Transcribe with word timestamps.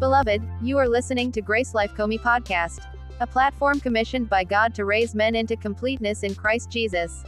Beloved, 0.00 0.42
you 0.62 0.78
are 0.78 0.88
listening 0.88 1.30
to 1.32 1.42
Grace 1.42 1.74
Life 1.74 1.94
COMI 1.94 2.16
Podcast, 2.16 2.86
a 3.20 3.26
platform 3.26 3.80
commissioned 3.80 4.30
by 4.30 4.44
God 4.44 4.74
to 4.76 4.86
raise 4.86 5.14
men 5.14 5.34
into 5.34 5.56
completeness 5.56 6.22
in 6.22 6.34
Christ 6.34 6.70
Jesus. 6.70 7.22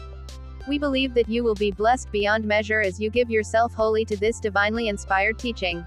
We 0.67 0.79
believe 0.79 1.13
that 1.13 1.29
you 1.29 1.45
will 1.45 1.55
be 1.55 1.71
blessed 1.71 2.11
beyond 2.11 2.47
measure 2.47 2.81
as 2.81 2.99
you 2.99 3.11
give 3.11 3.29
yourself 3.29 3.75
wholly 3.75 4.07
to 4.07 4.17
this 4.17 4.41
divinely 4.41 4.89
inspired 4.89 5.39
teaching. 5.39 5.85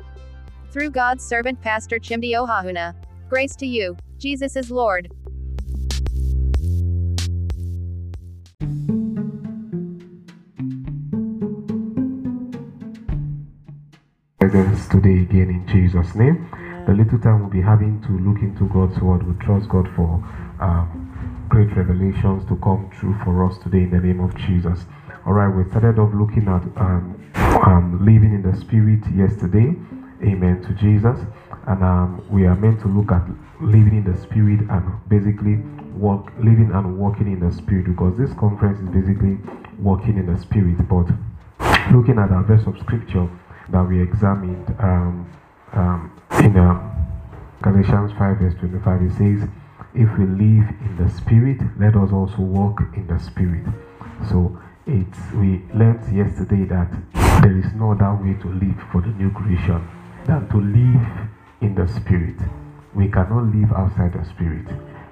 Through 0.70 0.92
God's 0.92 1.26
servant 1.26 1.60
Pastor 1.60 1.98
Chimdi 1.98 2.34
Ohahuna. 2.34 2.94
Grace 3.30 3.56
to 3.56 3.66
you. 3.66 3.98
Jesus 4.20 4.56
is 4.56 4.70
Lord. 4.70 5.10
today 14.92 15.24
again 15.24 15.50
in 15.50 15.68
Jesus' 15.68 16.16
name. 16.16 16.65
The 16.86 16.94
little 16.94 17.18
time 17.18 17.40
we'll 17.40 17.50
be 17.50 17.62
having 17.62 18.00
to 18.04 18.12
look 18.22 18.44
into 18.44 18.70
God's 18.70 19.00
word, 19.02 19.26
we 19.26 19.34
trust 19.44 19.68
God 19.70 19.90
for 19.96 20.22
um, 20.60 21.48
great 21.50 21.76
revelations 21.76 22.46
to 22.48 22.56
come 22.58 22.92
true 23.00 23.18
for 23.24 23.44
us 23.44 23.58
today 23.58 23.84
in 23.84 23.90
the 23.90 23.98
name 23.98 24.20
of 24.20 24.36
Jesus. 24.38 24.86
All 25.26 25.34
right, 25.34 25.50
we 25.50 25.68
started 25.72 25.98
off 25.98 26.14
looking 26.14 26.48
at 26.48 26.62
um, 26.78 27.18
um, 27.66 28.06
living 28.06 28.36
in 28.36 28.44
the 28.46 28.56
Spirit 28.62 29.02
yesterday. 29.16 29.74
Amen 30.22 30.62
to 30.62 30.74
Jesus. 30.78 31.18
And 31.66 31.84
um, 31.84 32.24
we 32.30 32.46
are 32.46 32.56
meant 32.56 32.80
to 32.82 32.88
look 32.88 33.12
at 33.12 33.26
living 33.60 33.98
in 33.98 34.06
the 34.06 34.16
Spirit 34.22 34.62
and 34.70 35.10
basically 35.10 35.58
walk, 35.98 36.32
living 36.38 36.70
and 36.72 37.00
walking 37.00 37.32
in 37.32 37.40
the 37.40 37.52
Spirit 37.52 37.86
because 37.88 38.16
this 38.16 38.32
conference 38.38 38.78
is 38.78 38.90
basically 38.90 39.40
walking 39.80 40.20
in 40.20 40.32
the 40.32 40.40
Spirit. 40.40 40.78
But 40.88 41.10
looking 41.92 42.20
at 42.20 42.30
our 42.30 42.44
verse 42.44 42.68
of 42.68 42.78
Scripture 42.78 43.28
that 43.70 43.82
we 43.82 44.00
examined 44.00 44.70
um, 44.78 45.26
um, 45.76 46.12
in 46.40 46.58
um, 46.58 46.92
Galatians 47.62 48.12
5, 48.18 48.38
verse 48.38 48.54
25, 48.60 49.02
it 49.02 49.12
says, 49.12 49.50
If 49.94 50.18
we 50.18 50.26
live 50.26 50.68
in 50.82 50.98
the 50.98 51.10
Spirit, 51.10 51.60
let 51.80 51.96
us 51.96 52.12
also 52.12 52.42
walk 52.42 52.82
in 52.96 53.08
the 53.08 53.20
Spirit. 53.20 53.66
So 54.30 54.58
it's 54.88 55.18
we 55.34 55.62
learned 55.74 56.06
yesterday 56.16 56.64
that 56.66 56.92
there 57.42 57.58
is 57.58 57.66
no 57.74 57.92
other 57.92 58.14
way 58.24 58.34
to 58.42 58.48
live 58.48 58.78
for 58.92 59.02
the 59.02 59.10
new 59.10 59.32
creation 59.32 59.86
than 60.26 60.48
to 60.50 60.58
live 60.58 61.30
in 61.62 61.76
the 61.76 61.88
Spirit. 61.88 62.38
We 62.94 63.10
cannot 63.10 63.54
live 63.54 63.72
outside 63.74 64.14
the 64.14 64.24
Spirit. 64.26 64.68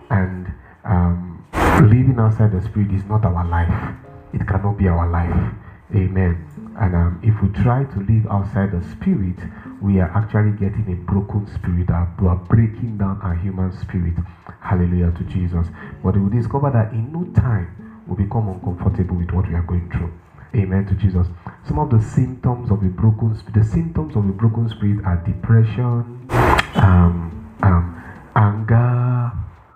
And 0.09 0.53
um, 0.86 1.45
living 1.81 2.17
outside 2.19 2.52
the 2.52 2.61
Spirit 2.61 2.91
is 2.91 3.03
not 3.06 3.25
our 3.25 3.45
life. 3.45 3.95
It 4.34 4.47
cannot 4.47 4.78
be 4.78 4.88
our 4.88 5.09
life. 5.09 5.53
Amen. 5.92 6.48
And 6.80 6.95
um, 6.95 7.20
if 7.22 7.39
we 7.42 7.50
try 7.62 7.84
to 7.84 8.00
live 8.00 8.26
outside 8.31 8.72
the 8.72 8.84
spirit, 8.95 9.38
we 9.81 10.00
are 10.00 10.09
actually 10.16 10.52
getting 10.58 10.86
a 10.92 10.95
broken 11.06 11.45
spirit. 11.53 11.90
We 12.20 12.28
are 12.28 12.36
breaking 12.36 12.98
down 12.98 13.20
our 13.22 13.36
human 13.36 13.72
spirit. 13.78 14.16
Hallelujah 14.62 15.12
to 15.12 15.23
Jesus. 15.25 15.67
But 16.03 16.17
we 16.17 16.36
discover 16.36 16.72
that 16.72 16.94
in 16.94 17.12
no 17.12 17.25
time 17.40 18.03
we 18.08 18.23
become 18.23 18.50
uncomfortable 18.50 19.17
with 19.17 19.31
what 19.31 19.48
we 19.48 19.56
are 19.56 19.62
going 19.62 19.90
through. 19.92 20.12
Amen 20.56 20.86
to 20.88 20.95
Jesus. 20.95 21.28
Some 21.67 21.80
of 21.80 21.90
the 21.90 22.02
symptoms 22.02 22.72
of 22.72 22.81
a 22.81 22.88
broken 22.88 23.36
spirit, 23.38 23.53
the 23.53 23.64
symptoms 23.64 24.16
of 24.16 24.25
a 24.28 24.31
broken 24.31 24.70
spirit 24.70 25.03
are 25.06 25.18
depression, 25.18 26.28
um, 26.75 27.50
um, 27.62 28.03
anger, 28.36 29.31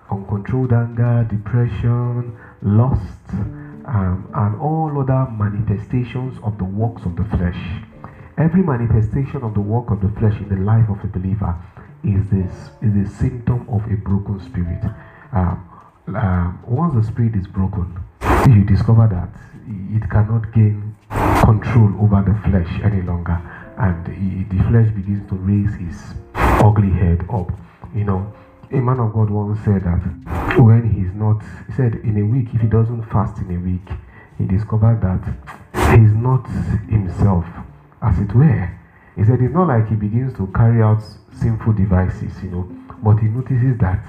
uncontrolled 0.10 0.74
anger, 0.74 1.28
depression, 1.30 2.38
lust 2.62 3.02
um, 3.88 4.30
and 4.36 4.60
all 4.62 4.92
other 5.00 5.32
manifestations 5.32 6.38
of 6.44 6.58
the 6.58 6.66
works 6.66 7.04
of 7.06 7.16
the 7.16 7.24
flesh. 7.36 7.58
Every 8.38 8.62
manifestation 8.62 9.42
of 9.44 9.54
the 9.54 9.62
work 9.62 9.90
of 9.90 10.02
the 10.02 10.10
flesh 10.20 10.38
in 10.40 10.50
the 10.50 10.62
life 10.64 10.88
of 10.90 11.04
a 11.04 11.08
believer 11.08 11.56
is 12.04 12.30
this 12.30 12.70
is 12.82 12.96
a 12.96 13.10
symptom 13.18 13.68
of 13.70 13.84
a 13.92 13.96
broken 13.96 14.40
spirit. 14.40 14.84
Um, 15.32 15.70
um, 16.08 16.60
once 16.68 16.94
the 16.94 17.04
spirit 17.04 17.36
is 17.36 17.48
broken, 17.48 17.98
you 18.48 18.64
discover 18.64 19.08
that 19.08 19.30
it 19.68 20.10
cannot 20.10 20.54
gain 20.54 20.96
control 21.44 21.92
over 22.00 22.24
the 22.24 22.50
flesh 22.50 22.70
any 22.84 23.02
longer, 23.02 23.40
and 23.78 24.06
the 24.06 24.64
flesh 24.70 24.94
begins 24.94 25.28
to 25.30 25.36
raise 25.36 25.74
his 25.76 26.14
ugly 26.64 26.92
head 26.92 27.26
up. 27.32 27.52
You 27.96 28.04
know, 28.04 28.34
a 28.72 28.78
man 28.78 29.00
of 29.00 29.14
God 29.14 29.30
once 29.30 29.60
said 29.64 29.84
that 29.84 30.58
when 30.60 30.92
he's 30.92 31.14
not, 31.14 31.42
he 31.68 31.74
said 31.74 31.96
in 32.04 32.18
a 32.18 32.26
week, 32.26 32.48
if 32.54 32.62
he 32.62 32.68
doesn't 32.68 33.04
fast 33.10 33.42
in 33.42 33.56
a 33.56 33.60
week, 33.60 33.88
he 34.38 34.46
discovered 34.46 35.02
that 35.02 35.24
he's 35.96 36.14
not 36.14 36.46
himself, 36.90 37.46
as 38.02 38.20
it 38.20 38.34
were. 38.36 38.70
He 39.16 39.24
said 39.24 39.42
it's 39.42 39.54
not 39.54 39.68
like 39.68 39.90
he 39.90 39.96
begins 39.96 40.36
to 40.38 40.48
carry 40.48 40.82
out 40.82 41.02
sinful 41.34 41.74
devices, 41.74 42.34
you 42.44 42.50
know, 42.50 42.64
but 43.02 43.18
he 43.18 43.28
notices 43.28 43.78
that 43.80 44.04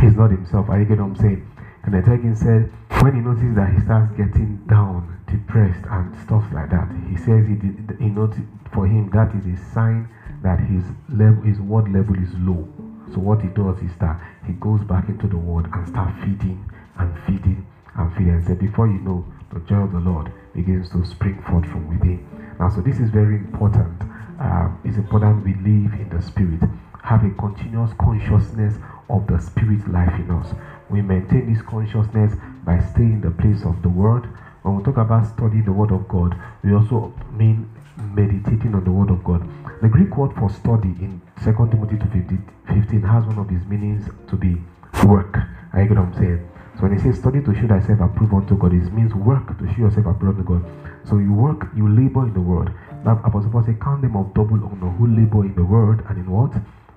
he's 0.00 0.14
not 0.16 0.30
himself. 0.30 0.68
Are 0.68 0.78
you 0.78 0.86
get 0.86 0.98
what 0.98 1.06
I'm 1.06 1.16
saying? 1.16 1.46
And 1.82 1.94
the 1.94 2.02
Tekin 2.02 2.36
said 2.36 2.70
when 3.02 3.14
he 3.14 3.20
notices 3.20 3.56
that 3.56 3.72
he 3.72 3.80
starts 3.80 4.12
getting 4.16 4.56
down, 4.66 5.20
depressed, 5.26 5.84
and 5.90 6.14
stuff 6.22 6.44
like 6.52 6.70
that, 6.70 6.88
he 7.08 7.16
says 7.16 7.46
he 7.48 7.54
did, 7.54 7.96
he 7.98 8.06
noticed 8.06 8.46
for 8.72 8.86
him 8.86 9.10
that 9.10 9.34
is 9.34 9.46
a 9.46 9.56
sign 9.72 10.08
that 10.42 10.60
his 10.60 10.84
level, 11.08 11.42
his 11.42 11.58
word 11.60 11.90
level 11.92 12.14
is 12.16 12.30
low. 12.38 12.68
So 13.12 13.18
what 13.18 13.40
he 13.40 13.48
does 13.48 13.78
is 13.82 13.96
that 13.98 14.20
he 14.44 14.52
goes 14.54 14.84
back 14.84 15.08
into 15.08 15.26
the 15.26 15.36
word 15.36 15.68
and 15.72 15.86
start 15.88 16.14
feeding 16.22 16.64
and 16.98 17.18
feeding 17.26 17.66
and 17.94 18.12
feeding. 18.14 18.34
And 18.34 18.44
say, 18.44 18.54
before 18.54 18.86
you 18.86 19.00
know, 19.00 19.24
the 19.52 19.60
joy 19.60 19.82
of 19.82 19.92
the 19.92 19.98
Lord 19.98 20.32
begins 20.54 20.88
to 20.90 21.04
spring 21.04 21.42
forth 21.42 21.66
from 21.66 21.88
within. 21.88 22.24
Now, 22.58 22.68
so 22.68 22.80
this 22.80 23.00
is 23.00 23.10
very 23.10 23.36
important. 23.36 24.02
Um, 24.38 24.78
it's 24.84 24.96
important 24.96 25.44
we 25.44 25.54
live 25.54 25.92
in 25.94 26.08
the 26.08 26.22
spirit, 26.22 26.60
have 27.02 27.24
a 27.24 27.30
continuous 27.30 27.92
consciousness 27.98 28.78
of 29.08 29.26
the 29.26 29.38
spirit 29.38 29.86
life 29.90 30.14
in 30.18 30.30
us. 30.30 30.54
We 30.88 31.02
maintain 31.02 31.52
this 31.52 31.62
consciousness 31.62 32.34
by 32.64 32.78
staying 32.78 33.14
in 33.14 33.20
the 33.22 33.30
place 33.30 33.64
of 33.64 33.82
the 33.82 33.88
word. 33.88 34.26
When 34.62 34.76
we 34.76 34.82
talk 34.82 34.98
about 34.98 35.26
studying 35.26 35.64
the 35.64 35.72
word 35.72 35.90
of 35.90 36.06
God, 36.06 36.38
we 36.62 36.72
also 36.74 37.12
mean 37.32 37.68
meditating 37.96 38.74
on 38.74 38.84
the 38.84 38.90
word 38.92 39.10
of 39.10 39.24
God. 39.24 39.48
The 39.82 39.88
Greek 39.88 40.16
word 40.16 40.32
for 40.34 40.48
study 40.48 40.94
in 41.00 41.20
2 41.42 41.52
Timothy 41.52 41.96
2.15 41.96 43.08
has 43.08 43.24
one 43.24 43.38
of 43.38 43.50
its 43.50 43.64
meanings 43.64 44.04
to 44.28 44.36
be 44.36 44.60
work. 45.06 45.38
You 45.74 45.88
get 45.88 45.96
what 45.96 45.98
I'm 45.98 46.14
saying? 46.14 46.46
So 46.76 46.82
when 46.82 46.92
he 46.92 47.02
says 47.02 47.18
study 47.18 47.40
to 47.40 47.54
show 47.54 47.66
thyself 47.66 48.00
approved 48.00 48.34
unto 48.34 48.58
God, 48.58 48.74
it 48.74 48.92
means 48.92 49.14
work 49.14 49.56
to 49.58 49.66
show 49.72 49.88
yourself 49.88 50.04
approved 50.04 50.40
unto 50.40 50.60
God. 50.60 50.70
So 51.08 51.16
you 51.16 51.32
work, 51.32 51.68
you 51.74 51.88
labor 51.88 52.28
in 52.28 52.34
the 52.34 52.42
word. 52.42 52.74
Now 53.06 53.22
Apostle 53.24 53.50
Paul 53.50 53.64
said, 53.64 53.80
count 53.80 54.02
them 54.02 54.16
of 54.16 54.34
double 54.34 54.60
honor 54.62 54.92
who 55.00 55.06
labor 55.06 55.46
in 55.46 55.54
the 55.54 55.64
word 55.64 56.04
and 56.10 56.18
in 56.18 56.30
what? 56.30 56.52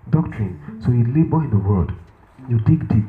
Doctrine. 0.10 0.60
So 0.84 0.92
you 0.92 1.08
labor 1.08 1.40
in 1.46 1.50
the 1.50 1.64
word. 1.64 1.96
You 2.50 2.60
dig 2.60 2.86
deep. 2.90 3.08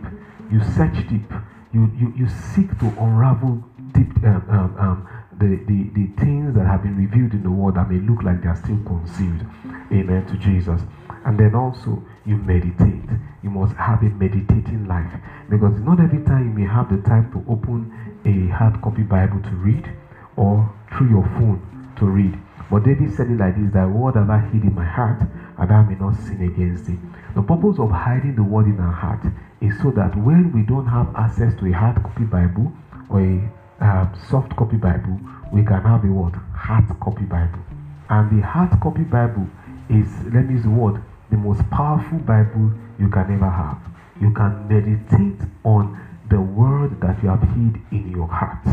You 0.52 0.62
search 0.62 0.94
deep. 1.10 1.26
You 1.72 1.90
you, 1.98 2.14
you 2.16 2.28
seek 2.28 2.70
to 2.78 2.86
unravel 3.02 3.58
deep 3.92 4.14
um, 4.22 4.46
um, 4.48 4.76
um, 4.78 5.08
the, 5.38 5.58
the, 5.66 5.90
the 5.98 6.06
things 6.22 6.54
that 6.54 6.66
have 6.66 6.84
been 6.84 6.96
revealed 6.96 7.32
in 7.32 7.42
the 7.42 7.50
word 7.50 7.74
that 7.74 7.90
may 7.90 7.98
look 7.98 8.22
like 8.22 8.40
they 8.40 8.48
are 8.48 8.56
still 8.56 8.78
concealed. 8.86 9.42
Amen 9.90 10.24
to 10.26 10.36
Jesus. 10.38 10.80
And 11.24 11.38
then 11.38 11.54
also 11.54 12.02
you 12.24 12.36
meditate. 12.36 13.08
You 13.42 13.50
must 13.50 13.74
have 13.76 14.02
a 14.02 14.10
meditating 14.10 14.86
life. 14.86 15.12
Because 15.48 15.78
not 15.80 16.00
every 16.00 16.22
time 16.24 16.48
you 16.48 16.64
may 16.64 16.70
have 16.70 16.90
the 16.90 17.02
time 17.08 17.30
to 17.32 17.44
open 17.50 17.92
a 18.24 18.52
hard 18.54 18.80
copy 18.82 19.02
Bible 19.02 19.40
to 19.42 19.50
read 19.56 19.90
or 20.36 20.72
through 20.92 21.10
your 21.10 21.24
phone 21.36 21.60
to 21.98 22.06
read. 22.06 22.38
But 22.70 22.84
David 22.84 23.12
said 23.14 23.30
it 23.30 23.38
like 23.38 23.56
this 23.56 23.72
that 23.74 23.88
word 23.88 24.16
have 24.16 24.30
I 24.30 24.38
hid 24.38 24.62
in 24.62 24.74
my 24.74 24.84
heart, 24.84 25.20
and 25.58 25.70
I 25.70 25.82
may 25.82 25.94
not 25.94 26.16
sin 26.16 26.42
against 26.42 26.88
it. 26.88 26.98
The 27.34 27.42
purpose 27.42 27.78
of 27.78 27.90
hiding 27.90 28.36
the 28.36 28.42
word 28.42 28.66
in 28.66 28.80
our 28.80 28.92
heart 28.92 29.24
is 29.60 29.78
so 29.80 29.90
that 29.92 30.16
when 30.16 30.52
we 30.52 30.62
don't 30.62 30.86
have 30.86 31.14
access 31.14 31.54
to 31.60 31.66
a 31.66 31.72
hard 31.72 32.02
copy 32.02 32.24
Bible 32.24 32.72
or 33.08 33.20
a 33.20 33.52
uh, 33.80 34.08
soft 34.28 34.56
copy 34.56 34.76
Bible, 34.76 35.20
we 35.52 35.62
can 35.62 35.82
have 35.82 36.04
a 36.04 36.08
what? 36.08 36.34
Hard 36.54 36.88
copy 37.00 37.24
Bible. 37.24 37.60
And 38.08 38.30
the 38.30 38.44
hard 38.44 38.70
copy 38.80 39.02
Bible 39.02 39.46
is, 39.88 40.08
let 40.32 40.46
me 40.46 40.54
use 40.54 40.62
the 40.64 40.70
word, 40.70 41.02
the 41.34 41.40
most 41.40 41.68
powerful 41.70 42.18
Bible 42.18 42.70
you 42.96 43.08
can 43.08 43.26
ever 43.34 43.50
have. 43.50 43.82
You 44.20 44.30
can 44.30 44.68
meditate 44.68 45.40
on 45.64 45.98
the 46.30 46.40
word 46.40 47.00
that 47.00 47.20
you 47.22 47.28
have 47.28 47.42
hid 47.42 47.82
in 47.90 48.12
your 48.14 48.28
heart, 48.28 48.64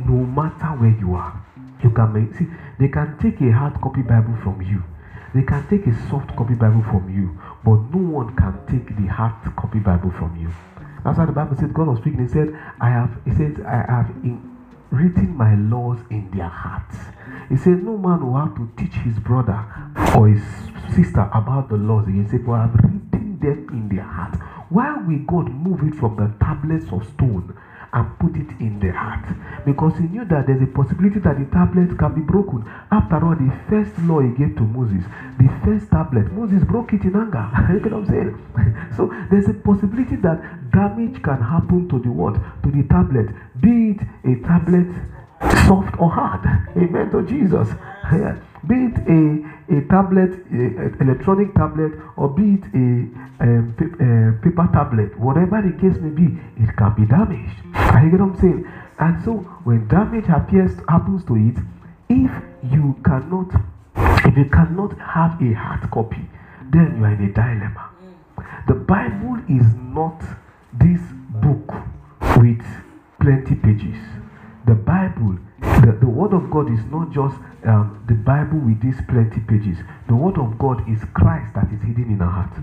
no 0.00 0.26
matter 0.26 0.74
where 0.82 0.96
you 0.98 1.14
are. 1.14 1.32
You 1.82 1.90
can 1.90 2.12
make, 2.12 2.34
see, 2.34 2.46
they 2.80 2.88
can 2.88 3.16
take 3.18 3.40
a 3.40 3.52
hard 3.52 3.80
copy 3.80 4.02
Bible 4.02 4.36
from 4.42 4.60
you. 4.62 4.82
They 5.32 5.42
can 5.42 5.64
take 5.68 5.86
a 5.86 5.94
soft 6.10 6.34
copy 6.34 6.54
Bible 6.54 6.82
from 6.90 7.06
you, 7.08 7.38
but 7.64 7.78
no 7.94 8.02
one 8.02 8.34
can 8.34 8.58
take 8.66 8.96
the 8.96 9.06
hard 9.06 9.34
copy 9.54 9.78
Bible 9.78 10.10
from 10.10 10.36
you. 10.36 10.50
That's 11.04 11.18
why 11.18 11.26
the 11.26 11.32
Bible 11.32 11.56
said, 11.56 11.72
God 11.72 11.86
was 11.86 11.98
speaking. 11.98 12.26
He 12.26 12.28
said, 12.28 12.48
I 12.80 12.90
have, 12.90 13.16
he 13.24 13.30
said, 13.30 13.62
I 13.64 13.86
have 13.88 14.10
in, 14.24 14.42
written 14.90 15.36
my 15.36 15.54
laws 15.54 15.98
in 16.10 16.30
their 16.32 16.48
hearts. 16.48 16.96
He 17.48 17.56
said, 17.56 17.82
No 17.82 17.96
man 17.96 18.26
will 18.26 18.38
have 18.38 18.56
to 18.56 18.68
teach 18.76 18.94
his 19.02 19.18
brother 19.18 19.64
for 20.12 20.28
his 20.28 20.42
sister 20.94 21.28
about 21.34 21.68
the 21.68 21.76
laws. 21.76 22.06
He 22.06 22.26
said, 22.28 22.44
But 22.46 22.52
I 22.52 22.60
have 22.62 22.74
written 22.74 23.38
them 23.40 23.66
in 23.70 23.88
their 23.88 24.04
heart. 24.04 24.36
Why 24.70 24.96
will 24.96 25.24
God 25.26 25.52
move 25.52 25.80
it 25.82 25.98
from 25.98 26.16
the 26.16 26.32
tablets 26.44 26.86
of 26.92 27.04
stone 27.14 27.54
and 27.92 28.18
put 28.18 28.34
it 28.36 28.48
in 28.58 28.80
the 28.80 28.90
heart 28.90 29.24
because 29.66 29.92
he 29.98 30.04
knew 30.04 30.24
that 30.24 30.46
there's 30.46 30.62
a 30.62 30.66
possibility 30.66 31.20
that 31.20 31.36
the 31.38 31.44
tablet 31.52 31.92
can 31.98 32.14
be 32.14 32.22
broken. 32.22 32.64
After 32.90 33.20
all, 33.20 33.36
the 33.36 33.52
first 33.68 33.92
law 34.08 34.20
he 34.20 34.32
gave 34.32 34.56
to 34.56 34.62
Moses, 34.64 35.04
the 35.36 35.48
first 35.64 35.90
tablet, 35.90 36.32
Moses 36.32 36.64
broke 36.64 36.92
it 36.94 37.02
in 37.04 37.14
anger. 37.14 37.44
you 37.72 37.80
get 37.80 37.92
what 37.92 38.00
I'm 38.00 38.06
saying? 38.08 38.32
so 38.96 39.12
there's 39.30 39.48
a 39.48 39.54
possibility 39.60 40.16
that 40.24 40.40
damage 40.72 41.22
can 41.22 41.40
happen 41.40 41.88
to 41.90 41.98
the 42.00 42.08
what? 42.08 42.34
To 42.64 42.70
the 42.72 42.82
tablet, 42.88 43.28
be 43.60 43.92
it 43.92 44.00
a 44.24 44.40
tablet 44.40 44.88
soft 45.68 46.00
or 46.00 46.10
hard. 46.10 46.40
Amen 46.76 47.10
to 47.12 47.22
Jesus. 47.28 47.68
Yeah. 48.08 48.40
be 48.66 48.88
it 48.88 48.96
a, 49.04 49.20
a 49.72 49.80
tablet, 49.88 50.30
electronic 51.00 51.54
tablet, 51.54 51.92
or 52.16 52.28
be 52.28 52.54
it 52.54 52.64
a, 52.74 52.86
um, 53.42 53.74
a, 53.78 53.84
a, 53.84 54.06
um, 54.06 54.40
paper 54.42 54.68
tablet, 54.72 55.18
whatever 55.18 55.62
the 55.62 55.72
case 55.80 55.98
may 56.00 56.10
be, 56.10 56.38
it 56.62 56.76
can 56.76 56.94
be 56.94 57.06
damaged. 57.06 57.56
I 57.74 58.04
get 58.04 58.20
what 58.20 58.34
I'm 58.34 58.40
saying? 58.40 58.68
And 58.98 59.24
so 59.24 59.38
when 59.64 59.88
damage 59.88 60.28
appears 60.28 60.72
happens 60.88 61.24
to 61.24 61.36
it, 61.36 61.56
if 62.08 62.30
you 62.70 62.94
cannot, 63.04 63.50
if 64.26 64.36
you 64.36 64.44
cannot 64.50 64.96
have 64.98 65.40
a 65.42 65.52
hard 65.54 65.90
copy, 65.90 66.28
then 66.70 66.96
you 66.98 67.04
are 67.04 67.12
in 67.14 67.24
a 67.24 67.32
dilemma. 67.32 67.90
The 68.68 68.74
Bible 68.74 69.40
is 69.48 69.66
not 69.74 70.22
this 70.72 71.00
book 71.42 71.72
with 72.36 72.62
plenty 73.20 73.54
pages. 73.56 73.98
The 74.66 74.74
Bible 74.74 75.38
the, 75.62 75.96
the 76.00 76.06
word 76.06 76.32
of 76.32 76.50
God 76.50 76.70
is 76.70 76.84
not 76.86 77.10
just 77.10 77.36
um, 77.64 78.02
the 78.08 78.14
Bible 78.14 78.58
with 78.58 78.80
these 78.82 79.00
plenty 79.08 79.40
pages. 79.40 79.78
The 80.08 80.14
word 80.14 80.38
of 80.38 80.58
God 80.58 80.82
is 80.88 81.00
Christ 81.14 81.54
that 81.54 81.72
is 81.72 81.80
hidden 81.82 82.10
in 82.10 82.22
our 82.22 82.30
heart. 82.30 82.54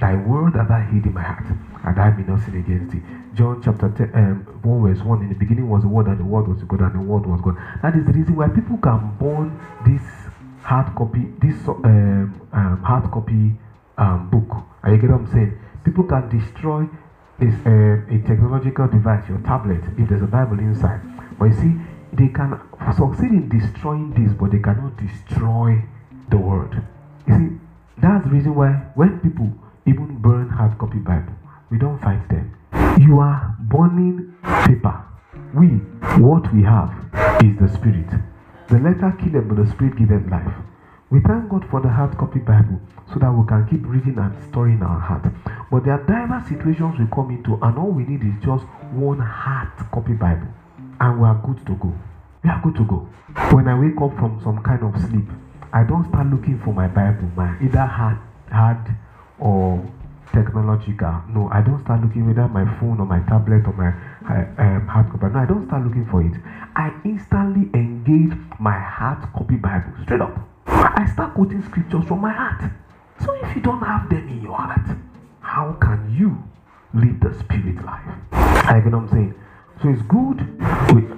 Thy 0.00 0.16
word 0.16 0.54
have 0.54 0.70
I 0.70 0.80
hid 0.80 1.06
in 1.06 1.14
my 1.14 1.22
heart, 1.22 1.44
and 1.84 2.00
I 2.00 2.10
may 2.10 2.24
not 2.24 2.40
sin 2.40 2.56
against 2.56 2.92
thee. 2.92 3.02
John 3.34 3.60
chapter 3.62 3.90
10, 3.90 4.10
um, 4.14 4.60
1 4.62 4.94
verse 4.94 5.04
1 5.04 5.22
In 5.22 5.28
the 5.28 5.34
beginning 5.34 5.68
was 5.68 5.82
the 5.82 5.88
word, 5.88 6.06
and 6.06 6.18
the 6.18 6.24
word 6.24 6.48
was 6.48 6.62
God, 6.64 6.80
and 6.80 6.94
the 6.94 7.04
word 7.04 7.26
was 7.26 7.40
God. 7.40 7.56
That 7.82 7.94
is 7.94 8.06
the 8.06 8.12
reason 8.12 8.34
why 8.34 8.48
people 8.48 8.78
can 8.78 9.14
burn 9.20 9.54
this 9.84 10.02
hard 10.62 10.94
copy, 10.96 11.28
this 11.40 11.56
um, 11.68 12.40
um, 12.52 12.82
hard 12.82 13.10
copy 13.10 13.54
um, 13.98 14.30
book. 14.30 14.64
Are 14.82 14.94
you 14.94 14.98
get 14.98 15.10
what 15.10 15.20
I'm 15.20 15.32
saying? 15.32 15.58
People 15.84 16.04
can 16.04 16.28
destroy 16.28 16.88
this, 17.38 17.54
uh, 17.66 18.00
a 18.08 18.18
technological 18.26 18.88
device, 18.88 19.28
your 19.28 19.38
tablet, 19.38 19.80
if 19.98 20.08
there's 20.08 20.22
a 20.22 20.26
Bible 20.26 20.58
inside. 20.58 21.00
But 21.38 21.46
you 21.46 21.56
see, 21.56 21.72
they 22.12 22.28
can 22.28 22.58
succeed 22.96 23.30
in 23.30 23.48
destroying 23.48 24.10
this, 24.12 24.32
but 24.38 24.50
they 24.50 24.58
cannot 24.58 24.96
destroy 24.96 25.82
the 26.28 26.36
world. 26.36 26.74
You 27.26 27.34
see, 27.34 27.60
that's 27.98 28.24
the 28.24 28.30
reason 28.30 28.54
why 28.54 28.72
when 28.94 29.20
people 29.20 29.52
even 29.86 30.18
burn 30.18 30.48
hard 30.48 30.78
copy 30.78 30.98
Bible, 30.98 31.34
we 31.70 31.78
don't 31.78 32.00
fight 32.00 32.28
them. 32.28 32.56
You 32.98 33.20
are 33.20 33.56
burning 33.60 34.34
paper. 34.66 35.04
We, 35.54 35.66
what 36.22 36.52
we 36.52 36.62
have 36.62 36.90
is 37.42 37.56
the 37.58 37.68
spirit. 37.68 38.10
The 38.68 38.78
letter 38.78 39.14
kill 39.18 39.32
them, 39.32 39.48
but 39.48 39.64
the 39.64 39.70
spirit 39.70 39.96
give 39.96 40.08
them 40.08 40.28
life. 40.30 40.54
We 41.10 41.20
thank 41.20 41.48
God 41.48 41.66
for 41.70 41.80
the 41.80 41.88
hard 41.88 42.16
copy 42.18 42.38
Bible 42.38 42.80
so 43.12 43.18
that 43.18 43.32
we 43.32 43.46
can 43.46 43.66
keep 43.68 43.82
reading 43.84 44.18
and 44.18 44.34
storing 44.50 44.82
our 44.82 45.00
heart. 45.00 45.26
But 45.70 45.84
there 45.84 45.94
are 45.94 46.06
diverse 46.06 46.48
situations 46.48 46.98
we 46.98 47.06
come 47.12 47.30
into, 47.30 47.58
and 47.62 47.78
all 47.78 47.90
we 47.90 48.04
need 48.04 48.22
is 48.22 48.38
just 48.44 48.64
one 48.94 49.18
hard 49.18 49.70
copy 49.90 50.12
Bible 50.12 50.46
and 51.00 51.20
we 51.20 51.26
are 51.26 51.40
good 51.44 51.66
to 51.66 51.74
go. 51.76 51.92
We 52.44 52.50
are 52.50 52.60
good 52.62 52.76
to 52.76 52.84
go. 52.84 53.08
When 53.54 53.68
I 53.68 53.78
wake 53.78 54.00
up 54.00 54.16
from 54.18 54.40
some 54.42 54.62
kind 54.62 54.82
of 54.84 55.00
sleep, 55.08 55.28
I 55.72 55.82
don't 55.84 56.06
start 56.08 56.26
looking 56.26 56.60
for 56.64 56.72
my 56.74 56.88
Bible, 56.88 57.30
my 57.36 57.56
either 57.62 57.86
hard, 57.86 58.18
hard 58.50 58.94
or 59.38 59.82
technological. 60.32 61.22
No, 61.28 61.48
I 61.52 61.62
don't 61.62 61.80
start 61.80 62.02
looking 62.02 62.26
whether 62.26 62.46
my 62.48 62.64
phone 62.78 63.00
or 63.00 63.06
my 63.06 63.20
tablet 63.20 63.66
or 63.66 63.72
my 63.72 63.90
uh, 64.28 64.62
um, 64.62 64.86
hard 64.86 65.10
copy. 65.10 65.26
No, 65.32 65.38
I 65.40 65.46
don't 65.46 65.66
start 65.66 65.84
looking 65.84 66.06
for 66.06 66.22
it. 66.22 66.34
I 66.76 66.92
instantly 67.04 67.70
engage 67.74 68.36
my 68.58 68.78
hard 68.78 69.22
copy 69.32 69.56
Bible 69.56 69.92
straight 70.02 70.20
up. 70.20 70.36
I 70.66 71.08
start 71.12 71.34
quoting 71.34 71.62
scriptures 71.64 72.04
from 72.06 72.20
my 72.20 72.32
heart. 72.32 72.70
So 73.24 73.32
if 73.44 73.56
you 73.56 73.62
don't 73.62 73.80
have 73.82 74.08
them 74.08 74.28
in 74.28 74.42
your 74.42 74.56
heart, 74.56 74.96
how 75.40 75.76
can 75.80 76.14
you 76.16 76.42
live 76.94 77.20
the 77.20 77.38
spirit 77.38 77.84
life? 77.84 78.06
I 78.32 78.80
get 78.82 78.92
what 78.92 79.02
I'm 79.02 79.08
saying? 79.08 79.34
So 79.82 79.88
it's 79.88 80.02
good. 80.02 80.36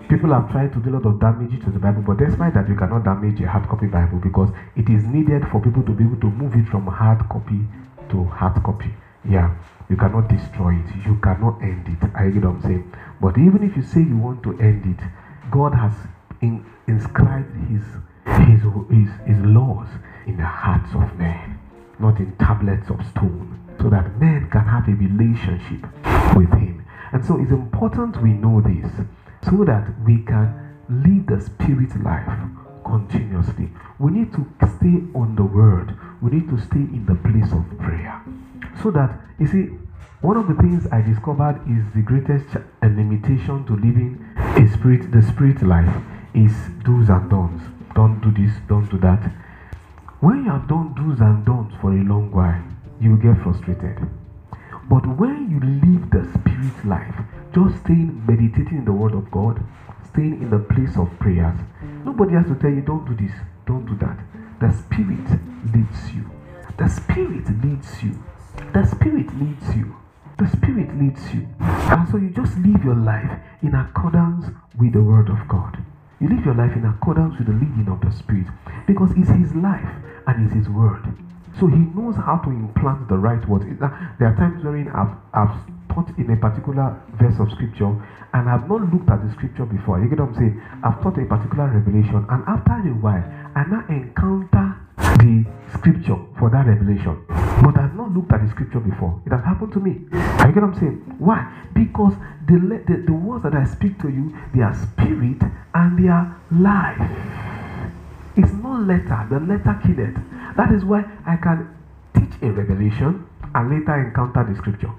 People 0.08 0.30
have 0.30 0.50
tried 0.52 0.72
to 0.72 0.78
do 0.78 0.90
a 0.90 0.94
lot 0.94 1.06
of 1.06 1.18
damage 1.18 1.58
to 1.64 1.70
the 1.70 1.80
Bible, 1.80 2.02
but 2.02 2.18
despite 2.18 2.54
that, 2.54 2.68
you 2.68 2.76
cannot 2.76 3.02
damage 3.02 3.40
a 3.40 3.48
hard 3.48 3.68
copy 3.68 3.86
Bible 3.86 4.18
because 4.18 4.50
it 4.76 4.88
is 4.88 5.02
needed 5.04 5.42
for 5.50 5.60
people 5.60 5.82
to 5.82 5.90
be 5.90 6.04
able 6.04 6.20
to 6.20 6.30
move 6.30 6.54
it 6.54 6.68
from 6.68 6.86
hard 6.86 7.26
copy 7.28 7.66
to 8.10 8.24
hard 8.24 8.62
copy. 8.62 8.94
Yeah, 9.28 9.56
you 9.88 9.96
cannot 9.96 10.28
destroy 10.28 10.74
it. 10.74 11.06
You 11.06 11.18
cannot 11.22 11.60
end 11.60 11.88
it. 11.88 12.10
I 12.14 12.30
get 12.30 12.44
what 12.44 12.54
I'm 12.54 12.62
saying. 12.62 12.92
But 13.20 13.36
even 13.38 13.68
if 13.68 13.76
you 13.76 13.82
say 13.82 14.00
you 14.00 14.16
want 14.16 14.44
to 14.44 14.56
end 14.60 14.86
it, 14.86 15.04
God 15.50 15.74
has 15.74 15.92
in, 16.40 16.64
inscribed 16.86 17.56
his, 17.66 17.82
his, 18.46 18.62
his, 18.62 19.10
his 19.26 19.38
laws 19.44 19.88
in 20.26 20.36
the 20.36 20.46
hearts 20.46 20.94
of 20.94 21.18
men, 21.18 21.58
not 21.98 22.18
in 22.18 22.30
tablets 22.36 22.90
of 22.90 23.04
stone, 23.10 23.58
so 23.80 23.90
that 23.90 24.20
men 24.20 24.48
can 24.50 24.66
have 24.66 24.86
a 24.86 24.92
relationship 24.92 25.82
with 26.36 26.52
Him. 26.54 26.81
And 27.12 27.24
so 27.24 27.38
it's 27.40 27.50
important 27.50 28.22
we 28.22 28.30
know 28.30 28.60
this 28.60 28.90
so 29.44 29.64
that 29.64 29.86
we 30.04 30.22
can 30.22 30.76
live 30.88 31.26
the 31.26 31.40
spirit 31.40 31.94
life 32.02 32.28
continuously. 32.84 33.68
We 33.98 34.12
need 34.12 34.32
to 34.32 34.46
stay 34.76 35.04
on 35.14 35.34
the 35.36 35.44
word. 35.44 35.96
We 36.20 36.30
need 36.30 36.48
to 36.48 36.58
stay 36.58 36.80
in 36.80 37.04
the 37.06 37.14
place 37.16 37.52
of 37.52 37.64
prayer. 37.78 38.22
So 38.82 38.90
that, 38.92 39.20
you 39.38 39.46
see, 39.46 39.64
one 40.22 40.36
of 40.36 40.48
the 40.48 40.54
things 40.54 40.86
I 40.92 41.02
discovered 41.02 41.60
is 41.68 41.82
the 41.94 42.02
greatest 42.02 42.56
uh, 42.56 42.60
limitation 42.82 43.64
to 43.66 43.74
living 43.74 44.24
a 44.36 44.68
spirit, 44.72 45.10
the 45.10 45.22
spirit 45.22 45.62
life 45.62 45.94
is 46.34 46.52
do's 46.84 47.08
and 47.08 47.28
don'ts. 47.28 47.64
Don't 47.94 48.20
do 48.20 48.30
this, 48.30 48.54
don't 48.68 48.88
do 48.88 48.98
that. 48.98 49.20
When 50.20 50.44
you 50.44 50.50
have 50.50 50.68
done 50.68 50.94
do's 50.94 51.20
and 51.20 51.44
don'ts 51.44 51.74
for 51.80 51.92
a 51.92 52.02
long 52.04 52.30
while, 52.30 52.62
you 53.00 53.10
will 53.10 53.16
get 53.16 53.42
frustrated. 53.42 53.98
But 54.92 55.06
when 55.16 55.48
you 55.48 55.58
live 55.58 56.10
the 56.10 56.22
spirit 56.38 56.84
life, 56.84 57.14
just 57.54 57.80
staying 57.80 58.26
meditating 58.28 58.76
in 58.76 58.84
the 58.84 58.92
word 58.92 59.14
of 59.14 59.30
God, 59.30 59.64
staying 60.12 60.42
in 60.42 60.50
the 60.50 60.58
place 60.58 60.98
of 60.98 61.08
prayers, 61.18 61.58
nobody 62.04 62.34
has 62.34 62.44
to 62.48 62.54
tell 62.56 62.68
you, 62.68 62.82
don't 62.82 63.06
do 63.08 63.16
this, 63.16 63.32
don't 63.64 63.86
do 63.86 63.96
that. 64.04 64.20
The 64.60 64.70
spirit 64.70 65.24
leads 65.72 66.12
you. 66.12 66.28
The 66.76 66.88
spirit 66.88 67.48
leads 67.64 68.02
you. 68.02 68.22
The 68.74 68.84
spirit 68.84 69.32
leads 69.40 69.74
you. 69.74 69.96
The 70.36 70.46
spirit 70.48 70.94
leads 71.00 71.24
you. 71.32 71.48
And 71.58 72.06
so 72.10 72.18
you 72.18 72.28
just 72.28 72.58
live 72.58 72.84
your 72.84 72.96
life 72.96 73.32
in 73.62 73.74
accordance 73.74 74.44
with 74.78 74.92
the 74.92 75.02
word 75.02 75.30
of 75.30 75.48
God. 75.48 75.82
You 76.20 76.28
live 76.28 76.44
your 76.44 76.54
life 76.54 76.76
in 76.76 76.84
accordance 76.84 77.38
with 77.38 77.46
the 77.46 77.54
leading 77.54 77.88
of 77.88 78.02
the 78.02 78.12
Spirit 78.12 78.46
because 78.86 79.10
it's 79.16 79.30
His 79.30 79.54
life 79.54 79.88
and 80.26 80.44
it's 80.44 80.54
His 80.54 80.68
word. 80.68 81.02
So 81.58 81.66
he 81.66 81.76
knows 81.76 82.16
how 82.16 82.38
to 82.44 82.50
implant 82.50 83.08
the 83.08 83.16
right 83.16 83.46
words. 83.48 83.64
Uh, 83.80 83.88
there 84.18 84.28
are 84.28 84.36
times 84.36 84.64
wherein 84.64 84.88
I've, 84.88 85.14
I've 85.34 85.54
taught 85.92 86.08
in 86.18 86.30
a 86.30 86.36
particular 86.36 87.00
verse 87.20 87.38
of 87.38 87.50
scripture 87.52 87.92
and 88.32 88.48
I've 88.48 88.68
not 88.68 88.92
looked 88.92 89.10
at 89.10 89.22
the 89.22 89.30
scripture 89.32 89.66
before. 89.66 90.00
You 90.00 90.08
get 90.08 90.20
what 90.20 90.30
I'm 90.30 90.34
saying? 90.34 90.62
I've 90.82 91.02
taught 91.02 91.18
a 91.18 91.26
particular 91.26 91.68
revelation 91.68 92.24
and 92.28 92.42
after 92.48 92.72
a 92.72 92.94
while, 92.96 93.24
I 93.54 93.64
now 93.68 93.84
encounter 93.88 94.76
the 94.96 95.44
scripture 95.76 96.16
for 96.38 96.48
that 96.50 96.66
revelation. 96.66 97.22
But 97.28 97.78
I've 97.78 97.94
not 97.94 98.12
looked 98.12 98.32
at 98.32 98.42
the 98.42 98.50
scripture 98.50 98.80
before. 98.80 99.20
It 99.26 99.32
has 99.32 99.44
happened 99.44 99.72
to 99.74 99.80
me. 99.80 100.08
You 100.10 100.52
get 100.56 100.56
what 100.56 100.72
I'm 100.72 100.78
saying? 100.80 101.16
Why? 101.18 101.46
Because 101.74 102.14
the, 102.46 102.58
the, 102.88 103.04
the 103.06 103.12
words 103.12 103.44
that 103.44 103.54
I 103.54 103.64
speak 103.64 104.00
to 104.00 104.08
you, 104.08 104.34
they 104.54 104.62
are 104.62 104.74
spirit 104.74 105.42
and 105.74 105.98
they 106.02 106.08
are 106.08 106.40
life. 106.50 106.98
It's 108.36 108.52
not 108.52 108.80
letter. 108.82 109.26
The 109.30 109.40
letter 109.40 109.78
killed. 109.84 110.16
That 110.56 110.72
is 110.72 110.84
why 110.84 111.04
I 111.26 111.36
can 111.36 111.68
teach 112.14 112.42
a 112.42 112.50
revelation 112.52 113.26
and 113.54 113.70
later 113.70 113.94
encounter 114.00 114.44
the 114.44 114.56
scripture. 114.56 114.90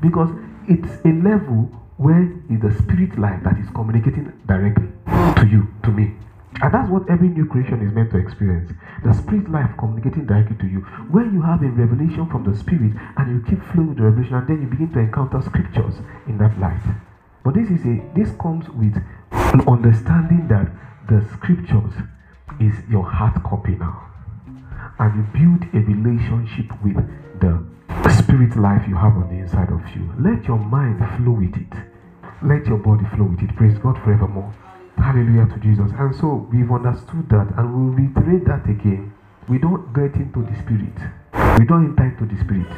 Because 0.00 0.30
it's 0.68 0.88
a 1.04 1.12
level 1.22 1.70
where 1.96 2.22
is 2.50 2.60
the 2.60 2.74
spirit 2.82 3.18
life 3.18 3.42
that 3.44 3.58
is 3.58 3.68
communicating 3.74 4.32
directly 4.46 4.88
to 5.36 5.46
you, 5.46 5.68
to 5.84 5.90
me. 5.90 6.14
And 6.60 6.72
that's 6.72 6.90
what 6.90 7.08
every 7.08 7.28
new 7.28 7.46
creation 7.46 7.80
is 7.86 7.92
meant 7.92 8.10
to 8.12 8.18
experience. 8.18 8.70
The 9.04 9.12
spirit 9.14 9.50
life 9.50 9.70
communicating 9.78 10.26
directly 10.26 10.56
to 10.58 10.66
you. 10.66 10.80
When 11.10 11.32
you 11.32 11.42
have 11.42 11.62
a 11.62 11.68
revelation 11.68 12.28
from 12.28 12.44
the 12.44 12.56
spirit 12.56 12.92
and 13.16 13.26
you 13.32 13.42
keep 13.48 13.64
flowing 13.72 13.88
with 13.88 13.98
the 13.98 14.04
revelation 14.04 14.34
and 14.34 14.46
then 14.46 14.62
you 14.62 14.68
begin 14.68 14.92
to 14.92 14.98
encounter 15.00 15.40
scriptures 15.42 15.94
in 16.28 16.38
that 16.38 16.58
light. 16.60 16.82
But 17.44 17.54
this 17.54 17.70
is 17.70 17.84
a 17.86 17.98
this 18.14 18.30
comes 18.38 18.68
with 18.68 18.94
an 19.32 19.60
understanding 19.66 20.46
that 20.48 20.70
the 21.08 21.26
scriptures 21.34 21.94
is 22.60 22.74
your 22.88 23.04
heart 23.04 23.42
copy 23.42 23.72
now 23.72 24.11
and 25.02 25.18
you 25.18 25.24
build 25.34 25.62
a 25.74 25.80
relationship 25.82 26.70
with 26.84 26.94
the 27.42 27.58
spirit 28.14 28.54
life 28.56 28.86
you 28.86 28.94
have 28.94 29.18
on 29.18 29.26
the 29.28 29.34
inside 29.42 29.66
of 29.74 29.82
you. 29.96 30.06
Let 30.14 30.46
your 30.46 30.58
mind 30.58 31.02
flow 31.18 31.34
with 31.34 31.56
it. 31.58 31.74
Let 32.42 32.66
your 32.66 32.78
body 32.78 33.04
flow 33.16 33.26
with 33.26 33.42
it. 33.42 33.50
Praise 33.56 33.76
God 33.78 33.98
forevermore. 34.04 34.54
Hallelujah 34.96 35.50
to 35.50 35.58
Jesus. 35.58 35.90
And 35.98 36.14
so 36.14 36.46
we've 36.52 36.70
understood 36.70 37.28
that 37.30 37.50
and 37.58 37.66
we'll 37.74 37.98
reiterate 37.98 38.46
that 38.46 38.62
again. 38.70 39.12
We 39.48 39.58
don't 39.58 39.92
get 39.92 40.14
into 40.14 40.46
the 40.46 40.54
spirit. 40.62 40.94
We 41.58 41.66
don't 41.66 41.98
enter 41.98 42.06
into 42.06 42.32
the 42.32 42.38
spirit 42.38 42.70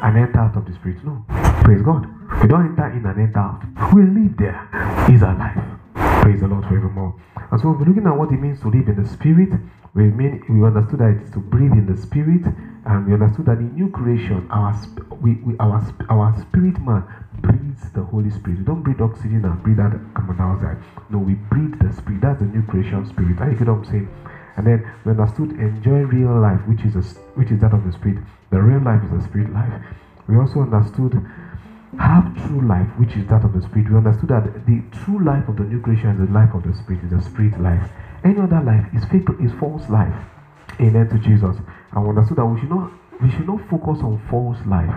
and 0.00 0.16
enter 0.16 0.40
out 0.40 0.56
of 0.56 0.64
the 0.64 0.72
spirit. 0.72 1.04
No. 1.04 1.24
Praise 1.60 1.82
God. 1.82 2.08
We 2.40 2.48
don't 2.48 2.72
enter 2.72 2.88
in 2.88 3.04
and 3.04 3.20
enter 3.20 3.38
out. 3.38 3.60
We 3.92 4.00
live 4.00 4.32
there. 4.38 4.64
Is 5.12 5.22
our 5.22 5.36
life. 5.36 5.75
Praise 6.26 6.40
the 6.40 6.48
Lord 6.48 6.64
forevermore. 6.64 7.14
And 7.52 7.60
so 7.60 7.70
we're 7.70 7.86
looking 7.86 8.04
at 8.04 8.18
what 8.18 8.32
it 8.32 8.40
means 8.40 8.58
to 8.62 8.68
live 8.68 8.88
in 8.88 9.00
the 9.00 9.08
spirit. 9.08 9.60
We 9.94 10.10
mean 10.10 10.42
we 10.50 10.66
understood 10.66 10.98
that 10.98 11.22
it's 11.22 11.30
to 11.34 11.38
breathe 11.38 11.70
in 11.70 11.86
the 11.86 11.96
spirit, 11.96 12.42
and 12.84 13.06
we 13.06 13.14
understood 13.14 13.46
that 13.46 13.58
in 13.58 13.72
new 13.76 13.88
creation, 13.90 14.42
our 14.50 14.74
we, 15.22 15.34
we 15.46 15.54
our 15.60 15.78
our 16.10 16.34
spirit 16.40 16.82
man 16.82 17.06
breathes 17.38 17.92
the 17.94 18.02
Holy 18.02 18.30
Spirit. 18.30 18.58
We 18.58 18.64
don't 18.64 18.82
breathe 18.82 19.00
oxygen 19.00 19.44
and 19.44 19.62
breathe 19.62 19.76
that 19.76 19.94
carbon 20.18 20.36
dioxide. 20.36 20.82
No, 21.10 21.18
we 21.18 21.34
breathe 21.46 21.78
the 21.78 21.92
spirit. 21.94 22.22
That's 22.22 22.40
the 22.40 22.46
new 22.46 22.66
creation 22.66 23.06
spirit. 23.06 23.38
Are 23.38 23.48
you 23.48 23.56
get 23.56 23.68
what 23.68 23.78
I'm 23.78 23.84
saying? 23.84 24.08
And 24.56 24.66
then 24.66 24.82
we 25.04 25.12
understood 25.12 25.52
enjoy 25.62 26.10
real 26.10 26.34
life, 26.40 26.58
which 26.66 26.82
is 26.82 26.98
a, 26.98 27.06
which 27.38 27.52
is 27.52 27.60
that 27.60 27.72
of 27.72 27.86
the 27.86 27.92
spirit. 27.92 28.18
The 28.50 28.58
real 28.60 28.82
life 28.82 28.98
is 29.04 29.14
the 29.14 29.22
spirit 29.22 29.54
life. 29.54 29.78
We 30.26 30.34
also 30.34 30.66
understood 30.66 31.22
have 31.98 32.34
true 32.46 32.66
life, 32.66 32.88
which 32.98 33.16
is 33.16 33.26
that 33.28 33.44
of 33.44 33.52
the 33.52 33.62
spirit. 33.62 33.90
We 33.90 33.96
understood 33.96 34.30
that 34.30 34.66
the 34.66 34.82
true 35.04 35.24
life 35.24 35.48
of 35.48 35.56
the 35.56 35.64
new 35.64 35.80
creation 35.80 36.10
is 36.10 36.28
the 36.28 36.32
life 36.32 36.54
of 36.54 36.62
the 36.62 36.74
spirit, 36.74 37.04
is 37.04 37.10
the 37.10 37.22
spirit 37.22 37.60
life. 37.60 37.90
Any 38.24 38.40
other 38.40 38.60
life 38.60 38.86
is 38.94 39.04
fake, 39.06 39.28
is 39.40 39.52
false 39.58 39.88
life. 39.88 40.14
Amen 40.80 41.08
to 41.08 41.18
Jesus. 41.18 41.56
And 41.92 42.04
we 42.04 42.10
understood 42.10 42.38
that 42.38 42.46
we 42.46 42.60
should 42.60 42.70
not 42.70 42.90
we 43.22 43.30
should 43.30 43.46
not 43.46 43.60
focus 43.70 44.02
on 44.02 44.20
false 44.28 44.58
life 44.66 44.94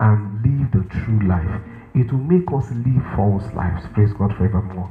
and 0.00 0.42
live 0.44 0.70
the 0.72 0.84
true 1.00 1.26
life. 1.26 1.60
It 1.94 2.12
will 2.12 2.20
make 2.20 2.48
us 2.52 2.70
live 2.72 3.02
false 3.16 3.44
lives. 3.54 3.86
Praise 3.94 4.12
God 4.12 4.36
forevermore. 4.36 4.90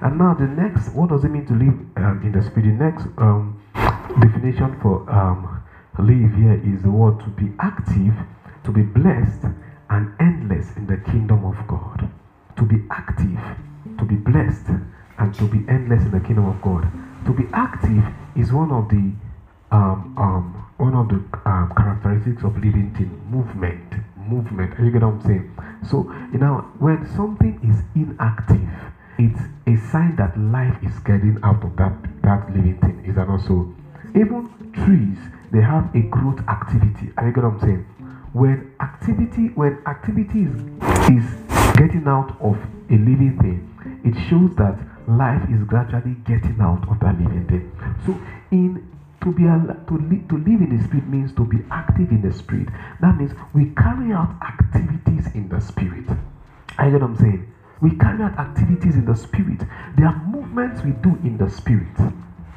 And 0.00 0.18
now 0.18 0.34
the 0.34 0.46
next, 0.46 0.94
what 0.94 1.08
does 1.08 1.24
it 1.24 1.30
mean 1.30 1.46
to 1.46 1.54
live 1.54 1.74
um, 1.96 2.20
in 2.22 2.32
the 2.32 2.42
spirit? 2.42 2.76
The 2.78 2.84
next 2.84 3.06
um, 3.18 3.60
definition 4.20 4.78
for 4.80 5.08
um, 5.10 5.62
live 5.98 6.34
here 6.34 6.60
is 6.64 6.82
the 6.82 6.90
word 6.90 7.18
to 7.20 7.28
be 7.30 7.52
active, 7.60 8.14
to 8.64 8.70
be 8.70 8.82
blessed, 8.82 9.46
and 9.90 10.12
endless 10.20 10.76
in 10.76 10.86
the 10.86 10.96
kingdom 10.98 11.44
of 11.44 11.56
God. 11.66 12.10
To 12.56 12.64
be 12.64 12.82
active, 12.90 13.40
to 13.98 14.04
be 14.04 14.16
blessed, 14.16 14.68
and 15.18 15.34
to 15.34 15.44
be 15.48 15.64
endless 15.68 16.02
in 16.02 16.10
the 16.10 16.20
kingdom 16.20 16.46
of 16.46 16.60
God. 16.60 16.90
To 17.26 17.32
be 17.32 17.44
active 17.52 18.04
is 18.36 18.52
one 18.52 18.70
of 18.72 18.88
the 18.88 19.12
um, 19.70 20.14
um, 20.16 20.66
one 20.78 20.94
of 20.94 21.08
the 21.08 21.16
um, 21.48 21.72
characteristics 21.76 22.42
of 22.42 22.54
living 22.56 22.94
thing. 22.96 23.10
Movement. 23.30 23.94
Movement. 24.16 24.78
You 24.78 24.90
get 24.90 25.02
what 25.02 25.14
i'm 25.14 25.22
saying? 25.22 25.50
So 25.88 26.10
you 26.32 26.38
know 26.38 26.66
when 26.78 27.06
something 27.14 27.58
is 27.62 27.82
inactive 27.94 28.68
it's 29.18 29.40
a 29.66 29.76
sign 29.90 30.14
that 30.16 30.38
life 30.38 30.76
is 30.82 30.98
getting 31.00 31.38
out 31.42 31.62
of 31.64 31.76
that 31.76 31.92
that 32.22 32.46
living 32.54 32.78
thing. 32.80 33.04
Is 33.04 33.16
that 33.16 33.28
also 33.28 33.72
even 34.14 34.48
trees 34.72 35.18
they 35.50 35.60
have 35.60 35.94
a 35.94 36.00
growth 36.02 36.40
activity. 36.48 37.12
Are 37.16 37.26
you 37.26 37.32
get 37.32 37.44
what 37.44 37.54
i'm 37.54 37.60
saying 37.60 37.86
when 38.32 38.72
activity 38.80 39.48
when 39.54 39.78
activity 39.86 40.42
is, 40.42 40.54
is 41.10 41.26
getting 41.76 42.04
out 42.06 42.36
of 42.40 42.56
a 42.90 42.96
living 42.96 43.36
thing 43.40 43.68
it 44.04 44.14
shows 44.28 44.54
that 44.56 44.78
life 45.08 45.42
is 45.50 45.62
gradually 45.64 46.14
getting 46.26 46.58
out 46.60 46.86
of 46.88 47.00
that 47.00 47.18
living 47.18 47.46
thing. 47.48 47.72
So 48.06 48.12
in 48.50 48.86
to 49.20 49.32
be 49.32 49.42
to, 49.42 49.96
live, 49.98 50.28
to 50.28 50.36
live 50.38 50.60
in 50.62 50.78
the 50.78 50.84
spirit 50.84 51.08
means 51.08 51.32
to 51.34 51.44
be 51.44 51.58
active 51.70 52.10
in 52.10 52.22
the 52.22 52.32
spirit. 52.32 52.68
That 53.00 53.16
means 53.16 53.32
we 53.52 53.72
carry 53.76 54.12
out 54.12 54.30
activities 54.42 55.26
in 55.34 55.48
the 55.48 55.60
spirit. 55.60 56.06
I 56.78 56.90
get 56.90 57.00
what 57.00 57.02
i'm 57.02 57.16
saying? 57.16 57.52
We 57.80 57.90
carry 57.96 58.22
out 58.22 58.38
activities 58.38 58.94
in 58.94 59.04
the 59.04 59.16
spirit. 59.16 59.60
There 59.96 60.06
are 60.06 60.24
movements 60.26 60.82
we 60.82 60.92
do 60.92 61.18
in 61.24 61.36
the 61.38 61.50
spirit. 61.50 61.96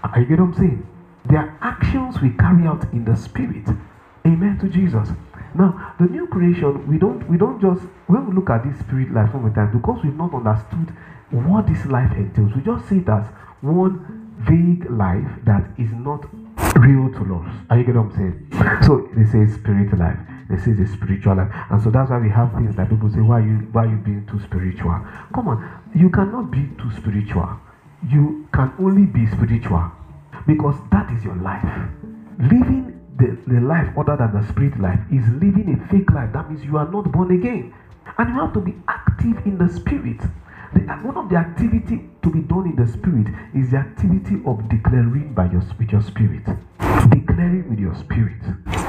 I 0.03 0.21
get 0.21 0.39
what 0.39 0.49
i'm 0.49 0.53
saying? 0.53 0.87
There 1.25 1.39
are 1.39 1.57
actions 1.61 2.21
we 2.21 2.31
carry 2.31 2.67
out 2.67 2.83
in 2.93 3.05
the 3.05 3.15
spirit. 3.15 3.67
Amen 4.25 4.59
to 4.59 4.69
jesus 4.69 5.09
now, 5.53 5.95
the 5.99 6.05
new 6.05 6.27
creation, 6.27 6.87
we 6.87 6.97
don't 6.97 7.27
we 7.29 7.37
don't 7.37 7.59
just 7.59 7.81
when 8.07 8.25
we 8.27 8.35
look 8.35 8.49
at 8.49 8.63
this 8.63 8.79
spirit 8.79 9.11
life 9.11 9.31
time 9.31 9.71
because 9.73 9.99
we've 10.03 10.15
not 10.15 10.33
understood 10.33 10.95
what 11.31 11.67
this 11.67 11.85
life 11.85 12.11
entails, 12.13 12.55
we 12.55 12.61
just 12.61 12.87
see 12.87 12.97
it 12.97 13.09
as 13.09 13.25
one 13.61 13.99
vague 14.47 14.89
life 14.89 15.27
that 15.45 15.63
is 15.77 15.91
not 15.91 16.23
real 16.79 17.11
to 17.11 17.35
us. 17.35 17.51
Are 17.69 17.77
you 17.77 17.83
getting 17.83 17.99
what 17.99 18.15
I'm 18.15 18.17
saying? 18.17 18.81
So 18.85 19.09
they 19.15 19.25
say 19.25 19.45
spirit 19.51 19.97
life, 19.97 20.17
they 20.49 20.57
say 20.57 20.71
the 20.71 20.87
spiritual 20.87 21.35
life, 21.35 21.51
and 21.69 21.81
so 21.83 21.91
that's 21.91 22.09
why 22.09 22.19
we 22.19 22.29
have 22.29 22.51
things 22.53 22.75
that 22.77 22.89
people 22.89 23.09
say, 23.09 23.19
Why 23.19 23.39
you 23.39 23.67
why 23.71 23.85
you 23.85 23.97
being 23.97 24.25
too 24.27 24.39
spiritual? 24.39 25.03
Come 25.35 25.47
on, 25.47 25.59
you 25.95 26.09
cannot 26.09 26.49
be 26.51 26.69
too 26.79 26.91
spiritual. 26.95 27.59
You 28.09 28.47
can 28.53 28.73
only 28.79 29.05
be 29.05 29.27
spiritual 29.27 29.91
because 30.47 30.75
that 30.91 31.11
is 31.11 31.23
your 31.23 31.35
life. 31.35 31.67
Living 32.39 32.90
the, 33.21 33.37
the 33.45 33.61
life 33.61 33.93
other 33.97 34.17
than 34.17 34.33
the 34.33 34.41
spirit 34.49 34.79
life 34.81 34.99
is 35.13 35.21
living 35.37 35.77
a 35.77 35.77
fake 35.93 36.09
life. 36.11 36.33
That 36.33 36.49
means 36.49 36.65
you 36.65 36.77
are 36.77 36.89
not 36.89 37.11
born 37.11 37.29
again. 37.31 37.73
And 38.17 38.33
you 38.33 38.35
have 38.41 38.53
to 38.53 38.59
be 38.59 38.73
active 38.87 39.45
in 39.45 39.57
the 39.57 39.69
spirit. 39.69 40.19
The, 40.73 40.81
one 41.05 41.17
of 41.17 41.29
the 41.29 41.35
activity 41.35 42.09
to 42.23 42.29
be 42.31 42.41
done 42.41 42.65
in 42.65 42.75
the 42.75 42.89
spirit 42.89 43.27
is 43.53 43.71
the 43.71 43.77
activity 43.77 44.41
of 44.45 44.67
declaring 44.69 45.33
by 45.33 45.51
your 45.51 45.61
with 45.77 45.91
your 45.91 46.01
spirit. 46.01 46.45
Declaring 47.09 47.69
with 47.69 47.79
your 47.79 47.93
spirit. 47.95 48.41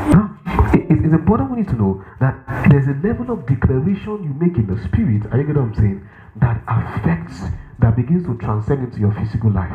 Now, 0.08 0.38
it, 0.72 0.88
it's 0.88 1.12
important 1.12 1.50
we 1.50 1.58
need 1.58 1.68
to 1.68 1.76
know 1.76 2.04
that 2.20 2.40
there's 2.70 2.88
a 2.88 2.96
level 3.04 3.30
of 3.30 3.46
declaration 3.46 4.24
you 4.24 4.32
make 4.40 4.56
in 4.56 4.66
the 4.66 4.80
spirit. 4.88 5.28
Are 5.30 5.38
you 5.38 5.44
getting 5.44 5.60
what 5.60 5.74
I'm 5.74 5.74
saying? 5.74 6.08
That 6.40 6.62
affects, 6.64 7.52
that 7.80 7.96
begins 7.96 8.24
to 8.26 8.38
transcend 8.38 8.84
into 8.84 8.98
your 8.98 9.12
physical 9.12 9.52
life. 9.52 9.72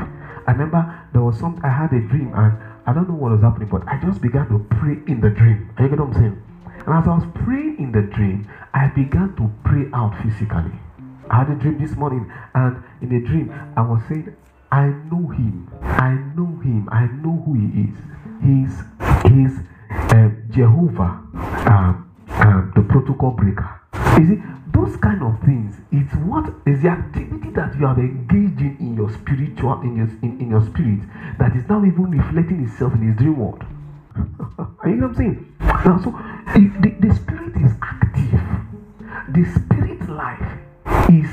I 0.47 0.51
remember 0.51 0.81
there 1.13 1.21
was 1.21 1.37
some 1.37 1.59
I 1.63 1.69
had 1.69 1.91
a 1.91 1.99
dream 1.99 2.31
and 2.33 2.57
I 2.87 2.93
don't 2.93 3.09
know 3.09 3.15
what 3.15 3.33
was 3.33 3.41
happening, 3.41 3.67
but 3.67 3.85
I 3.85 3.99
just 3.99 4.21
began 4.21 4.47
to 4.47 4.65
pray 4.79 4.97
in 5.11 5.19
the 5.19 5.29
dream. 5.29 5.69
Are 5.77 5.83
you 5.83 5.89
get 5.89 5.99
what 5.99 6.07
I'm 6.07 6.13
saying? 6.13 6.41
And 6.85 6.95
as 6.95 7.05
I 7.05 7.15
was 7.19 7.27
praying 7.43 7.75
in 7.79 7.91
the 7.91 8.03
dream, 8.15 8.47
I 8.73 8.87
began 8.87 9.35
to 9.35 9.51
pray 9.65 9.89
out 9.93 10.15
physically. 10.23 10.71
I 11.29 11.39
had 11.43 11.49
a 11.49 11.55
dream 11.55 11.77
this 11.83 11.97
morning, 11.97 12.31
and 12.55 12.81
in 13.01 13.09
the 13.09 13.27
dream, 13.27 13.53
I 13.75 13.81
was 13.81 14.01
saying, 14.07 14.33
I 14.71 14.87
know 15.11 15.27
him. 15.27 15.69
I 15.83 16.13
know 16.35 16.47
him. 16.63 16.87
I 16.89 17.07
know 17.07 17.43
who 17.43 17.55
he 17.59 17.91
is. 17.91 17.95
He's 18.39 18.79
he's 19.27 19.59
um, 20.15 20.43
Jehovah, 20.49 21.19
um, 21.67 22.09
um, 22.29 22.71
the 22.73 22.83
protocol 22.83 23.31
breaker. 23.31 23.81
You 24.17 24.27
see, 24.27 24.41
those 24.73 24.97
kind 24.97 25.21
of 25.21 25.39
things, 25.45 25.75
it's 25.91 26.13
what 26.25 26.49
is 26.65 26.81
the 26.81 26.89
activity 26.89 27.51
that 27.51 27.77
you 27.77 27.85
are 27.85 27.99
engaging 27.99 28.77
in 28.79 28.95
your 28.95 29.11
spiritual, 29.11 29.81
in 29.81 29.95
your 29.95 30.07
in, 30.23 30.41
in 30.41 30.49
your 30.49 30.65
spirit, 30.65 31.01
that 31.37 31.55
is 31.55 31.67
now 31.69 31.85
even 31.85 32.09
reflecting 32.09 32.65
itself 32.65 32.93
in 32.93 33.09
his 33.09 33.17
dream 33.17 33.37
world. 33.37 33.63
Are 34.57 34.89
you 34.89 34.95
know 34.95 35.07
what 35.07 35.09
I'm 35.09 35.15
saying? 35.15 35.53
Now, 35.59 36.01
so 36.03 36.11
the, 36.53 36.95
the 36.99 37.13
spirit 37.13 37.53
is 37.57 37.71
active. 37.81 38.41
The 39.29 39.45
spirit 39.53 40.09
life 40.09 40.59
is 41.09 41.29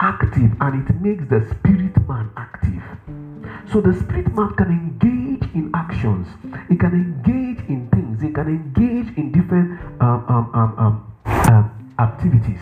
active 0.00 0.52
and 0.60 0.88
it 0.88 1.00
makes 1.00 1.24
the 1.30 1.40
spirit 1.56 1.96
man 2.06 2.30
active. 2.36 2.82
So 3.72 3.80
the 3.80 3.94
spirit 3.98 4.34
man 4.34 4.54
can 4.56 4.68
engage 4.68 5.42
in 5.54 5.70
actions, 5.74 6.28
he 6.68 6.76
can 6.76 6.92
engage 6.92 7.66
in 7.68 7.88
things, 7.88 8.20
he 8.20 8.30
can 8.30 8.48
engage 8.48 9.16
in 9.16 9.32
different 9.32 9.80
um, 10.02 10.24
um, 10.28 10.50
um, 10.54 10.74
um, 10.78 10.78
um 10.78 11.15
activities. 11.98 12.60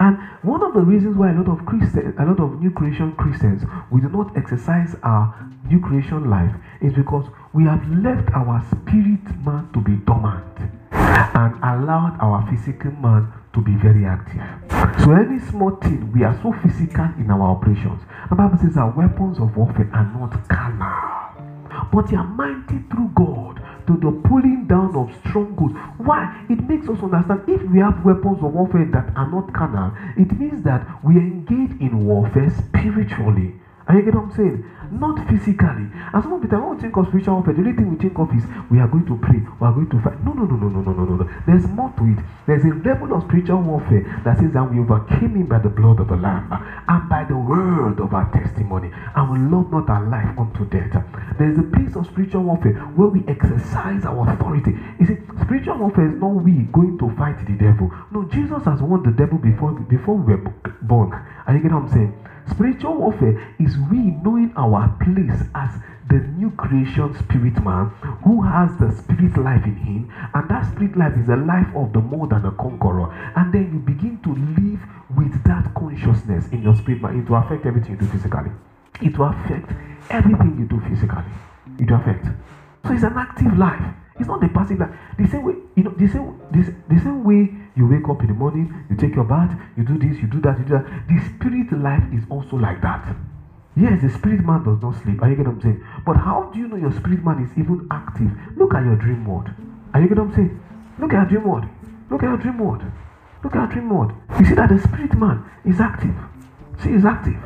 And 0.00 0.18
one 0.42 0.62
of 0.62 0.74
the 0.74 0.80
reasons 0.80 1.16
why 1.16 1.30
a 1.30 1.34
lot 1.34 1.48
of 1.48 1.64
Christians, 1.66 2.14
a 2.18 2.24
lot 2.24 2.40
of 2.40 2.60
new 2.60 2.70
creation 2.70 3.12
Christians, 3.12 3.62
we 3.90 4.00
do 4.00 4.08
not 4.08 4.36
exercise 4.36 4.96
our 5.02 5.32
new 5.70 5.80
creation 5.80 6.28
life 6.28 6.54
is 6.82 6.92
because 6.92 7.26
we 7.52 7.64
have 7.64 7.86
left 7.88 8.28
our 8.34 8.60
spirit 8.70 9.24
man 9.46 9.70
to 9.72 9.80
be 9.80 9.96
dormant 10.04 10.44
and 10.90 11.54
allowed 11.62 12.18
our 12.20 12.46
physical 12.50 12.90
man 12.92 13.32
to 13.54 13.60
be 13.60 13.72
very 13.76 14.04
active. 14.04 14.42
So 15.04 15.12
any 15.12 15.38
small 15.38 15.76
thing, 15.76 16.10
we 16.12 16.24
are 16.24 16.38
so 16.42 16.52
physical 16.62 17.08
in 17.18 17.30
our 17.30 17.56
operations. 17.56 18.02
The 18.28 18.34
Bible 18.34 18.58
says 18.60 18.76
our 18.76 18.90
weapons 18.90 19.38
of 19.38 19.56
warfare 19.56 19.88
are 19.94 20.10
not 20.18 20.48
carnal, 20.48 21.88
but 21.92 22.08
they 22.10 22.16
are 22.16 22.26
mighty 22.26 22.82
through 22.90 23.10
God 23.14 23.62
to 23.86 23.96
the 23.96 24.10
pulling 24.28 24.66
down 24.66 24.94
of 24.96 25.14
strongholds. 25.26 25.74
Why? 25.98 26.44
It 26.48 26.62
makes 26.68 26.88
us 26.88 27.02
understand 27.02 27.42
if 27.48 27.62
we 27.70 27.78
have 27.80 28.04
weapons 28.04 28.38
of 28.42 28.52
warfare 28.54 28.86
that 28.92 29.16
are 29.16 29.30
not 29.30 29.52
carnal, 29.52 29.92
it 30.16 30.38
means 30.38 30.62
that 30.64 30.86
we 31.04 31.16
engage 31.16 31.80
in 31.80 32.04
warfare 32.04 32.50
spiritually. 32.50 33.54
Are 33.86 33.96
you 33.96 34.02
get 34.02 34.14
what 34.14 34.24
I'm 34.24 34.32
saying? 34.32 34.64
Not 34.94 35.18
physically. 35.28 35.88
And 36.12 36.22
some 36.22 36.32
of 36.32 36.40
the 36.40 36.46
time, 36.48 36.62
when 36.62 36.70
we 36.70 36.76
think 36.76 36.96
of 36.96 37.06
spiritual 37.06 37.34
warfare, 37.34 37.52
the 37.54 37.60
only 37.60 37.72
thing 37.72 37.88
we 37.90 37.96
think 37.96 38.16
of 38.18 38.32
is 38.32 38.44
we 38.70 38.78
are 38.78 38.86
going 38.86 39.04
to 39.06 39.16
pray, 39.16 39.42
we 39.58 39.66
are 39.66 39.72
going 39.72 39.88
to 39.88 39.98
fight. 40.00 40.22
No, 40.24 40.32
no, 40.32 40.44
no, 40.44 40.56
no, 40.56 40.68
no, 40.68 40.80
no, 40.80 41.04
no, 41.04 41.16
no. 41.16 41.26
There's 41.46 41.66
more 41.66 41.90
to 41.96 42.04
it. 42.04 42.18
There's 42.46 42.64
a 42.64 42.74
level 42.88 43.12
of 43.14 43.22
spiritual 43.22 43.60
warfare 43.62 44.02
that 44.24 44.38
says 44.38 44.52
that 44.52 44.64
we 44.70 44.78
overcame 44.78 45.34
him 45.34 45.46
by 45.46 45.58
the 45.58 45.68
blood 45.68 45.98
of 45.98 46.08
the 46.08 46.16
Lamb 46.16 46.46
and 46.88 47.08
by 47.08 47.24
the 47.24 47.36
word 47.36 47.98
of 47.98 48.14
our 48.14 48.24
testimony, 48.30 48.90
and 49.16 49.30
we 49.30 49.38
love 49.38 49.70
not 49.72 49.88
our 49.90 50.00
life 50.00 50.38
unto 50.38 50.64
death. 50.66 51.02
There's 51.38 51.58
a 51.58 51.64
place 51.64 51.96
of 51.96 52.06
spiritual 52.06 52.42
warfare 52.44 52.74
where 52.94 53.08
we 53.08 53.24
exercise 53.26 54.04
our 54.04 54.30
authority. 54.30 54.74
You 55.00 55.06
see, 55.06 55.16
spiritual 55.40 55.78
warfare 55.78 56.06
is 56.06 56.14
not 56.14 56.28
we 56.28 56.62
going 56.72 56.98
to 56.98 57.10
fight 57.10 57.44
the 57.44 57.56
devil. 57.56 57.90
No, 58.12 58.22
Jesus 58.24 58.62
has 58.64 58.80
won 58.80 59.02
the 59.02 59.10
devil 59.10 59.38
before 59.38 59.72
before 59.72 60.16
we 60.16 60.34
were 60.34 60.42
born. 60.82 61.12
Are 61.46 61.54
you 61.54 61.60
getting 61.60 61.74
what 61.74 61.84
I'm 61.84 61.88
saying? 61.88 62.12
Spiritual 62.46 62.94
warfare 62.96 63.34
is 63.58 63.78
we 63.78 64.10
knowing 64.10 64.52
our 64.54 64.83
place 64.88 65.42
as 65.54 65.70
the 66.08 66.20
new 66.36 66.50
creation 66.52 67.14
spirit 67.14 67.62
man 67.64 67.90
who 68.24 68.42
has 68.42 68.76
the 68.78 68.90
spirit 68.92 69.36
life 69.36 69.64
in 69.64 69.76
him, 69.76 70.12
and 70.34 70.48
that 70.50 70.66
spirit 70.72 70.96
life 70.96 71.16
is 71.18 71.26
the 71.26 71.36
life 71.36 71.68
of 71.74 71.92
the 71.92 72.00
more 72.00 72.26
than 72.26 72.44
a 72.44 72.52
conqueror. 72.52 73.12
And 73.36 73.52
then 73.52 73.72
you 73.72 73.78
begin 73.80 74.20
to 74.22 74.34
live 74.60 74.80
with 75.16 75.42
that 75.44 75.72
consciousness 75.74 76.48
in 76.48 76.62
your 76.62 76.76
spirit 76.76 77.02
man, 77.02 77.18
it 77.20 77.28
will 77.28 77.38
affect 77.38 77.66
everything 77.66 77.92
you 77.92 77.98
do 77.98 78.06
physically. 78.06 78.50
It 79.00 79.18
will 79.18 79.28
affect 79.28 79.70
everything 80.10 80.56
you 80.58 80.66
do 80.66 80.80
physically. 80.88 81.24
It 81.78 81.90
will 81.90 81.98
affect. 81.98 82.26
So 82.86 82.92
it's 82.92 83.02
an 83.02 83.16
active 83.16 83.56
life. 83.58 83.82
It's 84.18 84.28
not 84.28 84.44
a 84.44 84.48
passive 84.48 84.78
life. 84.78 84.90
The 85.18 85.26
same 85.26 85.44
way, 85.44 85.54
you 85.74 85.82
know, 85.82 85.90
the 85.90 86.06
same, 86.06 86.40
this, 86.52 86.70
the 86.88 87.00
same 87.00 87.24
way 87.24 87.50
you 87.74 87.88
wake 87.88 88.08
up 88.08 88.20
in 88.20 88.28
the 88.28 88.34
morning, 88.34 88.72
you 88.88 88.96
take 88.96 89.14
your 89.14 89.24
bath, 89.24 89.58
you 89.76 89.82
do 89.82 89.98
this, 89.98 90.20
you 90.22 90.28
do 90.28 90.40
that, 90.42 90.58
you 90.58 90.64
do 90.64 90.74
that. 90.74 90.86
The 91.08 91.18
spirit 91.34 91.72
life 91.72 92.04
is 92.12 92.22
also 92.30 92.56
like 92.56 92.80
that. 92.82 93.16
Yes, 93.76 94.02
the 94.02 94.10
spirit 94.10 94.44
man 94.44 94.62
does 94.62 94.80
not 94.80 94.94
sleep. 95.02 95.20
Are 95.22 95.28
you 95.28 95.36
getting 95.36 95.56
what 95.56 95.64
I'm 95.64 95.74
saying? 95.74 95.84
But 96.06 96.16
how 96.16 96.50
do 96.52 96.60
you 96.60 96.68
know 96.68 96.76
your 96.76 96.92
spirit 96.92 97.24
man 97.24 97.42
is 97.42 97.50
even 97.58 97.88
active? 97.90 98.30
Look 98.56 98.72
at 98.74 98.84
your 98.84 98.96
dream 98.96 99.26
world. 99.26 99.50
Are 99.92 100.00
you 100.00 100.08
getting 100.08 100.24
what 100.24 100.30
I'm 100.30 100.36
saying? 100.36 100.60
Look 100.98 101.12
at 101.12 101.30
your 101.30 101.40
dream 101.40 101.48
world. 101.48 101.64
Look 102.10 102.22
at 102.22 102.28
your 102.28 102.38
dream 102.38 102.58
world. 102.58 102.82
Look 103.42 103.56
at 103.56 103.58
your 103.58 103.66
dream 103.66 103.90
world. 103.90 104.12
You 104.38 104.46
see 104.46 104.54
that 104.54 104.68
the 104.68 104.78
spirit 104.78 105.14
man 105.18 105.44
is 105.64 105.80
active. 105.80 106.14
See, 106.82 106.90
is 106.90 107.04
active. 107.04 107.38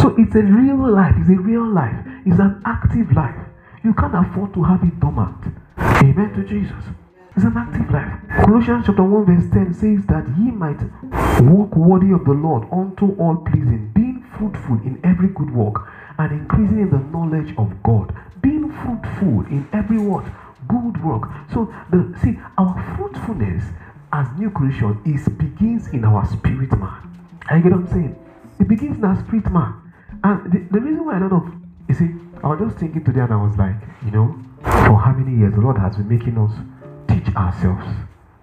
So 0.00 0.14
it's 0.16 0.34
a 0.34 0.42
real 0.42 0.88
life. 0.88 1.14
It's 1.18 1.28
a 1.28 1.40
real 1.40 1.66
life. 1.66 1.96
It's 2.24 2.38
an 2.38 2.62
active 2.64 3.12
life. 3.12 3.36
You 3.82 3.92
can't 3.94 4.14
afford 4.14 4.54
to 4.54 4.62
have 4.62 4.82
it 4.82 4.98
dormant. 5.00 5.36
Amen 5.78 6.32
to 6.34 6.44
Jesus. 6.44 6.84
It's 7.36 7.44
an 7.44 7.56
active 7.56 7.90
life. 7.90 8.12
Colossians 8.44 8.86
chapter 8.86 9.02
1, 9.02 9.26
verse 9.26 9.50
10 9.52 9.74
says 9.74 10.06
that 10.06 10.24
ye 10.38 10.50
might 10.50 10.80
walk 11.42 11.74
worthy 11.76 12.12
of 12.12 12.24
the 12.24 12.32
Lord 12.32 12.64
unto 12.70 13.12
all 13.18 13.36
pleasing, 13.36 13.90
fruitful 14.38 14.76
in 14.84 15.00
every 15.04 15.28
good 15.28 15.54
work 15.54 15.88
and 16.18 16.32
increasing 16.32 16.80
in 16.80 16.90
the 16.90 16.98
knowledge 16.98 17.54
of 17.58 17.82
God. 17.82 18.14
Being 18.40 18.70
fruitful 18.82 19.46
in 19.46 19.68
every 19.72 19.98
what? 19.98 20.24
Good 20.68 21.02
work. 21.04 21.28
So 21.52 21.72
the 21.90 22.16
see 22.22 22.38
our 22.58 22.74
fruitfulness 22.96 23.64
as 24.12 24.28
new 24.38 24.50
creation 24.50 25.00
is 25.04 25.28
begins 25.28 25.88
in 25.88 26.04
our 26.04 26.24
spirit 26.26 26.70
man. 26.78 27.10
I 27.50 27.58
get 27.60 27.72
what 27.72 27.80
I'm 27.80 27.88
saying? 27.88 28.16
It 28.60 28.68
begins 28.68 28.96
in 28.96 29.04
our 29.04 29.18
spirit 29.24 29.50
man. 29.50 29.74
And 30.22 30.52
the, 30.52 30.58
the 30.70 30.80
reason 30.80 31.04
why 31.04 31.16
I 31.16 31.18
don't 31.18 31.32
know, 31.32 31.52
you 31.88 31.94
see, 31.94 32.10
I 32.42 32.48
was 32.48 32.60
just 32.60 32.78
thinking 32.78 33.04
today 33.04 33.20
and 33.20 33.32
I 33.32 33.36
was 33.36 33.56
like, 33.56 33.76
you 34.04 34.10
know, 34.10 34.38
for 34.62 34.96
how 34.96 35.12
many 35.12 35.36
years 35.38 35.54
the 35.54 35.60
Lord 35.60 35.76
has 35.78 35.96
been 35.96 36.08
making 36.08 36.38
us 36.38 36.52
teach 37.08 37.34
ourselves. 37.34 37.84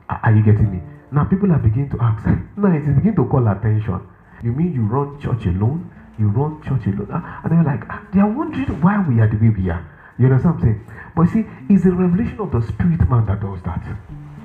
Are 0.09 0.33
you 0.33 0.43
getting 0.43 0.71
me? 0.71 0.81
Now 1.11 1.23
people 1.25 1.51
are 1.51 1.57
beginning 1.57 1.89
to 1.91 2.01
ask. 2.01 2.25
now 2.57 2.75
it 2.75 2.83
is 2.83 2.95
beginning 2.95 3.15
to 3.15 3.25
call 3.25 3.47
attention. 3.47 4.01
You 4.43 4.51
mean 4.51 4.73
you 4.73 4.85
run 4.85 5.19
church 5.19 5.45
alone? 5.45 5.91
You 6.17 6.29
run 6.29 6.61
church 6.61 6.87
alone? 6.87 7.09
Ah, 7.11 7.41
and 7.43 7.51
they're 7.51 7.63
like, 7.63 7.83
ah, 7.89 8.01
they 8.13 8.19
are 8.19 8.29
wondering 8.29 8.81
why 8.81 9.03
we 9.07 9.19
are 9.19 9.27
the 9.27 9.37
way 9.37 9.49
we 9.49 9.69
are. 9.69 9.85
You 10.17 10.25
understand 10.25 10.55
what 10.55 10.63
I'm 10.63 10.67
saying? 10.67 10.81
But 11.15 11.25
see, 11.29 11.45
it's 11.69 11.83
the 11.83 11.91
revelation 11.91 12.39
of 12.39 12.51
the 12.51 12.61
spirit 12.61 13.07
man 13.09 13.25
that 13.25 13.41
does 13.41 13.61
that. 13.63 13.85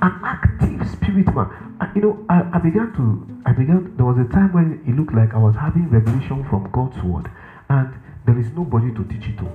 An 0.02 0.12
active 0.22 0.88
spirit 0.90 1.32
man. 1.34 1.48
And, 1.80 1.96
you 1.96 2.02
know, 2.02 2.24
I, 2.28 2.44
I 2.52 2.58
began 2.58 2.92
to, 2.96 3.24
I 3.46 3.52
began, 3.52 3.96
there 3.96 4.04
was 4.04 4.18
a 4.18 4.28
time 4.32 4.52
when 4.52 4.84
it 4.86 4.92
looked 4.96 5.14
like 5.14 5.34
I 5.34 5.38
was 5.38 5.56
having 5.56 5.88
revelation 5.88 6.44
from 6.48 6.68
God's 6.72 7.00
word. 7.02 7.30
And 7.68 7.92
there 8.26 8.38
is 8.38 8.52
nobody 8.52 8.92
to 8.92 9.04
teach 9.04 9.28
it 9.32 9.38
to. 9.38 9.48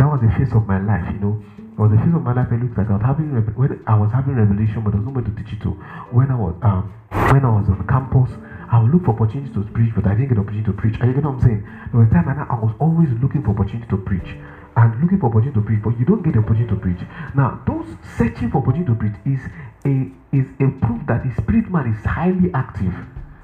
That 0.00 0.08
was 0.08 0.20
the 0.22 0.32
face 0.38 0.54
of 0.54 0.66
my 0.66 0.80
life, 0.80 1.12
you 1.12 1.20
know. 1.20 1.42
It 1.58 1.78
was 1.78 1.90
the 1.90 1.98
face 1.98 2.14
of 2.14 2.22
my 2.22 2.32
life. 2.32 2.48
It 2.52 2.62
looked 2.62 2.78
like 2.78 2.88
I 2.88 2.94
was 2.94 3.02
having 3.02 3.34
when 3.34 3.82
I 3.86 3.98
was 3.98 4.12
having 4.12 4.36
revelation, 4.36 4.80
but 4.86 4.94
there 4.94 5.02
was 5.02 5.06
nobody 5.10 5.28
to 5.28 5.36
teach 5.42 5.58
it 5.58 5.62
to. 5.66 5.74
When 6.14 6.30
I 6.30 6.38
was 6.38 6.54
um 6.62 6.94
when 7.10 7.44
I 7.44 7.50
was 7.50 7.66
on 7.66 7.82
campus, 7.90 8.30
I 8.74 8.78
would 8.78 8.90
look 8.90 9.04
for 9.04 9.12
opportunities 9.12 9.54
to 9.54 9.62
preach, 9.70 9.94
but 9.94 10.04
I 10.04 10.16
didn't 10.16 10.30
get 10.30 10.38
opportunity 10.38 10.66
to 10.66 10.72
preach. 10.72 10.96
And 10.98 11.06
you 11.06 11.14
get 11.14 11.22
what 11.22 11.34
I'm 11.34 11.40
saying? 11.40 11.62
There 11.92 12.00
was 12.00 12.10
time 12.10 12.26
I 12.26 12.58
was 12.58 12.74
always 12.80 13.08
looking 13.22 13.40
for 13.44 13.50
opportunity 13.50 13.88
to 13.88 13.96
preach 13.96 14.34
and 14.76 15.00
looking 15.00 15.20
for 15.20 15.26
opportunity 15.26 15.60
to 15.60 15.64
preach, 15.64 15.80
but 15.80 15.96
you 15.96 16.04
don't 16.04 16.22
get 16.22 16.32
the 16.32 16.40
opportunity 16.40 16.74
to 16.74 16.80
preach. 16.80 16.98
Now, 17.36 17.62
those 17.68 17.86
searching 18.18 18.50
for 18.50 18.58
opportunity 18.58 18.90
to 18.90 18.98
preach 18.98 19.14
is 19.24 19.38
a 19.86 20.10
is 20.34 20.46
a 20.58 20.70
proof 20.84 21.06
that 21.06 21.22
the 21.22 21.30
spirit 21.30 21.70
man 21.70 21.86
is 21.86 22.04
highly 22.04 22.50
active 22.52 22.92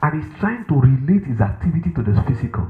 and 0.02 0.18
is 0.18 0.28
trying 0.40 0.64
to 0.64 0.80
relate 0.80 1.22
his 1.24 1.40
activity 1.40 1.92
to 1.92 2.02
the 2.02 2.20
physical. 2.26 2.66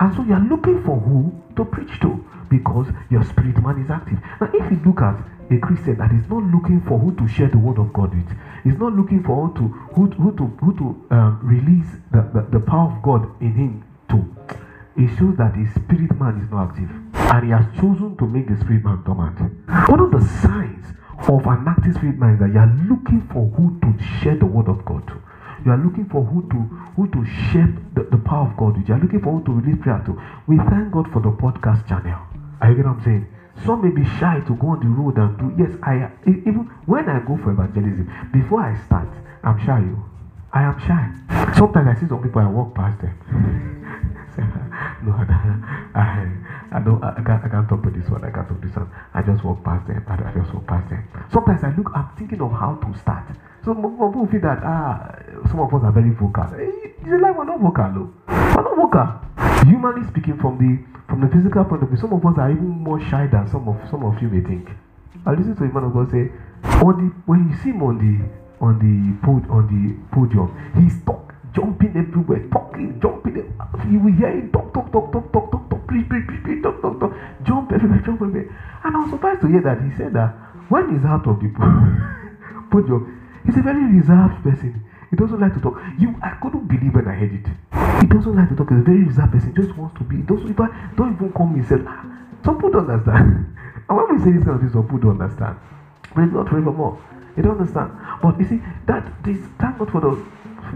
And 0.00 0.14
so 0.16 0.22
you 0.22 0.32
are 0.34 0.40
looking 0.40 0.82
for 0.82 0.98
who 0.98 1.30
to 1.56 1.64
preach 1.64 2.00
to 2.00 2.24
because 2.48 2.86
your 3.10 3.22
spirit 3.24 3.62
man 3.62 3.82
is 3.84 3.90
active. 3.90 4.18
Now, 4.40 4.48
if 4.52 4.70
you 4.72 4.80
look 4.84 5.00
at 5.02 5.20
a 5.50 5.58
Christian 5.58 5.98
that 5.98 6.10
is 6.12 6.26
not 6.28 6.42
looking 6.44 6.80
for 6.88 6.98
who 6.98 7.14
to 7.16 7.28
share 7.28 7.48
the 7.48 7.58
word 7.58 7.78
of 7.78 7.92
God 7.92 8.14
with, 8.14 8.30
is 8.64 8.78
not 8.78 8.94
looking 8.94 9.22
for 9.22 9.48
who 9.48 9.54
to 9.54 9.68
who, 9.94 10.06
who 10.06 10.36
to 10.36 10.46
who 10.64 10.74
to 10.78 11.14
um, 11.14 11.40
release 11.42 11.86
the, 12.12 12.22
the, 12.32 12.58
the 12.58 12.60
power 12.64 12.90
of 12.90 13.02
God 13.02 13.28
in 13.42 13.52
him 13.54 13.84
to, 14.10 14.24
it 14.96 15.08
shows 15.18 15.36
that 15.36 15.54
his 15.54 15.68
spirit 15.74 16.18
man 16.18 16.40
is 16.42 16.50
not 16.50 16.70
active, 16.70 16.90
and 17.14 17.44
he 17.44 17.50
has 17.50 17.66
chosen 17.76 18.16
to 18.16 18.26
make 18.26 18.48
the 18.48 18.56
spirit 18.58 18.84
man 18.84 19.02
dormant. 19.04 19.38
One 19.88 20.00
of 20.00 20.10
the 20.10 20.24
signs 20.42 20.86
of 21.28 21.46
an 21.46 21.68
active 21.68 21.94
spirit 21.94 22.18
man 22.18 22.34
is 22.34 22.40
that 22.40 22.48
you 22.48 22.58
are 22.58 22.74
looking 22.88 23.22
for 23.32 23.46
who 23.54 23.78
to 23.80 24.04
share 24.22 24.36
the 24.36 24.46
word 24.46 24.68
of 24.68 24.84
God 24.84 25.06
to. 25.08 25.20
You 25.64 25.72
are 25.72 25.78
looking 25.78 26.06
for 26.06 26.24
who 26.24 26.42
to 26.48 26.58
who 26.96 27.06
to 27.08 27.24
shape 27.52 27.76
the, 27.94 28.04
the 28.04 28.18
power 28.18 28.48
of 28.48 28.56
God 28.56 28.76
with. 28.76 28.88
You 28.88 28.94
are 28.94 29.00
looking 29.00 29.20
for 29.20 29.38
who 29.38 29.44
to 29.44 29.52
release 29.52 29.82
prayer 29.82 30.02
to. 30.06 30.20
We 30.46 30.56
thank 30.56 30.92
God 30.92 31.10
for 31.12 31.20
the 31.20 31.30
podcast 31.30 31.86
channel. 31.88 32.18
Are 32.60 32.70
you 32.70 32.76
getting 32.76 32.90
what 32.90 32.98
I'm 32.98 33.04
saying? 33.04 33.26
Some 33.64 33.82
may 33.82 33.90
be 33.90 34.04
shy 34.18 34.40
to 34.46 34.54
go 34.56 34.68
on 34.68 34.80
the 34.80 34.88
road 34.88 35.18
and 35.18 35.36
do. 35.36 35.52
Yes, 35.62 35.76
I 35.82 36.10
even 36.26 36.70
when 36.86 37.08
I 37.08 37.20
go 37.20 37.36
for 37.36 37.52
evangelism, 37.52 38.08
before 38.32 38.62
I 38.62 38.76
start, 38.86 39.08
I'm 39.44 39.58
shy. 39.58 39.80
You, 39.80 40.02
I 40.52 40.62
am 40.62 40.78
shy. 40.80 41.52
Sometimes 41.56 41.88
I 41.88 42.00
see 42.00 42.08
some 42.08 42.22
people 42.22 42.40
I 42.40 42.46
walk 42.46 42.74
past 42.74 43.00
them. 43.00 43.14
no, 45.04 45.12
I, 45.94 46.26
I 46.72 46.80
don't. 46.80 47.02
I 47.04 47.20
can't, 47.22 47.44
I 47.44 47.48
can't 47.48 47.68
talk 47.68 47.82
to 47.82 47.90
this 47.90 48.08
one. 48.08 48.24
I 48.24 48.30
can't 48.30 48.48
talk 48.48 48.60
this 48.62 48.74
one. 48.74 48.90
I 49.12 49.22
just 49.22 49.44
walk 49.44 49.62
past 49.64 49.86
them. 49.86 50.04
I, 50.08 50.14
I 50.14 50.32
just 50.32 50.54
walk 50.54 50.66
past 50.66 50.88
them. 50.88 51.04
Sometimes 51.32 51.64
I 51.64 51.74
look. 51.76 51.90
I'm 51.94 52.08
thinking 52.16 52.40
of 52.40 52.52
how 52.52 52.76
to 52.76 52.98
start. 52.98 53.24
So 53.64 53.74
people 53.74 54.26
feel 54.30 54.40
that 54.40 54.60
ah, 54.64 55.12
some 55.50 55.60
of 55.60 55.74
us 55.74 55.82
are 55.82 55.92
very 55.92 56.10
vocal. 56.10 56.46
Eh, 56.54 56.94
it's 57.02 57.22
like 57.22 57.36
we're 57.36 57.44
not 57.44 57.60
vocal, 57.60 57.90
though. 57.90 58.10
We're 58.28 58.62
not 58.62 58.76
vocal. 58.78 59.08
Humanly 59.66 60.06
speaking, 60.08 60.38
from 60.38 60.56
the 60.62 60.78
from 61.08 61.20
the 61.20 61.28
physical 61.28 61.64
point 61.64 61.82
of 61.82 61.88
view, 61.88 61.98
some 61.98 62.12
of 62.12 62.24
us 62.24 62.38
are 62.38 62.50
even 62.50 62.68
more 62.70 63.00
shy 63.10 63.26
than 63.26 63.48
some 63.50 63.66
of 63.68 63.76
some 63.90 64.04
of 64.04 64.14
you 64.22 64.28
may 64.28 64.40
think. 64.46 64.70
I 65.26 65.34
listen 65.34 65.56
to 65.56 65.64
a 65.64 65.68
man 65.74 65.84
of 65.84 65.92
God 65.92 66.10
say, 66.10 66.30
on 66.86 66.94
the 67.02 67.10
when 67.26 67.50
you 67.50 67.56
see 67.58 67.70
him 67.74 67.82
on 67.82 67.98
the 67.98 68.14
on 68.64 68.78
the 68.78 68.94
pod, 69.26 69.50
on 69.50 69.66
the 69.66 69.98
podium, 70.14 70.54
he's 70.78 71.02
talk, 71.04 71.34
jumping 71.52 71.98
everywhere, 71.98 72.46
talking, 72.52 73.00
jumping. 73.02 73.42
You 73.90 73.98
will 73.98 74.12
hear 74.14 74.30
him 74.30 74.52
talk, 74.52 74.72
talk, 74.72 74.92
talk, 74.92 75.10
talk, 75.12 75.32
talk, 75.32 75.50
talk, 75.50 75.68
talk, 75.68 75.86
preach, 75.88 76.08
preach, 76.08 76.26
preach, 76.28 76.42
preach, 76.44 76.62
talk, 76.62 76.80
talk, 76.80 77.00
talk, 77.00 77.12
jump 77.42 77.72
everywhere, 77.72 78.02
jump 78.06 78.22
everywhere. 78.22 78.54
And 78.84 78.96
I 78.96 79.00
was 79.00 79.10
surprised 79.10 79.40
to 79.42 79.48
hear 79.48 79.62
that 79.62 79.82
he 79.82 79.90
said 79.96 80.12
that 80.14 80.30
when 80.70 80.94
he's 80.94 81.04
out 81.04 81.26
of 81.26 81.40
the 81.42 81.50
podium, 82.70 83.20
He's 83.44 83.56
a 83.56 83.62
very 83.62 83.84
reserved 83.84 84.42
person. 84.42 84.84
He 85.10 85.16
doesn't 85.16 85.40
like 85.40 85.54
to 85.54 85.60
talk. 85.60 85.80
You, 85.98 86.14
I 86.22 86.38
couldn't 86.40 86.68
believe 86.68 86.94
when 86.94 87.08
I 87.08 87.14
heard 87.14 87.34
it. 87.34 87.46
He 88.00 88.06
doesn't 88.06 88.34
like 88.34 88.48
to 88.50 88.56
talk. 88.56 88.70
He's 88.70 88.78
a 88.78 88.82
very 88.82 89.04
reserved 89.04 89.32
person. 89.32 89.54
He 89.54 89.62
just 89.62 89.76
wants 89.76 89.98
to 89.98 90.04
be. 90.04 90.16
He 90.16 90.22
doesn't 90.22 90.48
even, 90.48 90.68
don't 90.96 91.14
even 91.14 91.32
come 91.32 91.54
himself. 91.54 91.82
Ah, 91.86 92.06
some 92.44 92.56
people 92.56 92.70
don't 92.70 92.88
understand. 92.90 93.56
and 93.88 93.96
when 93.98 94.06
we 94.14 94.18
say 94.22 94.30
this 94.30 94.44
kind 94.44 94.56
of 94.56 94.60
thing, 94.62 94.70
some 94.70 94.84
people 94.84 95.10
don't 95.10 95.20
understand. 95.20 95.58
It's 96.16 96.32
not 96.32 96.48
forevermore. 96.48 97.02
You 97.36 97.42
don't 97.42 97.58
understand. 97.58 97.90
But 98.22 98.38
you 98.38 98.46
see, 98.46 98.62
that 98.86 99.02
this 99.24 99.38
thank 99.58 99.78
God 99.78 99.90
for 99.90 100.00
the 100.00 100.14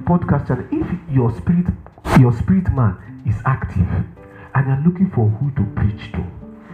podcast 0.03 0.49
channel. 0.49 0.66
If 0.70 0.87
your 1.11 1.31
spirit, 1.35 1.66
your 2.18 2.33
spirit 2.33 2.70
man 2.73 3.23
is 3.27 3.37
active 3.47 3.87
and 4.55 4.66
you're 4.66 4.83
looking 4.87 5.11
for 5.11 5.29
who 5.29 5.51
to 5.55 5.62
preach 5.75 6.12
to, 6.12 6.23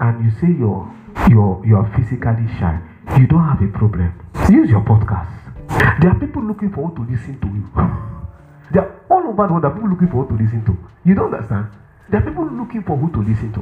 and 0.00 0.24
you 0.24 0.30
say 0.40 0.48
you're 0.58 0.84
you're 1.28 1.62
you're 1.64 1.88
physically 1.96 2.48
shy, 2.58 2.80
you 3.18 3.26
don't 3.26 3.44
have 3.44 3.62
a 3.62 3.68
problem. 3.76 4.12
Use 4.48 4.68
your 4.70 4.84
podcast. 4.84 5.39
There 6.00 6.10
are 6.10 6.18
people 6.18 6.42
looking 6.42 6.72
forward 6.72 6.96
to 6.96 7.02
listen 7.10 7.38
to 7.40 7.46
you. 7.46 7.64
They 8.72 8.80
are 8.80 9.00
all 9.10 9.26
over 9.28 9.46
the 9.46 9.52
world. 9.54 9.64
There 9.64 9.70
are 9.70 9.74
people 9.74 9.90
looking 9.90 10.08
forward 10.08 10.28
to 10.28 10.36
listen 10.42 10.64
to. 10.66 10.76
You 11.04 11.14
don't 11.14 11.32
understand? 11.32 11.66
There 12.10 12.20
are 12.20 12.26
people 12.26 12.46
looking 12.46 12.82
for 12.82 12.96
who 12.96 13.10
to 13.12 13.20
listen 13.22 13.52
to. 13.54 13.60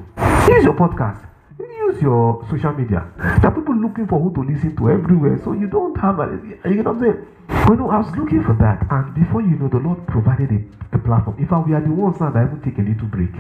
Use 0.53 0.65
your 0.65 0.75
podcast. 0.75 1.27
Use 1.59 2.01
your 2.03 2.45
social 2.51 2.73
media. 2.73 3.05
There 3.17 3.51
are 3.51 3.55
people 3.55 3.75
looking 3.77 4.07
for 4.07 4.21
who 4.21 4.33
to 4.35 4.43
listen 4.43 4.77
to 4.77 4.91
everywhere. 4.91 5.41
So 5.45 5.53
you 5.53 5.67
don't 5.67 5.97
have 5.99 6.19
a. 6.21 6.27
You 6.69 6.83
know 6.83 6.93
what 6.93 6.97
I'm 6.97 7.01
saying? 7.01 7.27
Well, 7.69 7.77
no, 7.79 7.91
I 7.91 7.99
was 7.99 8.17
looking 8.17 8.43
for 8.45 8.55
that, 8.61 8.87
and 8.91 9.15
before 9.15 9.41
you 9.41 9.57
know, 9.57 9.69
the 9.69 9.79
Lord 9.79 10.07
provided 10.07 10.53
a, 10.53 10.61
a 10.97 10.99
platform. 10.99 11.37
In 11.39 11.49
fact, 11.49 11.67
we 11.67 11.75
are 11.75 11.81
the 11.81 11.91
ones 11.91 12.21
now 12.21 12.31
that 12.31 12.45
even 12.45 12.61
take 12.61 12.79
a 12.79 12.85
little 12.85 13.09
break, 13.09 13.33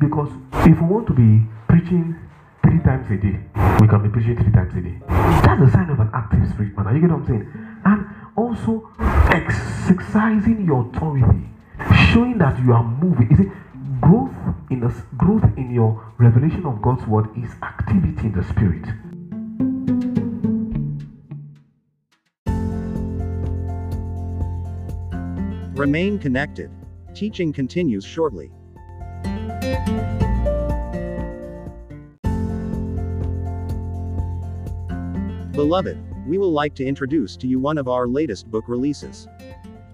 because 0.00 0.28
if 0.68 0.80
we 0.80 0.86
want 0.86 1.06
to 1.08 1.12
be 1.12 1.44
preaching 1.68 2.16
three 2.62 2.80
times 2.80 3.08
a 3.08 3.16
day, 3.16 3.40
we 3.80 3.88
can 3.88 4.00
be 4.04 4.08
preaching 4.08 4.36
three 4.36 4.52
times 4.52 4.72
a 4.76 4.80
day. 4.80 5.00
That's 5.44 5.60
a 5.64 5.70
sign 5.72 5.88
of 5.88 6.00
an 6.00 6.10
active 6.12 6.48
spirit, 6.52 6.76
man. 6.76 6.86
Are 6.88 6.94
you 6.94 7.00
get 7.00 7.10
what 7.10 7.24
I'm 7.24 7.26
saying? 7.26 7.44
And 7.84 8.06
also 8.36 8.90
exercising 9.30 10.64
your 10.66 10.88
authority, 10.88 11.48
showing 12.12 12.38
that 12.38 12.58
you 12.64 12.72
are 12.72 12.84
moving. 12.84 13.30
Is 13.30 13.40
it 13.40 13.48
growth 14.00 14.34
in 14.70 14.80
the 14.80 14.94
growth 15.16 15.44
in 15.56 15.72
your 15.72 16.12
revelation 16.18 16.66
of 16.66 16.82
God's 16.82 17.06
word 17.06 17.26
is 17.36 17.50
activity 17.62 18.26
in 18.26 18.32
the 18.32 18.44
spirit. 18.44 18.84
Remain 25.76 26.18
connected. 26.18 26.70
Teaching 27.14 27.52
continues 27.52 28.04
shortly. 28.04 28.50
Beloved, 35.52 36.13
we 36.26 36.38
will 36.38 36.52
like 36.52 36.74
to 36.74 36.84
introduce 36.84 37.36
to 37.36 37.46
you 37.46 37.58
one 37.58 37.78
of 37.78 37.88
our 37.88 38.08
latest 38.08 38.50
book 38.50 38.64
releases. 38.68 39.28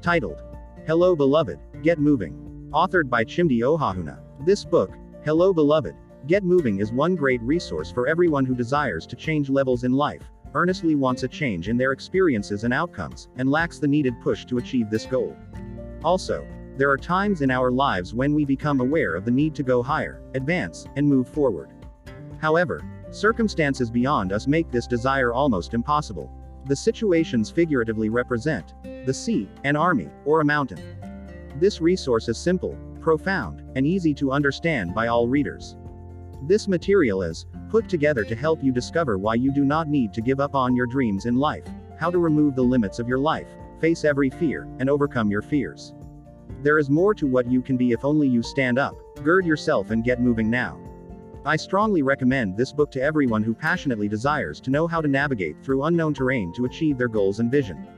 Titled, 0.01 0.43
Hello 0.87 1.15
Beloved, 1.15 1.59
Get 1.83 1.99
Moving. 1.99 2.69
authored 2.73 3.11
by 3.11 3.25
Chimdi 3.25 3.61
Ohahuna. 3.61 4.21
This 4.45 4.65
book, 4.65 4.93
Hello 5.25 5.53
Beloved, 5.53 5.95
Get 6.27 6.45
Moving 6.45 6.81
is 6.81 6.93
one 6.93 7.17
great 7.17 7.41
resource 7.43 7.91
for 7.91 8.07
everyone 8.07 8.45
who 8.45 8.55
desires 8.55 9.07
to 9.07 9.17
change 9.17 9.51
levels 9.51 9.85
in 9.85 9.93
life, 9.93 10.23
earnestly 10.55 10.95
wants 10.95 11.23
a 11.23 11.29
change 11.29 11.69
in 11.69 11.77
their 11.77 11.93
experiences 11.93 12.65
and 12.65 12.73
outcomes, 12.73 13.29
and 13.37 13.51
lacks 13.51 13.79
the 13.79 13.89
needed 13.89 14.15
push 14.23 14.45
to 14.45 14.59
achieve 14.59 14.91
this 14.91 15.07
goal. 15.07 15.37
Also, 16.05 16.47
there 16.77 16.91
are 16.91 16.97
times 16.97 17.43
in 17.43 17.51
our 17.51 17.71
lives 17.71 18.15
when 18.15 18.35
we 18.35 18.45
become 18.45 18.81
aware 18.81 19.15
of 19.15 19.25
the 19.25 19.31
need 19.31 19.55
to 19.57 19.63
go 19.63 19.83
higher, 19.83 20.23
advance, 20.35 20.87
and 20.97 21.07
move 21.07 21.29
forward. 21.29 21.71
However, 22.41 22.81
circumstances 23.11 23.91
beyond 23.91 24.33
us 24.33 24.47
make 24.47 24.71
this 24.71 24.87
desire 24.87 25.33
almost 25.33 25.75
impossible. 25.75 26.33
The 26.67 26.77
situations 26.77 27.51
figuratively 27.51 28.09
represent 28.09 28.75
the 29.07 29.15
sea, 29.15 29.49
an 29.65 29.77
army, 29.77 30.09
or 30.25 30.41
a 30.41 30.45
mountain. 30.45 30.81
This 31.59 31.81
resource 31.81 32.29
is 32.29 32.39
simple, 32.39 32.77
profound, 33.01 33.63
and 33.77 33.87
easy 33.87 34.15
to 34.15 34.33
understand 34.33 34.95
by 34.95 35.09
all 35.09 35.27
readers. 35.27 35.77
This 36.43 36.69
material 36.69 37.23
is 37.23 37.47
put 37.71 37.89
together 37.89 38.25
to 38.25 38.35
help 38.35 38.63
you 38.63 38.73
discover 38.73 39.19
why 39.19 39.35
you 39.35 39.53
do 39.53 39.65
not 39.65 39.89
need 39.89 40.13
to 40.15 40.21
give 40.21 40.41
up 40.41 40.55
on 40.55 40.77
your 40.77 40.87
dreams 40.87 41.27
in 41.27 41.37
life, 41.37 41.65
how 41.99 42.11
to 42.11 42.19
remove 42.19 42.55
the 42.55 42.63
limits 42.63 42.99
of 42.99 43.09
your 43.09 43.19
life, 43.19 43.49
face 43.81 44.05
every 44.05 44.31
fear, 44.31 44.69
and 44.79 44.89
overcome 44.89 45.31
your 45.31 45.43
fears. 45.43 45.95
There 46.63 46.79
is 46.79 46.91
more 46.91 47.15
to 47.15 47.27
what 47.27 47.51
you 47.51 47.63
can 47.63 47.77
be 47.77 47.93
if 47.93 48.05
only 48.05 48.29
you 48.29 48.43
stand 48.43 48.79
up, 48.79 48.95
gird 49.23 49.47
yourself, 49.47 49.91
and 49.91 50.05
get 50.05 50.21
moving 50.21 50.51
now. 50.51 50.79
I 51.47 51.57
strongly 51.57 52.03
recommend 52.03 52.55
this 52.55 52.71
book 52.71 52.91
to 52.93 53.01
everyone 53.01 53.43
who 53.43 53.55
passionately 53.55 54.09
desires 54.09 54.61
to 54.61 54.71
know 54.71 54.87
how 54.87 55.01
to 55.01 55.09
navigate 55.09 55.57
through 55.63 55.85
unknown 55.85 56.13
terrain 56.13 56.53
to 56.53 56.67
achieve 56.67 56.99
their 56.99 57.09
goals 57.09 57.41
and 57.41 57.51
vision. 57.51 57.89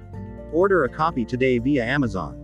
Order 0.52 0.84
a 0.84 0.88
copy 0.88 1.24
today 1.24 1.58
via 1.58 1.84
Amazon. 1.84 2.38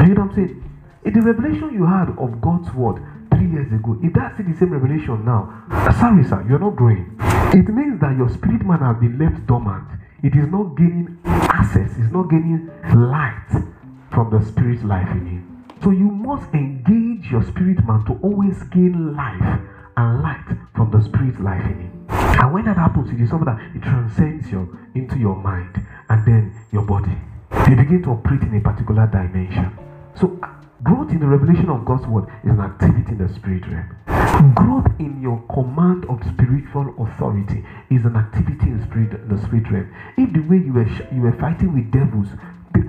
You 0.00 0.08
know 0.08 0.22
what 0.22 0.30
I'm 0.30 0.34
saying? 0.34 0.70
In 1.04 1.12
the 1.12 1.22
revelation 1.22 1.72
you 1.72 1.86
had 1.86 2.08
of 2.18 2.40
God's 2.40 2.74
word 2.74 3.00
three 3.30 3.48
years 3.48 3.72
ago, 3.72 3.96
if 4.02 4.12
that's 4.12 4.36
the 4.38 4.56
same 4.58 4.72
revelation 4.72 5.24
now, 5.24 5.66
sorry, 6.00 6.24
sir, 6.24 6.44
you're 6.48 6.58
not 6.58 6.74
growing. 6.74 7.16
It 7.54 7.68
means 7.68 8.00
that 8.00 8.16
your 8.16 8.28
spirit 8.28 8.66
man 8.66 8.80
has 8.80 8.96
been 8.98 9.18
left 9.18 9.46
dormant. 9.46 9.86
It 10.22 10.36
is 10.36 10.46
not 10.52 10.76
gaining 10.76 11.18
access, 11.24 11.90
it's 11.98 12.12
not 12.12 12.30
gaining 12.30 12.70
light 12.94 13.64
from 14.12 14.30
the 14.30 14.44
spirit 14.46 14.84
life 14.84 15.10
in 15.10 15.26
you. 15.26 15.42
So 15.82 15.90
you 15.90 16.08
must 16.10 16.52
engage 16.54 17.28
your 17.30 17.42
spirit 17.42 17.84
man 17.84 18.04
to 18.06 18.12
always 18.22 18.62
gain 18.70 19.16
life 19.16 19.60
and 19.96 20.22
light 20.22 20.46
from 20.76 20.92
the 20.92 21.02
spirit 21.02 21.40
life 21.40 21.64
in 21.64 21.80
him. 21.80 22.06
And 22.08 22.52
when 22.54 22.64
that 22.66 22.76
happens, 22.76 23.10
it 23.10 23.20
is 23.20 23.30
something 23.30 23.46
that 23.46 23.60
it 23.74 23.82
transcends 23.82 24.48
your 24.50 24.68
into 24.94 25.18
your 25.18 25.34
mind 25.34 25.74
and 26.08 26.24
then 26.24 26.54
your 26.70 26.82
body. 26.82 27.16
They 27.66 27.74
begin 27.74 28.02
to 28.04 28.10
operate 28.10 28.42
in 28.42 28.56
a 28.56 28.60
particular 28.60 29.08
dimension. 29.08 29.76
So 30.14 30.38
growth 30.82 31.10
in 31.10 31.20
the 31.20 31.26
revelation 31.26 31.68
of 31.70 31.84
God's 31.84 32.06
word 32.06 32.26
is 32.44 32.50
an 32.50 32.60
activity 32.60 33.12
in 33.12 33.18
the 33.18 33.32
spirit 33.32 33.62
realm. 33.66 34.54
Growth 34.54 34.90
in 34.98 35.20
your 35.22 35.38
command 35.52 36.04
of 36.06 36.18
spiritual 36.34 36.94
authority 36.98 37.64
is 37.90 38.04
an 38.04 38.16
activity 38.16 38.66
in 38.66 38.82
spirit 38.82 39.14
in 39.14 39.28
the 39.28 39.40
spirit 39.42 39.70
realm. 39.70 39.94
If 40.16 40.32
the 40.32 40.40
way 40.40 40.58
you 40.58 40.72
were 40.72 40.88
you 41.12 41.22
were 41.22 41.36
fighting 41.38 41.72
with 41.72 41.90
devils 41.90 42.28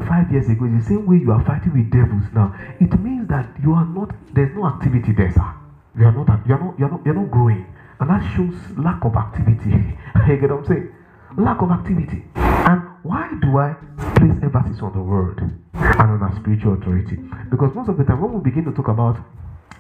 five 0.08 0.32
years 0.32 0.49
ago 0.49 0.65
is 0.65 0.84
the 0.84 0.95
same 0.95 1.06
way 1.06 1.17
you 1.17 1.32
are 1.32 1.43
fighting 1.45 1.73
with 1.73 1.91
devils 1.91 2.25
now, 2.34 2.56
it 2.79 2.97
means 2.99 3.27
that 3.29 3.47
you 3.62 3.73
are 3.73 3.86
not 3.86 4.10
there's 4.34 4.53
no 4.56 4.65
activity 4.65 5.13
there, 5.13 5.32
sir. 5.32 5.53
You 5.97 6.06
are 6.06 6.12
not 6.12 6.27
you 6.47 6.56
are 6.56 6.60
not 6.60 6.79
you 6.79 6.86
are 6.86 6.91
not 6.91 7.06
you're 7.06 7.15
not 7.15 7.29
growing. 7.29 7.65
And 7.99 8.10
that 8.10 8.23
shows 8.36 8.56
lack 8.77 9.06
of 9.06 9.15
activity. 9.15 9.69
you 10.27 10.38
get 10.38 10.49
what 10.49 10.60
I'm 10.60 10.65
saying? 10.65 10.89
Lack 11.38 11.62
of 11.62 11.69
activity. 11.69 12.25
And 12.36 12.92
why 13.03 13.29
do 13.41 13.57
I 13.57 13.75
place 14.15 14.39
emphasis 14.41 14.81
on 14.81 14.93
the 14.93 15.01
word 15.01 15.39
and 15.39 15.61
on 15.73 16.23
our 16.23 16.33
spiritual 16.39 16.73
authority? 16.75 17.17
Because 17.51 17.75
most 17.75 17.89
of 17.89 17.97
the 17.97 18.03
time 18.05 18.21
when 18.21 18.33
we 18.33 18.39
begin 18.39 18.63
to 18.65 18.71
talk 18.71 18.87
about 18.87 19.17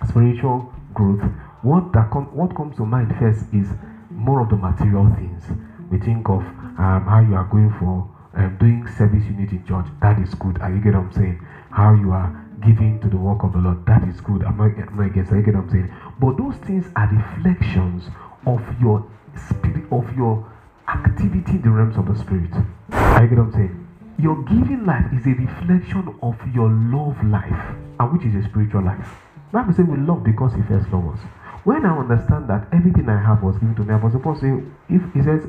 spiritual 0.09 0.71
growth, 0.93 1.23
what 1.61 1.93
that 1.93 2.11
com- 2.11 2.35
what 2.35 2.53
comes 2.55 2.75
to 2.77 2.85
mind 2.85 3.15
first 3.19 3.45
is 3.53 3.69
more 4.11 4.41
of 4.41 4.49
the 4.49 4.57
material 4.57 5.09
things. 5.15 5.43
We 5.89 5.99
think 5.99 6.27
of 6.27 6.41
um, 6.77 7.05
how 7.07 7.21
you 7.21 7.35
are 7.35 7.45
going 7.45 7.73
for 7.79 8.09
um, 8.35 8.57
doing 8.59 8.85
service 8.97 9.23
unit 9.23 9.51
in 9.51 9.65
church. 9.65 9.85
That 10.01 10.19
is 10.19 10.33
good. 10.35 10.59
Are 10.59 10.69
you 10.69 10.81
get 10.81 10.93
what 10.93 11.05
I'm 11.05 11.13
saying? 11.13 11.39
How 11.71 11.93
you 11.93 12.11
are 12.11 12.27
giving 12.59 12.99
to 13.01 13.07
the 13.07 13.17
work 13.17 13.43
of 13.43 13.53
the 13.53 13.59
Lord. 13.59 13.85
That 13.85 14.03
is 14.07 14.19
good. 14.19 14.43
I'm 14.43 14.59
I'm 14.59 14.99
against. 14.99 15.31
Are 15.31 15.37
you 15.37 15.43
get 15.43 15.55
what 15.55 15.63
I'm 15.63 15.69
saying? 15.69 15.91
But 16.19 16.37
those 16.37 16.55
things 16.67 16.91
are 16.97 17.07
reflections 17.07 18.09
of 18.45 18.61
your 18.81 19.07
spirit, 19.35 19.85
of 19.91 20.13
your 20.17 20.52
activity 20.87 21.51
in 21.51 21.61
the 21.61 21.69
realms 21.69 21.97
of 21.97 22.07
the 22.07 22.15
spirit. 22.19 22.51
I 22.91 23.25
get 23.25 23.37
what 23.37 23.47
I'm 23.47 23.53
saying? 23.53 23.87
Your 24.19 24.41
giving 24.43 24.85
life 24.85 25.05
is 25.13 25.25
a 25.25 25.33
reflection 25.33 26.15
of 26.21 26.35
your 26.53 26.69
love 26.69 27.17
life, 27.25 27.75
and 27.99 28.13
which 28.13 28.25
is 28.25 28.35
a 28.35 28.47
spiritual 28.47 28.83
life. 28.83 29.07
Bible 29.51 29.73
says 29.73 29.85
we 29.85 29.97
love 29.97 30.23
because 30.23 30.53
He 30.53 30.61
first 30.63 30.91
loved 30.91 31.17
us. 31.17 31.25
When 31.63 31.85
I 31.85 31.97
understand 31.97 32.49
that 32.49 32.67
everything 32.73 33.07
I 33.07 33.21
have 33.21 33.41
was 33.41 33.55
given 33.57 33.75
to 33.75 33.83
me, 33.83 33.93
I 33.93 33.97
was 33.97 34.13
supposed 34.13 34.41
to 34.41 34.59
say, 34.59 34.63
if 34.89 35.01
He 35.13 35.23
says, 35.23 35.47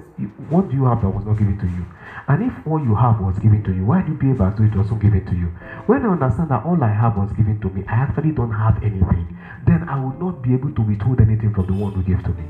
"What 0.49 0.71
do 0.71 0.77
you 0.77 0.85
have 0.85 1.03
that 1.03 1.11
was 1.11 1.25
not 1.25 1.39
given 1.39 1.59
to 1.59 1.67
you?" 1.67 1.85
and 2.29 2.43
if 2.43 2.67
all 2.67 2.81
you 2.81 2.95
have 2.95 3.21
was 3.21 3.39
given 3.39 3.63
to 3.65 3.73
you, 3.73 3.85
why 3.85 4.01
do 4.01 4.13
you 4.13 4.19
behave 4.19 4.41
as 4.41 4.57
though 4.57 4.65
it 4.65 4.75
wasn't 4.75 5.03
given 5.03 5.25
to 5.27 5.35
you? 5.37 5.47
When 5.87 6.07
I 6.07 6.09
understand 6.09 6.49
that 6.51 6.65
all 6.65 6.83
I 6.83 6.89
have 6.89 7.17
was 7.19 7.33
given 7.33 7.61
to 7.61 7.69
me, 7.69 7.85
I 7.87 8.09
actually 8.09 8.33
don't 8.33 8.53
have 8.53 8.83
anything, 8.83 9.37
then 9.67 9.87
I 9.89 10.01
will 10.01 10.17
not 10.17 10.43
be 10.43 10.55
able 10.55 10.73
to 10.73 10.83
withhold 10.83 11.21
anything 11.21 11.53
from 11.53 11.67
the 11.67 11.75
one 11.75 11.93
who 11.93 12.03
gave 12.03 12.23
to 12.25 12.31
me. 12.31 12.45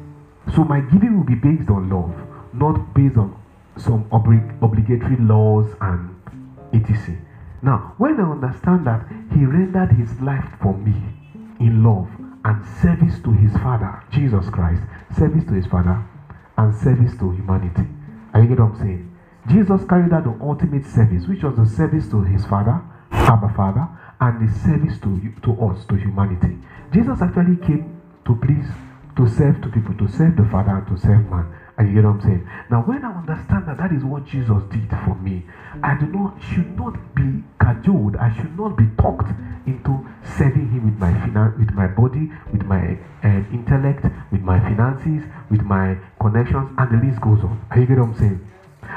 So 0.55 0.62
my 0.62 0.81
giving 0.81 1.16
will 1.16 1.27
be 1.27 1.35
based 1.35 1.70
on 1.70 1.90
love, 1.90 2.14
not 2.55 2.95
based 2.95 3.17
on 3.17 3.37
some 3.77 4.05
obli- 4.11 4.62
obligatory 4.62 5.17
laws 5.19 5.67
and 5.81 6.14
etc. 6.73 7.17
Now, 7.62 7.95
when 7.99 8.21
I 8.21 8.31
understand 8.31 8.87
that 8.87 9.07
He 9.33 9.45
rendered 9.45 9.93
His 9.93 10.21
life 10.21 10.47
for 10.61 10.75
me 10.77 10.95
in 11.61 11.83
love 11.83 12.09
and 12.45 12.64
service 12.83 13.19
to 13.25 13.33
His 13.33 13.53
Father, 13.55 14.03
Jesus 14.11 14.49
Christ, 14.51 14.83
service 15.17 15.45
to 15.45 15.53
His 15.55 15.67
Father, 15.67 16.05
and 16.57 16.75
service 16.75 17.17
to 17.19 17.33
humanity. 17.33 17.87
Are 18.33 18.43
you 18.43 18.49
get 18.49 18.61
what 18.61 18.73
I'm 18.73 18.79
saying? 18.79 19.11
Jesus 19.49 19.85
carried 19.88 20.12
out 20.12 20.25
the 20.25 20.37
ultimate 20.45 20.87
service, 20.87 21.27
which 21.27 21.43
was 21.43 21.57
the 21.57 21.67
service 21.67 22.09
to 22.11 22.23
His 22.23 22.45
Father, 22.47 22.81
Abba 23.11 23.53
Father, 23.57 23.88
and 24.21 24.47
the 24.47 24.53
service 24.61 24.99
to 25.01 25.21
to 25.43 25.53
us, 25.67 25.85
to 25.87 25.97
humanity. 25.97 26.59
Jesus 26.93 27.21
actually 27.21 27.57
came 27.67 28.01
to 28.25 28.35
please, 28.37 28.69
to 29.17 29.29
serve 29.29 29.61
to 29.62 29.69
people, 29.69 29.95
to 29.99 30.09
serve 30.09 30.37
the 30.37 30.45
Father, 30.51 30.77
and 30.77 30.87
to 30.88 30.97
serve 30.97 31.29
man. 31.31 31.47
You 31.78 31.92
get 31.92 32.04
what 32.04 32.10
I'm 32.10 32.20
saying? 32.20 32.42
Now, 32.70 32.82
when 32.82 33.04
I 33.04 33.12
understand 33.12 33.66
that 33.66 33.78
that 33.78 33.90
is 33.92 34.04
what 34.04 34.24
Jesus 34.24 34.62
did 34.70 34.88
for 35.04 35.14
me, 35.16 35.42
I 35.82 35.94
do 35.94 36.06
not 36.06 36.40
should 36.40 36.76
not 36.78 36.94
be 37.16 37.42
cajoled. 37.58 38.16
I 38.16 38.30
should 38.30 38.56
not 38.56 38.76
be 38.76 38.87
talked 38.96 39.30
into 39.66 40.00
serving 40.22 40.68
Him 40.68 40.84
with 40.84 40.98
my 40.98 41.12
finan- 41.12 41.56
with 41.58 41.72
my 41.72 41.88
body, 41.88 42.30
with 42.52 42.64
my 42.64 42.96
uh, 43.24 43.42
intellect, 43.50 44.04
with 44.30 44.42
my 44.42 44.60
finances, 44.60 45.24
with 45.50 45.62
my 45.62 45.96
connections, 46.20 46.68
and 46.78 46.90
the 46.90 46.96
list 47.04 47.20
goes 47.20 47.42
on. 47.42 47.58
Are 47.70 47.78
you 47.80 47.87
get 47.87 47.98
what 47.98 48.08
I'm 48.08 48.14
saying? 48.14 48.40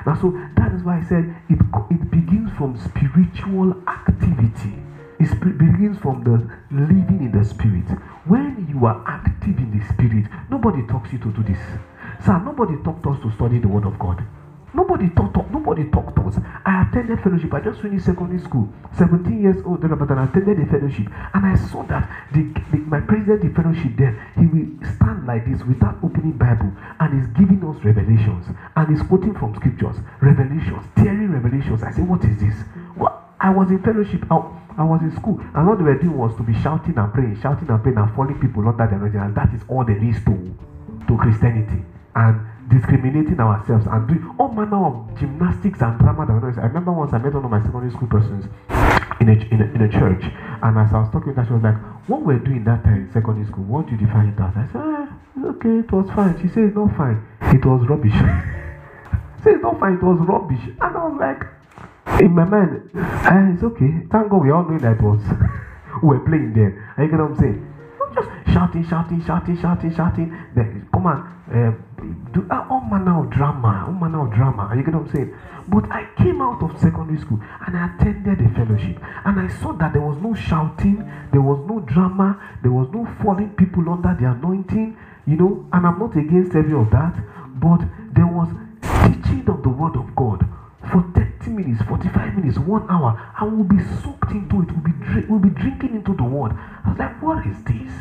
Now, 0.05 0.13
so 0.13 0.31
that 0.55 0.71
is 0.73 0.83
why 0.83 0.97
I 0.97 1.01
said 1.01 1.25
it 1.49 1.59
it 1.89 2.11
begins 2.11 2.51
from 2.51 2.77
spiritual 2.77 3.73
activity. 3.87 4.75
It 5.19 5.39
begins 5.57 5.97
from 5.97 6.23
the 6.23 6.47
living 6.69 7.23
in 7.23 7.31
the 7.31 7.43
spirit. 7.43 7.89
When 8.25 8.67
you 8.69 8.85
are 8.85 9.01
active 9.07 9.57
in 9.57 9.71
the 9.71 9.83
spirit, 9.93 10.27
nobody 10.49 10.83
talks 10.83 11.11
you 11.11 11.17
to 11.19 11.31
do 11.31 11.41
this. 11.41 11.59
Sir, 12.25 12.39
nobody 12.39 12.75
taught 12.83 13.05
us 13.07 13.21
to 13.21 13.31
study 13.35 13.59
the 13.59 13.67
word 13.67 13.85
of 13.85 13.97
God. 13.99 14.23
Nobody 14.73 15.09
taught, 15.09 15.33
taught 15.33 15.49
nobody 15.49 15.89
taught 15.89 16.17
us. 16.19 16.37
I 16.65 16.83
attended 16.83 17.21
fellowship. 17.23 17.53
I 17.53 17.61
just 17.61 17.81
finished 17.81 18.05
secondary 18.05 18.39
school, 18.39 18.67
17 18.97 19.41
years 19.41 19.57
old, 19.65 19.81
but 19.81 20.11
I 20.11 20.25
attended 20.25 20.59
a 20.59 20.65
fellowship, 20.65 21.07
and 21.33 21.45
I 21.45 21.55
saw 21.55 21.83
that 21.83 22.09
the, 22.33 22.43
the, 22.71 22.77
my 22.85 22.99
president, 22.99 23.41
the 23.41 23.49
fellowship 23.61 23.95
there, 23.95 24.13
he 24.35 24.45
will 24.45 24.67
stand 24.97 25.25
like 25.25 25.45
this 25.49 25.63
without 25.63 25.97
opening 26.03 26.33
Bible, 26.33 26.71
and 26.99 27.09
he's 27.15 27.27
giving 27.33 27.63
us 27.63 27.81
revelations, 27.83 28.47
and 28.75 28.85
he's 28.89 29.01
quoting 29.07 29.33
from 29.33 29.55
scriptures, 29.55 29.97
revelations, 30.21 30.85
tearing 30.95 31.31
revelations. 31.31 31.81
I 31.81 31.91
say, 31.91 32.01
what 32.01 32.23
is 32.25 32.37
this? 32.37 32.55
What? 32.95 33.17
I 33.39 33.49
was 33.51 33.69
in 33.71 33.81
fellowship. 33.81 34.25
I, 34.29 34.35
I 34.77 34.83
was 34.83 35.01
in 35.01 35.15
school, 35.15 35.39
and 35.55 35.65
what 35.65 35.77
they 35.79 35.85
were 35.85 35.97
doing 35.97 36.17
was 36.17 36.35
to 36.37 36.43
be 36.43 36.53
shouting 36.61 36.97
and 36.97 37.13
praying, 37.13 37.39
shouting 37.41 37.69
and 37.69 37.81
praying, 37.81 37.97
and 37.97 38.13
falling 38.13 38.37
people 38.39 38.67
under 38.67 38.85
the 38.85 38.95
anointing, 38.95 39.21
and 39.21 39.33
that 39.33 39.53
is 39.53 39.61
all 39.69 39.85
there 39.85 39.97
is 39.97 40.21
to 40.25 40.35
to 41.07 41.17
Christianity 41.17 41.85
and 42.17 42.41
discriminating 42.67 43.39
ourselves 43.39 43.85
and 43.85 44.07
doing 44.09 44.25
all 44.39 44.49
manner 44.49 44.81
of 44.89 45.19
gymnastics 45.19 45.79
and 45.81 45.99
drama 45.99 46.25
that 46.25 46.33
we 46.33 46.49
I 46.61 46.65
remember 46.65 46.91
once 46.91 47.13
I 47.13 47.19
met 47.19 47.33
one 47.33 47.45
of 47.45 47.51
my 47.51 47.61
secondary 47.61 47.91
school 47.93 48.09
persons 48.09 48.45
in 49.21 49.29
a, 49.29 49.35
in 49.53 49.61
a, 49.61 49.67
in 49.77 49.81
a 49.85 49.89
church, 49.89 50.25
and 50.25 50.77
as 50.77 50.91
I 50.93 51.05
was 51.05 51.09
talking 51.13 51.29
with 51.29 51.37
her, 51.37 51.45
she 51.45 51.53
was 51.53 51.63
like, 51.63 51.77
What 52.09 52.25
were 52.25 52.33
we're 52.33 52.43
doing 52.43 52.63
that 52.65 52.83
time 52.83 53.05
in 53.05 53.13
secondary 53.13 53.45
school, 53.45 53.63
what 53.65 53.85
do 53.85 53.93
you 53.93 54.01
define 54.01 54.33
it 54.33 54.41
as? 54.41 54.53
I 54.57 54.65
said, 54.73 54.81
ah, 54.81 55.07
Okay, 55.57 55.85
it 55.85 55.91
was 55.93 56.09
fine. 56.11 56.33
She 56.41 56.49
said, 56.49 56.73
not 56.73 56.89
fine. 56.97 57.21
It 57.53 57.63
was 57.63 57.85
rubbish. 57.87 58.17
she 59.37 59.43
said, 59.45 59.61
not 59.61 59.79
fine. 59.79 60.01
It 60.01 60.03
was 60.03 60.17
rubbish. 60.25 60.65
And 60.81 60.91
I 60.97 61.01
was 61.05 61.17
like, 61.21 61.41
In 62.19 62.33
my 62.33 62.45
mind, 62.45 62.89
ah, 62.97 63.53
it's 63.53 63.63
okay. 63.63 64.05
Thank 64.09 64.33
God 64.33 64.41
we 64.41 64.49
all 64.49 64.65
knew 64.65 64.81
that 64.81 64.97
it 64.97 65.01
was, 65.05 65.21
we 66.01 66.17
were 66.17 66.25
playing 66.25 66.53
there. 66.57 66.73
You 66.97 67.07
get 67.07 67.21
what 67.21 67.31
I'm 67.31 67.37
saying? 67.37 67.61
just 68.17 68.29
shouting, 68.53 68.87
shouting, 68.87 69.21
shouting, 69.23 69.57
shouting, 69.61 69.93
shouting. 69.95 70.29
Then 70.55 70.89
come 70.91 71.05
on, 71.05 71.85
do 72.33 72.45
uh, 72.51 72.67
all 72.69 72.81
manner 72.81 73.23
of 73.23 73.29
drama, 73.31 73.85
all 73.87 73.93
manner 73.93 74.27
of 74.27 74.33
drama. 74.33 74.71
You 74.75 74.83
get 74.83 74.93
what 74.93 75.07
I'm 75.07 75.13
saying? 75.13 75.35
But 75.67 75.91
I 75.91 76.07
came 76.17 76.41
out 76.41 76.61
of 76.61 76.79
secondary 76.79 77.19
school 77.19 77.39
and 77.65 77.75
I 77.75 77.93
attended 77.95 78.39
a 78.39 78.49
fellowship, 78.53 79.01
and 79.25 79.39
I 79.39 79.47
saw 79.59 79.73
that 79.73 79.93
there 79.93 80.01
was 80.01 80.17
no 80.21 80.33
shouting, 80.33 80.99
there 81.31 81.41
was 81.41 81.59
no 81.67 81.79
drama, 81.81 82.39
there 82.61 82.71
was 82.71 82.87
no 82.93 83.05
falling 83.21 83.49
people 83.51 83.89
under 83.89 84.15
the 84.19 84.29
anointing, 84.29 84.97
you 85.25 85.35
know. 85.35 85.65
And 85.73 85.85
I'm 85.85 85.99
not 85.99 86.15
against 86.15 86.55
every 86.55 86.73
of 86.73 86.89
that, 86.91 87.15
but 87.59 87.81
there 88.13 88.27
was 88.27 88.47
teaching 89.03 89.45
of 89.49 89.63
the 89.63 89.69
word 89.69 89.97
of 89.97 90.15
God 90.15 90.45
for 90.91 91.03
30 91.15 91.51
minutes, 91.51 91.81
45 91.83 92.35
minutes, 92.35 92.57
one 92.59 92.89
hour, 92.89 93.19
and 93.39 93.57
we'll 93.57 93.67
be 93.67 93.83
soaked 94.03 94.31
into 94.31 94.61
it. 94.61 94.69
We'll 94.71 94.85
be, 94.85 95.25
we'll 95.27 95.39
be 95.39 95.49
drinking 95.49 95.95
into 95.95 96.13
the 96.13 96.23
word. 96.23 96.53
I 96.85 96.89
was 96.89 96.99
like, 96.99 97.21
what 97.21 97.45
is 97.45 97.57
this? 97.63 97.91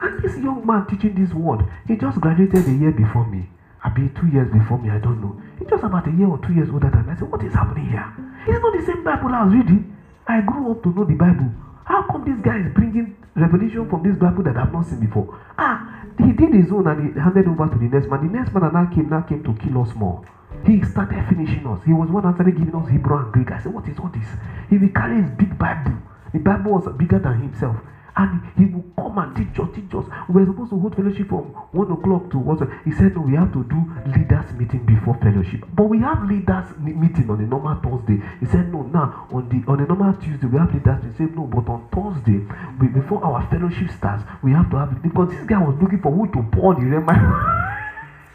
And 0.00 0.22
this 0.22 0.36
young 0.38 0.64
man 0.66 0.86
teaching 0.86 1.14
this 1.14 1.34
word, 1.34 1.66
he 1.86 1.96
just 1.96 2.20
graduated 2.20 2.66
a 2.66 2.72
year 2.72 2.92
before 2.92 3.26
me. 3.26 3.48
I 3.82 3.90
be 3.90 4.08
two 4.18 4.26
years 4.28 4.50
before 4.50 4.78
me, 4.78 4.90
I 4.90 4.98
don't 4.98 5.20
know. 5.20 5.40
He's 5.58 5.68
just 5.68 5.84
about 5.84 6.06
a 6.08 6.10
year 6.10 6.26
or 6.26 6.38
two 6.38 6.52
years 6.52 6.68
older 6.70 6.90
than 6.90 7.06
me. 7.06 7.12
I 7.12 7.16
said, 7.16 7.30
What 7.30 7.42
is 7.42 7.54
happening 7.54 7.88
here? 7.90 8.06
It's 8.46 8.62
not 8.62 8.72
the 8.74 8.84
same 8.84 9.04
Bible 9.04 9.30
I 9.34 9.44
was 9.44 9.54
reading. 9.54 9.96
I 10.26 10.40
grew 10.42 10.72
up 10.72 10.82
to 10.82 10.90
know 10.90 11.04
the 11.04 11.14
Bible. 11.14 11.50
How 11.84 12.02
come 12.02 12.24
this 12.24 12.38
guy 12.44 12.58
is 12.58 12.74
bringing 12.74 13.16
revelation 13.34 13.88
from 13.88 14.02
this 14.02 14.18
Bible 14.18 14.42
that 14.44 14.56
I've 14.56 14.72
not 14.72 14.86
seen 14.86 15.00
before? 15.00 15.38
Ah, 15.56 16.04
he 16.18 16.32
did 16.32 16.52
his 16.52 16.70
own 16.70 16.86
and 16.86 17.14
he 17.14 17.20
handed 17.20 17.46
over 17.48 17.68
to 17.68 17.78
the 17.78 17.88
next 17.88 18.10
man. 18.10 18.26
The 18.26 18.32
next 18.38 18.52
man 18.52 18.70
now 18.72 18.86
came 18.92 19.08
now 19.08 19.22
came 19.22 19.42
to 19.44 19.54
kill 19.54 19.82
us 19.82 19.94
more. 19.94 20.24
He 20.66 20.82
started 20.82 21.24
finishing 21.28 21.66
us. 21.66 21.80
He 21.86 21.92
was 21.92 22.10
one 22.10 22.22
started 22.34 22.56
giving 22.58 22.74
us 22.74 22.88
Hebrew 22.90 23.16
and 23.18 23.32
Greek. 23.32 23.50
I 23.52 23.62
said, 23.62 23.72
What 23.72 23.88
is 23.88 23.98
all 23.98 24.10
this? 24.10 24.26
He 24.68 24.76
will 24.76 24.90
carry 24.90 25.22
his 25.22 25.30
big 25.32 25.56
Bible. 25.56 25.96
The 26.32 26.40
Bible 26.40 26.72
was 26.72 26.92
bigger 26.96 27.18
than 27.18 27.40
himself. 27.40 27.76
And 28.18 28.42
he 28.56 28.64
will 28.66 28.84
come 28.96 29.16
and 29.18 29.30
teach 29.36 29.60
us, 29.60 29.68
teach 29.72 29.94
us. 29.94 30.04
We 30.28 30.42
were 30.42 30.46
supposed 30.50 30.70
to 30.70 30.78
hold 30.80 30.96
fellowship 30.96 31.28
from 31.28 31.54
one 31.70 31.90
o'clock 31.92 32.28
to 32.32 32.38
what? 32.38 32.58
He 32.84 32.90
said, 32.90 33.14
No, 33.14 33.22
we 33.22 33.36
have 33.36 33.52
to 33.52 33.62
do 33.62 33.78
leaders 34.10 34.50
meeting 34.58 34.84
before 34.84 35.14
fellowship. 35.22 35.62
But 35.72 35.84
we 35.84 36.00
have 36.00 36.24
leaders 36.26 36.66
meeting 36.78 37.30
on 37.30 37.38
a 37.40 37.46
normal 37.46 37.78
Thursday. 37.78 38.20
He 38.40 38.46
said, 38.46 38.72
No, 38.72 38.82
now 38.82 39.28
on 39.30 39.48
the 39.48 39.62
on 39.70 39.78
a 39.78 39.86
normal 39.86 40.14
Tuesday 40.14 40.48
we 40.48 40.58
have 40.58 40.74
leaders. 40.74 40.98
He 41.04 41.12
said, 41.16 41.36
No, 41.36 41.46
but 41.46 41.70
on 41.70 41.86
Thursday, 41.94 42.42
we, 42.80 42.88
before 42.88 43.22
our 43.22 43.46
fellowship 43.46 43.88
starts, 43.96 44.24
we 44.42 44.50
have 44.50 44.68
to 44.70 44.76
have 44.78 44.90
it. 44.90 45.00
Because 45.00 45.30
this 45.30 45.46
guy 45.46 45.62
was 45.62 45.78
looking 45.80 46.02
for 46.02 46.10
who 46.10 46.26
to 46.26 46.42
pour 46.50 46.74
the 46.74 46.82
reminder. 46.82 47.38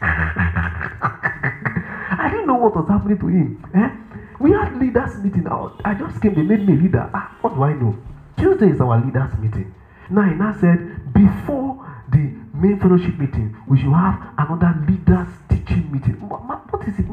I 2.16 2.28
didn't 2.32 2.46
know 2.46 2.56
what 2.56 2.74
was 2.74 2.88
happening 2.88 3.18
to 3.18 3.26
him. 3.28 3.62
Eh? 3.74 3.90
We 4.40 4.52
had 4.52 4.80
leaders 4.80 5.18
meeting 5.18 5.46
out. 5.46 5.78
I 5.84 5.92
just 5.92 6.22
came, 6.22 6.34
they 6.34 6.42
made 6.42 6.66
me 6.66 6.74
leader. 6.74 7.10
Ah, 7.12 7.36
what 7.42 7.54
do 7.54 7.62
I 7.62 7.74
know? 7.74 7.94
Tuesday 8.36 8.70
is 8.70 8.80
our 8.80 8.98
leaders 8.98 9.30
meeting. 9.38 9.72
Now 10.10 10.24
now 10.34 10.52
said 10.52 11.12
before 11.12 11.76
the 12.10 12.32
main 12.52 12.78
fellowship 12.78 13.18
meeting, 13.18 13.56
we 13.66 13.78
should 13.78 13.92
have 13.92 14.20
another 14.38 14.74
leaders 14.86 15.28
teaching 15.48 15.90
meeting. 15.90 16.14
what 16.14 16.86
is 16.86 16.98
it? 16.98 17.06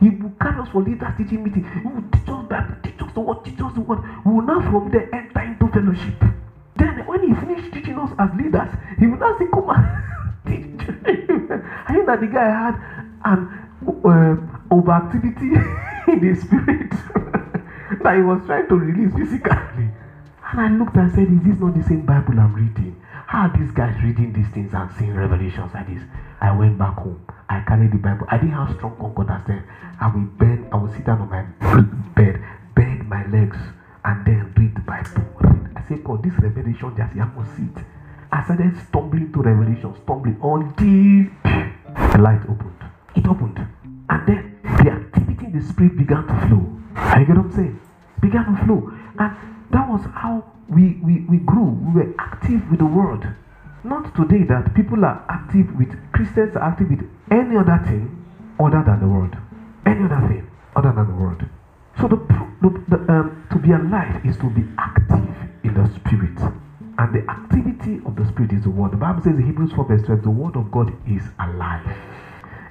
he 0.00 0.10
will 0.10 0.32
carry 0.40 0.60
us 0.60 0.68
for 0.68 0.82
leaders 0.82 1.12
teaching 1.16 1.42
meeting. 1.42 1.64
He 1.82 1.88
will 1.88 2.02
teach 2.12 2.28
us 2.28 2.44
Bible, 2.48 2.76
teach 2.82 3.00
us 3.00 3.12
the 3.12 3.20
word, 3.20 3.44
teach 3.44 3.60
us 3.60 3.72
the 3.74 3.80
word. 3.80 4.00
We 4.24 4.32
will 4.32 4.42
now 4.42 4.60
from 4.70 4.90
there 4.90 5.08
enter 5.14 5.40
into 5.40 5.68
fellowship. 5.68 6.14
Then 6.76 7.06
when 7.06 7.22
he 7.22 7.34
finished 7.34 7.72
teaching 7.72 7.98
us 7.98 8.10
as 8.18 8.30
leaders, 8.34 8.70
he 8.98 9.06
will 9.06 9.18
now 9.18 9.36
say, 9.38 9.46
Come 9.52 9.68
on, 9.70 10.42
teach. 10.46 10.88
I 11.86 11.92
think 11.92 12.06
that 12.06 12.20
the 12.20 12.26
guy 12.26 12.44
had 12.44 12.74
an 13.24 13.48
uh, 13.86 14.36
overactivity 14.74 15.52
in 16.08 16.20
the 16.20 16.34
spirit 16.40 16.90
that 18.02 18.16
he 18.16 18.22
was 18.22 18.44
trying 18.46 18.68
to 18.68 18.76
release 18.76 19.12
physically. 19.14 19.90
And 20.54 20.60
I 20.60 20.68
looked 20.78 20.94
and 20.94 21.10
said, 21.10 21.26
Is 21.26 21.42
this 21.42 21.58
not 21.58 21.74
the 21.74 21.82
same 21.82 22.06
Bible 22.06 22.38
I'm 22.38 22.54
reading? 22.54 22.94
How 23.26 23.48
are 23.48 23.58
these 23.58 23.72
guys 23.72 24.00
reading 24.04 24.32
these 24.32 24.46
things 24.54 24.72
and 24.72 24.88
seeing 24.96 25.12
revelations 25.12 25.74
like 25.74 25.88
this? 25.88 26.00
I 26.40 26.56
went 26.56 26.78
back 26.78 26.94
home. 26.94 27.26
I 27.50 27.58
carried 27.66 27.90
the 27.90 27.98
Bible. 27.98 28.28
I 28.30 28.38
didn't 28.38 28.54
have 28.54 28.70
strong 28.76 28.94
concordance 28.94 29.42
then. 29.48 29.64
I 30.00 30.14
will 30.14 30.30
bend, 30.38 30.68
I 30.70 30.76
will 30.76 30.92
sit 30.94 31.06
down 31.06 31.22
on 31.22 31.28
my 31.28 31.42
bed, 32.14 32.38
bend 32.76 33.08
my 33.08 33.26
legs, 33.34 33.58
and 34.04 34.24
then 34.24 34.54
read 34.56 34.76
the 34.76 34.86
Bible. 34.86 35.26
I 35.74 35.82
said, 35.88 36.04
God, 36.04 36.22
this 36.22 36.38
revelation 36.38 36.94
just 36.96 37.18
I 37.18 37.24
must 37.34 37.50
sit. 37.56 37.84
I 38.30 38.44
started 38.44 38.78
stumbling 38.86 39.32
to 39.32 39.42
revelation, 39.42 39.92
stumbling 40.06 40.38
until 40.38 41.34
the 42.14 42.18
light 42.22 42.42
opened. 42.46 42.78
It 43.16 43.26
opened. 43.26 43.58
And 43.58 44.22
then 44.28 44.54
the 44.62 44.90
activity 45.02 45.46
in 45.46 45.58
the 45.58 45.66
spirit 45.66 45.96
began 45.96 46.22
to 46.28 46.46
flow. 46.46 46.62
I 46.94 47.24
get 47.24 47.34
what 47.34 47.46
I'm 47.46 47.52
saying? 47.52 47.80
Began 48.20 48.46
to 48.54 48.64
flow. 48.64 48.92
And 49.18 49.53
that 49.74 49.88
was 49.88 50.06
how 50.14 50.44
we, 50.68 51.00
we, 51.02 51.26
we 51.28 51.38
grew. 51.38 51.64
We 51.64 52.02
were 52.02 52.14
active 52.18 52.62
with 52.70 52.78
the 52.78 52.86
world. 52.86 53.26
Not 53.82 54.14
today 54.14 54.44
that 54.44 54.72
people 54.74 55.04
are 55.04 55.26
active 55.28 55.66
with, 55.76 55.90
Christians 56.12 56.54
are 56.56 56.62
active 56.62 56.90
with 56.90 57.02
any 57.30 57.56
other 57.56 57.82
thing 57.84 58.06
other 58.60 58.82
than 58.86 59.00
the 59.00 59.08
world. 59.08 59.36
Any 59.84 60.04
other 60.04 60.26
thing 60.28 60.48
other 60.76 60.92
than 60.92 61.08
the 61.08 61.14
world. 61.14 61.42
So 62.00 62.06
the, 62.06 62.16
the, 62.62 62.70
the 62.88 63.12
um, 63.12 63.46
to 63.50 63.58
be 63.58 63.72
alive 63.72 64.24
is 64.24 64.36
to 64.38 64.48
be 64.48 64.62
active 64.78 65.34
in 65.64 65.74
the 65.74 65.90
spirit. 65.98 66.38
And 66.96 67.12
the 67.12 67.28
activity 67.28 68.00
of 68.06 68.14
the 68.14 68.26
spirit 68.28 68.52
is 68.52 68.62
the 68.62 68.70
word. 68.70 68.92
The 68.92 68.96
Bible 68.96 69.22
says 69.22 69.34
in 69.34 69.44
Hebrews 69.44 69.72
4 69.72 69.84
verse 69.86 70.06
12, 70.06 70.22
the 70.22 70.30
word 70.30 70.56
of 70.56 70.70
God 70.70 70.94
is 71.10 71.22
alive. 71.40 71.84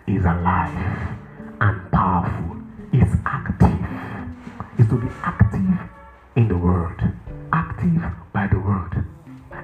Is 0.08 0.24
alive 0.24 1.18
and 1.60 1.92
powerful. 1.92 2.64
Is 2.94 3.12
active. 3.26 3.76
Is 4.80 4.88
to 4.88 4.96
be 4.96 5.08
active 5.22 6.03
in 6.36 6.48
the 6.48 6.58
world, 6.58 7.00
active 7.52 8.04
by 8.34 8.48
the 8.48 8.60
word. 8.60 9.06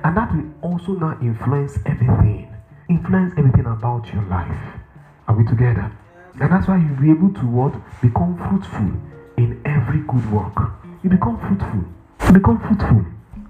And 0.04 0.16
that 0.16 0.34
will 0.34 0.46
also 0.62 0.94
now 0.94 1.18
influence 1.22 1.80
everything, 1.86 2.54
influence 2.88 3.34
everything 3.38 3.66
about 3.66 4.12
your 4.14 4.24
life. 4.24 4.80
Are 5.28 5.36
we 5.36 5.44
together? 5.46 5.92
And 6.40 6.52
that's 6.52 6.68
why 6.68 6.78
you'll 6.78 7.02
be 7.02 7.10
able 7.10 7.34
to 7.34 7.46
what? 7.48 7.74
Become 8.02 8.38
fruitful 8.38 8.92
in 9.38 9.62
every 9.66 10.00
good 10.02 10.32
work. 10.32 10.72
You 11.04 11.10
become 11.10 11.40
fruitful. 11.40 11.84
You 12.28 12.34
become 12.34 12.60
fruitful. 12.60 13.06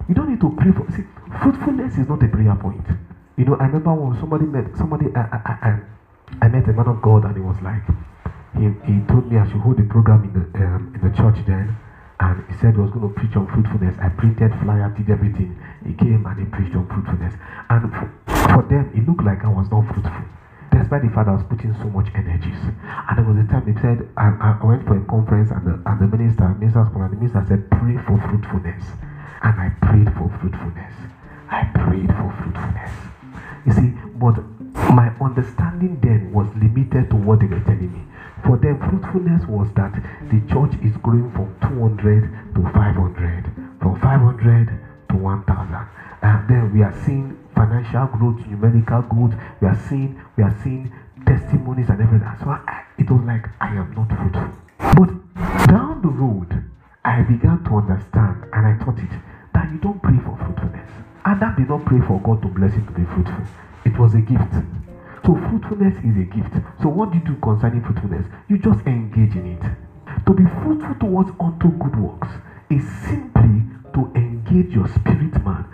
You 0.08 0.16
don't 0.16 0.30
need 0.30 0.42
to 0.42 0.50
pray 0.58 0.72
for 0.72 0.90
see, 0.96 1.04
fruitfulness 1.42 1.98
is 1.98 2.08
not 2.08 2.24
a 2.24 2.28
prayer 2.28 2.56
point. 2.56 2.86
You 3.38 3.46
know, 3.46 3.56
I 3.56 3.66
remember 3.66 3.94
when 3.94 4.20
somebody 4.20 4.46
met 4.46 4.76
somebody 4.78 5.08
I, 5.16 5.22
I, 5.22 5.40
I, 5.70 6.46
I 6.46 6.48
met 6.48 6.68
a 6.68 6.74
man 6.74 6.88
of 6.88 7.02
God 7.02 7.26
and 7.26 7.36
he 7.36 7.42
was 7.42 7.58
like 7.62 7.84
he, 8.58 8.74
he 8.90 9.00
told 9.08 9.32
me 9.32 9.38
I 9.38 9.46
should 9.48 9.62
hold 9.62 9.80
a 9.80 9.84
program 9.84 10.24
in 10.24 10.34
the 10.34 10.66
um, 10.66 10.92
in 10.96 11.02
the 11.02 11.16
church 11.16 11.38
then 11.46 11.78
and 12.20 12.44
he 12.52 12.54
said 12.60 12.76
he 12.76 12.82
was 12.82 12.92
going 12.92 13.08
to 13.08 13.14
preach 13.16 13.36
on 13.36 13.48
fruitfulness. 13.48 13.96
I 14.00 14.10
printed 14.10 14.52
flyer, 14.60 14.92
did 14.92 15.10
everything. 15.10 15.56
He 15.88 15.94
came 15.94 16.26
and 16.28 16.36
he 16.40 16.46
preached 16.52 16.76
on 16.76 16.84
fruitfulness. 16.92 17.34
And 17.70 17.88
for, 18.28 18.62
them, 18.68 18.92
it 18.92 19.08
looked 19.08 19.24
like 19.24 19.44
I 19.46 19.48
was 19.48 19.72
not 19.72 19.88
fruitful. 19.88 20.28
Despite 20.76 21.08
the 21.08 21.12
fact 21.16 21.32
I 21.32 21.40
was 21.40 21.48
putting 21.48 21.74
so 21.80 21.88
much 21.96 22.12
energies. 22.14 22.60
And 22.60 23.14
there 23.16 23.24
was 23.24 23.40
a 23.40 23.48
time 23.48 23.64
he 23.64 23.74
said, 23.80 24.04
I, 24.20 24.36
I 24.36 24.60
went 24.60 24.84
for 24.84 25.00
a 25.00 25.06
conference 25.08 25.50
and 25.52 25.64
the, 25.64 25.80
and 25.88 25.96
the 25.96 26.08
minister, 26.12 26.48
minister, 26.60 26.84
and 26.84 27.12
the 27.12 27.16
minister 27.16 27.42
said, 27.48 27.64
pray 27.72 27.96
for 28.04 28.20
fruitfulness. 28.28 28.84
And 29.42 29.56
I 29.56 29.72
prayed 29.80 30.12
for 30.20 30.28
fruitfulness. 30.44 30.96
I 31.48 31.72
prayed 31.72 32.12
for 32.20 32.30
fruitfulness. 32.44 32.94
You 33.64 33.72
see, 33.72 33.90
but 34.20 34.44
my 34.92 35.08
understanding 35.24 36.00
then 36.04 36.36
was 36.36 36.52
limited 36.60 37.10
to 37.12 37.16
what 37.16 37.40
they 37.40 37.48
were 37.48 37.64
telling 37.64 37.96
me. 37.96 38.04
For 38.46 38.58
them, 38.58 38.80
fruitfulness 38.80 39.46
was 39.48 39.68
that 39.76 39.94
the 40.32 40.40
church 40.52 40.74
is 40.84 40.96
growing 40.98 41.32
from 41.32 41.54
200 41.62 42.56
to 42.56 42.62
500, 42.62 43.46
from 43.82 44.00
500 44.00 44.80
to 45.10 45.16
1,000. 45.16 45.88
And 46.22 46.50
then 46.50 46.74
we 46.74 46.84
are 46.84 46.96
seeing 47.06 47.38
financial 47.56 48.08
growth, 48.08 48.40
numerical 48.48 49.02
growth. 49.04 49.34
We 49.62 49.68
are 49.68 49.80
seeing, 49.90 50.22
we 50.38 50.44
are 50.44 50.56
seeing 50.64 50.92
testimonies 51.26 51.90
and 51.90 52.02
everything. 52.02 52.28
So 52.40 52.50
I, 52.50 52.86
it 52.98 53.10
was 53.10 53.22
like 53.24 53.46
I 53.62 53.76
am 53.76 53.94
not 53.96 54.08
fruitful. 54.08 54.52
But 54.96 55.68
down 55.68 56.02
the 56.02 56.10
road, 56.10 56.64
I 57.06 57.22
began 57.22 57.64
to 57.66 57.76
understand, 57.78 58.46
and 58.54 58.66
I 58.68 58.78
taught 58.84 59.00
it 59.00 59.12
that 59.54 59.72
you 59.72 59.80
don't 59.80 60.02
pray 60.02 60.18
for 60.24 60.38
fruitfulness. 60.38 60.90
Adam 61.26 61.56
did 61.56 61.70
not 61.70 61.86
pray 61.86 62.00
for 62.08 62.20
God 62.22 62.42
to 62.42 62.48
bless 62.48 62.74
him 62.74 62.86
to 62.88 62.94
be 62.94 63.06
fruitful. 63.06 63.46
It 63.86 63.98
was 63.98 64.14
a 64.16 64.22
gift. 64.22 64.79
So 65.26 65.36
fruitfulness 65.36 65.96
is 66.04 66.18
a 66.18 66.24
gift. 66.24 66.54
So 66.82 66.90
what 66.90 67.12
do 67.12 67.18
you 67.18 67.24
do 67.26 67.36
concerning 67.42 67.84
fruitfulness? 67.84 68.26
You 68.48 68.58
just 68.58 68.86
engage 68.88 69.36
in 69.36 69.58
it. 69.58 69.62
To 70.26 70.34
be 70.34 70.44
fruitful 70.64 70.96
towards 71.00 71.30
unto 71.40 71.70
good 71.78 71.96
works 72.00 72.30
is 72.70 72.84
simply 73.08 73.64
to 73.94 74.12
engage 74.16 74.74
your 74.74 74.88
spirit 74.88 75.44
man 75.44 75.66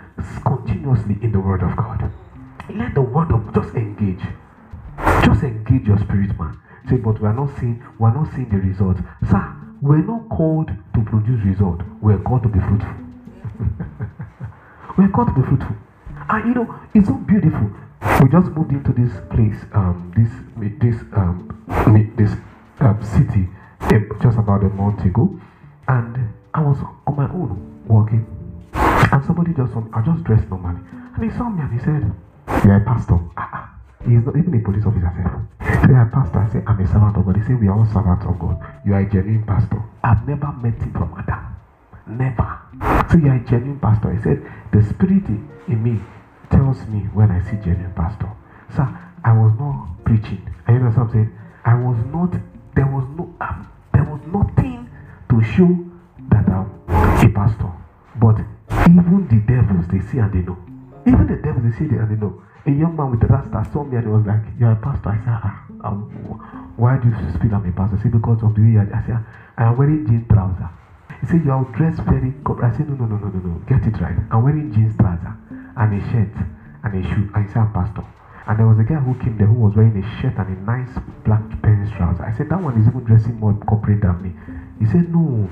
continuously 0.44 1.16
in 1.22 1.32
the 1.32 1.40
word 1.40 1.62
of 1.62 1.76
God. 1.76 2.10
Let 2.74 2.94
the 2.94 3.02
word 3.02 3.32
of 3.32 3.54
just 3.54 3.74
engage. 3.74 4.22
Just 5.24 5.42
engage 5.42 5.86
your 5.86 5.98
spirit 5.98 6.38
man. 6.38 6.58
Say, 6.88 6.96
but 6.96 7.20
we 7.20 7.28
are 7.28 7.34
not 7.34 7.50
seeing 7.58 7.82
we 7.98 8.06
are 8.06 8.14
not 8.14 8.32
seeing 8.34 8.48
the 8.48 8.58
results. 8.58 9.00
Sir, 9.28 9.54
we're 9.80 9.98
not 10.04 10.28
called 10.28 10.68
to 10.68 11.00
produce 11.02 11.44
result. 11.44 11.80
We're 12.00 12.18
called 12.18 12.42
to 12.44 12.48
be 12.48 12.60
fruitful. 12.60 12.88
we're 14.98 15.08
called 15.08 15.28
to 15.28 15.34
be 15.34 15.42
fruitful. 15.42 15.76
And 16.28 16.48
you 16.48 16.54
know, 16.54 16.80
it's 16.94 17.08
so 17.08 17.14
beautiful 17.14 17.70
we 18.22 18.28
just 18.30 18.50
moved 18.52 18.72
into 18.72 18.92
this 18.92 19.12
place, 19.30 19.60
um, 19.72 20.12
this 20.16 20.30
this 20.80 21.02
um, 21.14 21.52
this 22.16 22.32
um, 22.80 22.98
city 23.02 23.48
eh, 23.92 24.00
just 24.22 24.38
about 24.38 24.62
a 24.62 24.68
month 24.70 25.04
ago, 25.04 25.38
and 25.88 26.16
I 26.54 26.60
was 26.60 26.78
on 27.06 27.16
my 27.16 27.28
own 27.30 27.84
walking, 27.86 28.26
and 28.74 29.24
somebody 29.24 29.52
just 29.54 29.72
saw 29.72 29.80
me. 29.80 29.90
I 29.94 30.02
just 30.02 30.24
dressed 30.24 30.48
normally, 30.48 30.80
and 31.14 31.22
he 31.24 31.30
saw 31.36 31.48
me 31.48 31.62
and 31.62 31.72
he 31.72 31.78
said, 31.84 32.12
"You're 32.64 32.76
a 32.76 32.84
pastor." 32.84 33.18
Ah, 33.36 33.50
ah. 33.52 33.72
He's 34.06 34.24
not 34.24 34.36
even 34.36 34.54
a 34.54 34.60
police 34.62 34.86
officer. 34.86 35.10
Say, 35.60 35.94
"Ah, 35.94 36.08
pastor, 36.12 36.38
I 36.38 36.48
say, 36.52 36.62
I'm 36.66 36.78
a 36.78 36.86
servant 36.86 37.16
of 37.16 37.26
God. 37.26 37.36
He 37.36 37.42
say, 37.42 37.54
we 37.54 37.66
are 37.66 37.76
all 37.76 37.86
servants 37.86 38.24
of 38.24 38.38
God. 38.38 38.56
You 38.86 38.94
are 38.94 39.00
a 39.00 39.10
genuine 39.10 39.42
pastor. 39.44 39.82
I've 40.04 40.26
never 40.28 40.52
met 40.62 40.78
him 40.78 40.92
from 40.92 41.12
Adam. 41.18 41.42
Never. 42.06 42.58
So 43.10 43.18
you 43.18 43.28
are 43.28 43.36
a 43.36 43.44
genuine 43.50 43.80
pastor. 43.80 44.14
He 44.14 44.22
said, 44.22 44.46
the 44.72 44.82
spirit 44.84 45.26
in 45.66 45.82
me 45.82 46.00
tells 46.50 46.86
me 46.86 47.00
when 47.12 47.30
I 47.30 47.42
see 47.44 47.56
genuine 47.56 47.92
pastor. 47.94 48.30
Sir, 48.74 48.86
I 49.24 49.32
was 49.32 49.52
not 49.58 50.04
preaching. 50.04 50.42
And 50.66 50.76
you 50.76 50.82
know 50.82 50.90
what 50.90 50.98
I'm 50.98 51.12
saying? 51.12 51.32
I 51.64 51.74
was 51.74 51.98
not, 52.12 52.32
there 52.74 52.86
was 52.86 53.04
no, 53.16 53.34
um, 53.40 53.68
there 53.92 54.04
was 54.04 54.20
nothing 54.30 54.88
to 55.30 55.42
show 55.42 55.70
that 56.30 56.48
I'm 56.48 56.70
a 56.88 57.28
pastor. 57.34 57.72
But 58.16 58.38
even 58.86 59.26
the 59.30 59.40
devils, 59.46 59.86
they 59.88 60.00
see 60.10 60.18
and 60.18 60.32
they 60.32 60.42
know. 60.46 60.58
Even 61.06 61.26
the 61.26 61.36
devils, 61.42 61.64
they 61.64 61.74
see 61.78 61.90
and 61.90 62.10
they 62.10 62.18
know. 62.18 62.42
A 62.66 62.70
young 62.70 62.96
man 62.96 63.10
with 63.10 63.22
a 63.22 63.26
rasta 63.26 63.62
saw 63.72 63.84
me 63.84 63.96
and 63.96 64.06
he 64.06 64.10
was 64.10 64.26
like, 64.26 64.42
You're 64.58 64.72
a 64.72 64.76
pastor. 64.76 65.10
I 65.10 65.18
said, 65.22 65.38
ah, 65.42 65.64
um, 65.86 66.10
Why 66.76 66.98
do 66.98 67.08
you 67.08 67.14
feel 67.38 67.54
I'm 67.54 67.66
a 67.66 67.72
pastor? 67.72 67.96
He 67.96 68.02
said, 68.02 68.12
Because 68.12 68.42
of 68.42 68.54
the 68.54 68.62
way 68.62 68.78
I, 68.82 68.86
I 68.90 69.00
said, 69.06 69.22
I 69.56 69.70
am 69.70 69.76
wearing 69.78 70.06
jean 70.06 70.26
trouser. 70.26 70.70
He 71.20 71.26
said, 71.26 71.44
You 71.44 71.52
are 71.52 71.64
dressed 71.78 72.02
very. 72.02 72.34
I 72.62 72.70
said, 72.74 72.90
No, 72.90 72.94
no, 72.94 73.06
no, 73.06 73.16
no, 73.22 73.28
no, 73.30 73.38
no. 73.38 73.54
Get 73.70 73.86
it 73.86 74.00
right. 74.02 74.18
I'm 74.30 74.42
wearing 74.42 74.72
jeans 74.74 74.96
trouser 74.98 75.34
and 75.76 75.94
a 75.94 76.00
shirt 76.10 76.34
and 76.84 77.04
a 77.04 77.08
shoe. 77.08 77.30
And 77.34 77.50
said, 77.52 77.72
pastor. 77.72 78.04
And 78.46 78.58
there 78.58 78.66
was 78.66 78.78
a 78.78 78.84
guy 78.84 78.94
who 78.94 79.14
came 79.18 79.36
there 79.38 79.48
who 79.48 79.58
was 79.58 79.74
wearing 79.74 79.96
a 79.98 80.06
shirt 80.22 80.38
and 80.38 80.46
a 80.46 80.60
nice 80.62 80.94
black 81.24 81.42
pants 81.62 81.90
trouser. 81.96 82.24
I 82.24 82.36
said, 82.36 82.48
That 82.48 82.62
one 82.62 82.80
is 82.80 82.86
even 82.86 83.02
dressing 83.02 83.40
more 83.40 83.54
corporate 83.66 84.02
than 84.02 84.22
me. 84.22 84.30
He 84.78 84.86
said, 84.86 85.10
No. 85.10 85.50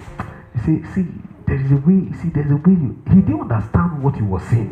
He 0.55 0.59
said, 0.63 0.95
See, 0.95 1.07
there 1.47 1.59
is 1.59 1.73
a 1.73 1.81
way, 1.83 2.07
see, 2.23 2.31
there's 2.31 2.51
a 2.51 2.57
way. 2.57 2.79
He 3.11 3.21
didn't 3.21 3.51
understand 3.51 4.03
what 4.03 4.15
he 4.15 4.23
was 4.23 4.43
saying. 4.45 4.71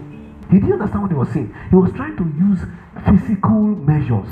He 0.51 0.59
didn't 0.61 0.81
understand 0.81 1.03
what 1.03 1.11
he 1.11 1.19
was 1.19 1.29
saying. 1.31 1.53
He 1.71 1.77
was 1.77 1.91
trying 1.93 2.17
to 2.17 2.25
use 2.38 2.62
physical 3.05 3.75
measures 3.75 4.31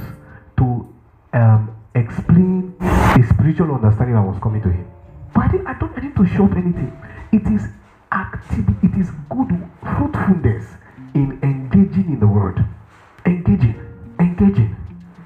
to 0.58 0.86
um, 1.34 1.74
explain 1.94 2.74
the 2.78 3.26
spiritual 3.28 3.74
understanding 3.74 4.14
that 4.14 4.22
was 4.22 4.38
coming 4.40 4.62
to 4.62 4.70
him. 4.70 4.86
But 5.34 5.44
I, 5.44 5.48
didn't, 5.50 5.66
I 5.66 5.74
don't 5.78 5.98
I 5.98 6.00
need 6.00 6.16
to 6.16 6.26
show 6.26 6.44
up 6.46 6.52
anything. 6.52 6.94
It 7.32 7.42
is 7.50 7.66
active, 8.12 8.66
it 8.82 8.94
is 9.00 9.10
good 9.28 9.50
fruitfulness 9.82 10.66
in 11.14 11.38
engaging 11.42 12.12
in 12.12 12.20
the 12.20 12.26
word. 12.26 12.64
Engaging, 13.26 13.74
engaging. 14.18 14.76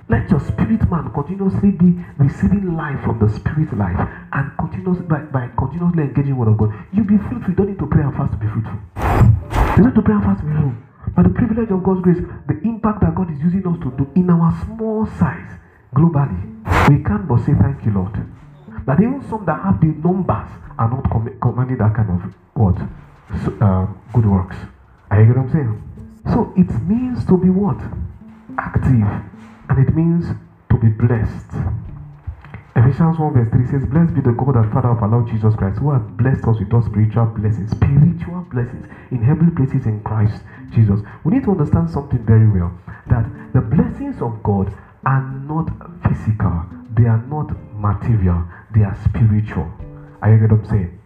Let 0.08 0.28
your 0.30 0.40
spirit 0.40 0.88
man 0.90 1.10
continuously 1.12 1.70
be 1.70 2.04
receiving 2.18 2.76
life 2.76 3.00
from 3.04 3.18
the 3.18 3.28
spirit 3.28 3.72
life 3.76 3.96
and 4.32 4.52
continuously 4.58 5.06
by, 5.06 5.20
by 5.32 5.48
continuously 5.56 6.02
engaging 6.04 6.36
word 6.36 6.48
of 6.48 6.58
God. 6.58 6.74
You 6.92 7.04
be 7.04 7.16
fruitful. 7.16 7.50
You 7.50 7.54
don't 7.56 7.68
need 7.68 7.78
to 7.78 7.86
pray 7.86 8.02
and 8.02 8.14
fast 8.14 8.32
to 8.32 8.38
be 8.38 8.46
fruitful. 8.46 8.78
You 8.96 9.82
don't 9.82 9.86
need 9.86 9.94
to 9.94 10.02
pray 10.02 10.14
and 10.14 10.24
fast 10.24 10.40
to 10.40 10.46
be 10.46 10.52
fruitful. 10.52 10.84
By 11.14 11.22
the 11.22 11.28
privilege 11.30 11.70
of 11.70 11.82
God's 11.84 12.00
grace, 12.02 12.18
the 12.48 12.60
impact 12.64 13.00
that 13.00 13.14
God 13.14 13.30
is 13.30 13.40
using 13.40 13.66
us 13.66 13.78
to 13.80 13.90
do 13.96 14.10
in 14.14 14.28
our 14.30 14.52
small 14.64 15.06
size 15.18 15.58
globally, 15.94 16.42
we 16.88 17.02
can't 17.04 17.28
but 17.28 17.38
say 17.44 17.54
thank 17.54 17.84
you, 17.84 17.92
Lord. 17.92 18.12
But 18.84 19.00
even 19.00 19.24
some 19.28 19.44
that 19.46 19.62
have 19.62 19.80
the 19.80 19.86
numbers 19.86 20.48
are 20.78 20.90
not 20.90 21.08
com- 21.10 21.38
commanding 21.40 21.78
that 21.78 21.94
kind 21.94 22.10
of 22.10 22.34
what 22.54 22.76
so, 23.44 23.52
um, 23.64 24.00
good 24.12 24.26
works. 24.26 24.56
Are 25.14 25.20
you 25.20 25.26
get 25.28 25.36
what 25.36 25.46
I'm 25.46 25.52
saying? 25.52 25.82
So 26.34 26.52
it 26.56 26.66
means 26.90 27.24
to 27.26 27.38
be 27.38 27.46
what 27.46 27.78
active, 28.58 29.06
and 29.70 29.78
it 29.78 29.94
means 29.94 30.26
to 30.70 30.76
be 30.76 30.88
blessed. 30.88 31.54
Ephesians 32.74 33.20
1 33.22 33.32
verse 33.32 33.48
3 33.54 33.66
says, 33.70 33.86
Blessed 33.86 34.12
be 34.12 34.22
the 34.22 34.34
God 34.34 34.56
and 34.56 34.72
Father 34.72 34.90
of 34.90 34.98
our 34.98 35.08
Lord 35.08 35.30
Jesus 35.30 35.54
Christ, 35.54 35.78
who 35.78 35.92
has 35.94 36.02
blessed 36.18 36.42
us 36.50 36.58
with 36.58 36.74
all 36.74 36.82
spiritual 36.82 37.26
blessings, 37.26 37.70
spiritual 37.70 38.42
blessings 38.50 38.90
in 39.12 39.22
heavenly 39.22 39.54
places 39.54 39.86
in 39.86 40.02
Christ 40.02 40.42
Jesus. 40.74 40.98
We 41.22 41.34
need 41.38 41.44
to 41.44 41.52
understand 41.52 41.90
something 41.90 42.26
very 42.26 42.50
well 42.50 42.74
that 43.06 43.22
the 43.54 43.62
blessings 43.62 44.18
of 44.20 44.42
God 44.42 44.74
are 45.06 45.22
not 45.46 45.70
physical, 46.10 46.66
they 46.98 47.06
are 47.06 47.22
not 47.30 47.54
material, 47.78 48.42
they 48.74 48.82
are 48.82 48.98
spiritual. 49.06 49.70
Are 50.22 50.34
you 50.34 50.42
get 50.42 50.50
what 50.50 50.66
I'm 50.66 50.70
saying? 50.74 50.98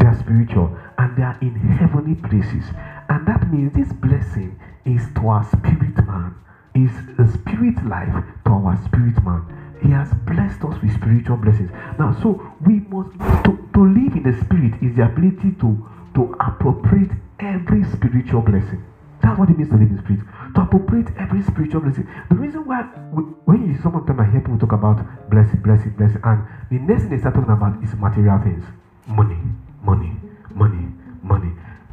They 0.00 0.06
are 0.08 0.16
spiritual 0.16 0.72
and 0.96 1.12
they 1.12 1.22
are 1.22 1.36
in 1.42 1.54
heavenly 1.76 2.14
places. 2.14 2.64
And 3.10 3.26
that 3.26 3.52
means 3.52 3.74
this 3.74 3.92
blessing 3.92 4.58
is 4.84 5.02
to 5.16 5.26
our 5.26 5.44
spirit 5.44 5.98
man, 6.06 6.34
is 6.74 6.94
a 7.18 7.26
spirit 7.38 7.84
life 7.84 8.14
to 8.46 8.50
our 8.52 8.78
spirit 8.86 9.18
man. 9.24 9.42
He 9.82 9.90
has 9.90 10.14
blessed 10.30 10.62
us 10.62 10.80
with 10.80 10.94
spiritual 10.94 11.36
blessings. 11.36 11.70
Now, 11.98 12.16
so 12.22 12.38
we 12.64 12.80
must 12.86 13.10
to, 13.44 13.58
to 13.74 13.80
live 13.82 14.14
in 14.14 14.22
the 14.22 14.38
spirit 14.44 14.78
is 14.80 14.94
the 14.94 15.10
ability 15.10 15.58
to 15.58 15.74
to 16.14 16.36
appropriate 16.38 17.10
every 17.40 17.82
spiritual 17.84 18.42
blessing. 18.42 18.84
That's 19.22 19.38
what 19.38 19.50
it 19.50 19.58
means 19.58 19.70
to 19.70 19.76
live 19.76 19.90
in 19.90 19.98
spirit. 19.98 20.22
To 20.54 20.62
appropriate 20.62 21.08
every 21.18 21.42
spiritual 21.42 21.80
blessing. 21.80 22.06
The 22.30 22.36
reason 22.36 22.64
why 22.64 22.86
we, 23.12 23.22
when 23.44 23.66
you 23.66 23.74
sometimes 23.82 24.20
I 24.20 24.30
hear 24.30 24.40
people 24.40 24.58
talk 24.58 24.72
about 24.72 25.02
blessing, 25.30 25.60
blessing, 25.66 25.90
blessing, 25.98 26.22
and 26.22 26.46
the 26.70 26.78
next 26.78 27.02
thing 27.02 27.10
they 27.10 27.18
start 27.18 27.34
talking 27.34 27.50
about 27.50 27.82
is 27.82 27.90
material 27.98 28.38
things. 28.38 28.64
Money, 29.06 29.38
money, 29.82 30.14
money, 30.54 30.94
money. 31.22 31.50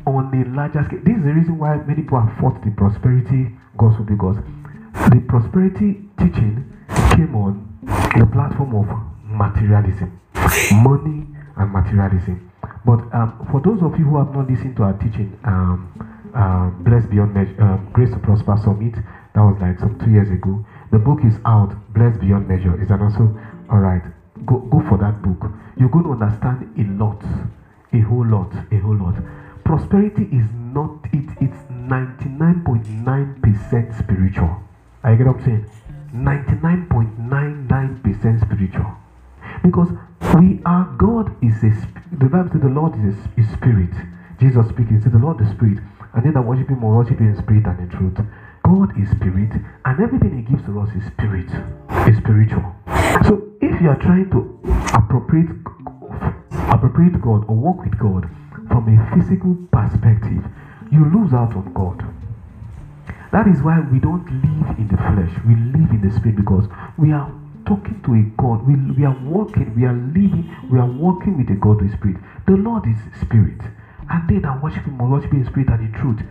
On 0.07 0.31
a 0.33 0.55
larger 0.55 0.83
scale. 0.85 1.01
This 1.03 1.17
is 1.17 1.23
the 1.23 1.33
reason 1.33 1.57
why 1.59 1.75
many 1.83 2.01
people 2.01 2.17
have 2.21 2.31
fought 2.39 2.63
the 2.63 2.71
prosperity 2.71 3.51
gospel 3.77 4.05
because 4.05 4.37
the 5.11 5.19
prosperity 5.27 5.99
teaching 6.17 6.63
came 7.11 7.35
on 7.35 7.59
the 8.15 8.25
platform 8.31 8.71
of 8.73 8.87
materialism, 9.27 10.17
money 10.79 11.27
and 11.57 11.71
materialism. 11.73 12.39
But 12.85 13.03
um, 13.13 13.35
for 13.51 13.59
those 13.59 13.83
of 13.83 13.99
you 13.99 14.05
who 14.05 14.17
have 14.17 14.33
not 14.33 14.49
listened 14.49 14.77
to 14.77 14.83
our 14.83 14.93
teaching, 14.93 15.37
um, 15.43 15.91
uh, 16.33 16.69
Blessed 16.87 17.09
Beyond 17.09 17.33
Measure, 17.33 17.61
um, 17.61 17.89
Grace 17.91 18.11
to 18.11 18.19
Prosper 18.19 18.55
Summit, 18.63 18.95
that 19.35 19.41
was 19.43 19.59
like 19.59 19.77
some 19.77 19.99
two 19.99 20.11
years 20.11 20.31
ago. 20.31 20.65
The 20.91 20.99
book 20.99 21.19
is 21.27 21.35
out, 21.43 21.75
Blessed 21.93 22.21
Beyond 22.21 22.47
Measure. 22.47 22.81
Is 22.81 22.89
and 22.91 23.03
also 23.03 23.27
all 23.69 23.79
right. 23.79 24.03
Go 24.45 24.59
go 24.71 24.79
for 24.87 24.97
that 24.99 25.21
book. 25.21 25.51
You're 25.75 25.89
going 25.91 26.05
to 26.05 26.15
understand 26.15 26.63
a 26.79 26.85
lot, 26.95 27.19
a 27.91 27.99
whole 28.07 28.25
lot, 28.25 28.55
a 28.71 28.77
whole 28.79 28.95
lot. 28.95 29.19
Prosperity 29.67 30.23
is 30.31 30.47
not 30.73 30.95
it. 31.11 31.27
It's 31.41 31.59
ninety 31.69 32.29
nine 32.29 32.63
point 32.63 32.87
nine 32.87 33.35
percent 33.43 33.93
spiritual. 33.99 34.55
I 35.03 35.15
get 35.15 35.27
what 35.27 35.35
I'm 35.37 35.43
saying. 35.43 35.65
99.99% 36.15 38.41
spiritual. 38.41 38.95
Because 39.63 39.89
we 40.39 40.61
are, 40.65 40.85
God 40.97 41.35
is 41.43 41.61
a, 41.63 41.71
the 42.15 42.29
Bible 42.31 42.49
says 42.51 42.61
the 42.61 42.69
Lord 42.69 42.95
is 42.95 43.13
a, 43.13 43.17
is 43.35 43.49
spirit. 43.59 43.91
Jesus 44.39 44.69
speaking, 44.69 45.01
said 45.03 45.11
the 45.11 45.19
Lord 45.19 45.41
is 45.41 45.49
spirit. 45.51 45.79
And 46.13 46.23
they 46.23 46.31
that 46.31 46.41
worship 46.41 46.69
him 46.69 46.81
will 46.81 46.95
worship 46.95 47.19
him 47.19 47.27
in 47.27 47.35
spirit 47.37 47.65
and 47.67 47.77
in 47.79 47.89
truth. 47.89 48.17
God 48.63 48.97
is 48.99 49.09
spirit, 49.11 49.51
and 49.85 49.99
everything 50.01 50.37
he 50.37 50.43
gives 50.43 50.63
to 50.65 50.79
us 50.79 50.89
is 50.95 51.03
spirit, 51.11 51.49
is 52.07 52.15
spiritual. 52.17 52.73
So 53.27 53.43
if 53.61 53.81
you 53.81 53.89
are 53.89 53.99
trying 53.99 54.29
to 54.31 54.57
appropriate 54.95 55.49
appropriate 56.71 57.19
God 57.21 57.43
or 57.47 57.55
walk 57.55 57.83
with 57.83 57.97
God 57.99 58.29
from 58.67 58.87
a 58.87 59.15
physical 59.15 59.55
perspective, 59.71 60.43
you 60.91 61.05
lose 61.05 61.33
out 61.33 61.55
on 61.55 61.71
God. 61.73 62.03
That 63.31 63.47
is 63.47 63.61
why 63.61 63.79
we 63.79 63.99
don't 63.99 64.25
live 64.25 64.77
in 64.77 64.87
the 64.87 64.97
flesh, 64.97 65.31
we 65.45 65.55
live 65.55 65.91
in 65.91 66.01
the 66.01 66.11
spirit 66.15 66.37
because 66.37 66.65
we 66.97 67.11
are 67.11 67.31
talking 67.67 68.01
to 68.03 68.15
a 68.15 68.23
God. 68.41 68.65
We, 68.65 68.75
we 68.93 69.03
are 69.05 69.17
walking, 69.23 69.75
we 69.75 69.83
are 69.83 69.93
living, 69.93 70.49
we 70.71 70.79
are 70.79 70.87
walking 70.87 71.37
with 71.37 71.49
a 71.49 71.59
God 71.59 71.81
with 71.81 71.91
spirit. 71.93 72.17
The 72.47 72.53
Lord 72.53 72.87
is 72.87 72.97
spirit, 73.19 73.59
and 74.09 74.29
they 74.29 74.39
that 74.39 74.63
worship 74.63 74.85
him 74.85 74.97
must 74.97 75.11
worship 75.11 75.33
in 75.33 75.45
spirit 75.45 75.67
and 75.69 75.81
in 75.83 75.91
truth. 75.99 76.23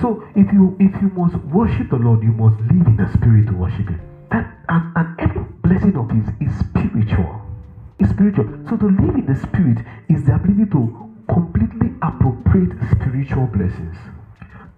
So 0.00 0.22
if 0.34 0.52
you 0.52 0.76
if 0.78 0.94
you 1.02 1.10
must 1.10 1.34
worship 1.50 1.90
the 1.90 1.96
Lord, 1.96 2.22
you 2.22 2.32
must 2.32 2.58
live 2.62 2.86
in 2.86 2.96
the 2.96 3.10
spirit 3.12 3.46
to 3.48 3.54
worship 3.54 3.88
him. 3.88 4.00
And 4.30 4.46
and, 4.68 4.92
and 4.96 5.20
every 5.20 5.42
blessing 5.62 5.96
of 5.96 6.10
his 6.10 6.26
is 6.40 6.54
spiritual. 6.58 7.42
It's 7.98 8.10
spiritual. 8.10 8.46
So 8.68 8.76
to 8.76 8.86
live 8.86 9.14
in 9.14 9.26
the 9.26 9.36
spirit 9.36 9.78
is 10.08 10.24
the 10.24 10.34
ability 10.34 10.70
to 10.70 11.13
completely 11.28 11.92
appropriate 12.02 12.72
spiritual 12.90 13.46
blessings. 13.46 13.96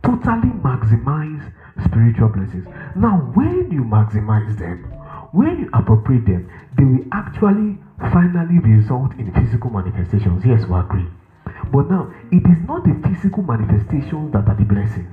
Totally 0.03 0.51
maximize 0.63 1.53
spiritual 1.85 2.29
blessings. 2.29 2.67
Now, 2.95 3.31
when 3.35 3.71
you 3.71 3.83
maximize 3.83 4.59
them, 4.59 4.85
when 5.33 5.59
you 5.59 5.71
appropriate 5.75 6.27
them, 6.27 6.51
they 6.77 6.85
will 6.85 7.05
actually 7.13 7.79
finally 8.13 8.59
result 8.61 9.13
in 9.19 9.33
physical 9.33 9.71
manifestations. 9.71 10.45
Yes, 10.45 10.67
we 10.67 10.79
agree. 10.79 11.07
But 11.73 11.91
now, 11.91 12.13
it 12.31 12.45
is 12.47 12.59
not 12.67 12.85
the 12.85 12.95
physical 13.09 13.43
manifestations 13.43 14.33
that 14.33 14.47
are 14.47 14.55
the 14.55 14.65
blessing. 14.65 15.09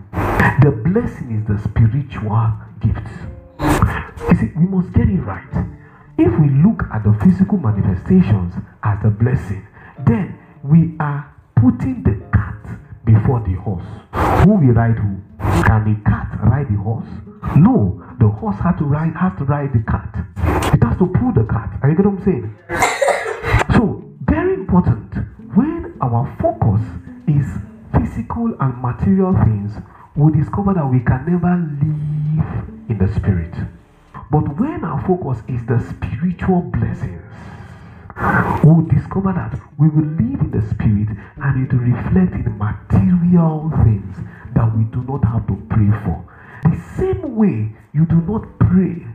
The 0.61 0.71
blessing 0.71 1.31
is 1.39 1.47
the 1.47 1.57
spiritual 1.63 2.53
gifts. 2.79 3.11
You 4.29 4.35
see, 4.37 4.51
we 4.55 4.65
must 4.65 4.93
get 4.93 5.09
it 5.09 5.21
right. 5.21 5.65
If 6.17 6.31
we 6.39 6.49
look 6.49 6.83
at 6.93 7.03
the 7.03 7.13
physical 7.23 7.57
manifestations 7.57 8.53
as 8.83 9.01
the 9.01 9.09
blessing, 9.09 9.65
then 10.05 10.37
we 10.63 10.95
are 10.99 11.29
putting 11.55 12.01
the 12.03 12.15
cat 12.31 12.55
before 13.03 13.41
the 13.41 13.53
horse. 13.53 13.83
Who 14.45 14.51
will 14.51 14.73
ride 14.73 14.97
who? 14.97 15.19
Can 15.63 15.83
the 15.83 16.09
cat 16.09 16.39
ride 16.41 16.69
the 16.69 16.77
horse? 16.77 17.07
No, 17.57 18.01
the 18.19 18.29
horse 18.29 18.55
has 18.63 18.77
to 18.79 18.85
ride 18.85 19.13
has 19.15 19.37
to 19.39 19.43
ride 19.43 19.73
the 19.73 19.83
cat. 19.83 20.07
It 20.73 20.81
has 20.81 20.97
to 20.99 21.07
pull 21.07 21.33
the 21.33 21.43
cat. 21.51 21.79
Are 21.83 21.89
you 21.89 21.95
get 21.95 22.05
what 22.05 22.17
I'm 22.17 22.23
saying? 22.23 22.55
So, 23.75 24.03
very 24.21 24.53
important. 24.53 25.15
When 25.55 25.95
our 26.01 26.25
focus 26.39 26.81
is 27.27 27.45
physical 27.91 28.55
and 28.59 28.81
material 28.81 29.33
things, 29.43 29.73
we 30.15 30.31
discover 30.31 30.73
that 30.75 30.87
we 30.87 30.99
can 30.99 31.25
never 31.27 31.55
live 31.81 32.89
in 32.89 32.97
the 32.99 33.13
spirit. 33.15 33.53
But 34.31 34.59
when 34.59 34.83
our 34.83 35.01
focus 35.05 35.43
is 35.47 35.65
the 35.65 35.79
spiritual 35.89 36.61
blessings, 36.61 37.21
we'll 38.63 38.85
discover 38.85 39.33
that 39.33 39.59
we 39.77 39.89
will 39.89 40.05
live 40.05 40.41
in 40.41 40.51
the 40.51 40.61
spirit 40.69 41.09
and 41.37 41.65
it 41.65 41.73
will 41.73 41.81
reflect 41.81 42.33
in 42.33 42.57
material 42.57 43.71
things 43.83 44.17
that 44.53 44.75
we 44.75 44.83
do 44.85 45.03
not 45.03 45.23
have 45.25 45.47
to 45.47 45.55
pray 45.69 45.89
for. 46.03 46.23
The 46.63 46.79
same 46.97 47.35
way 47.35 47.75
you 47.93 48.05
do 48.05 48.21
not 48.21 48.43
pray 48.59 49.05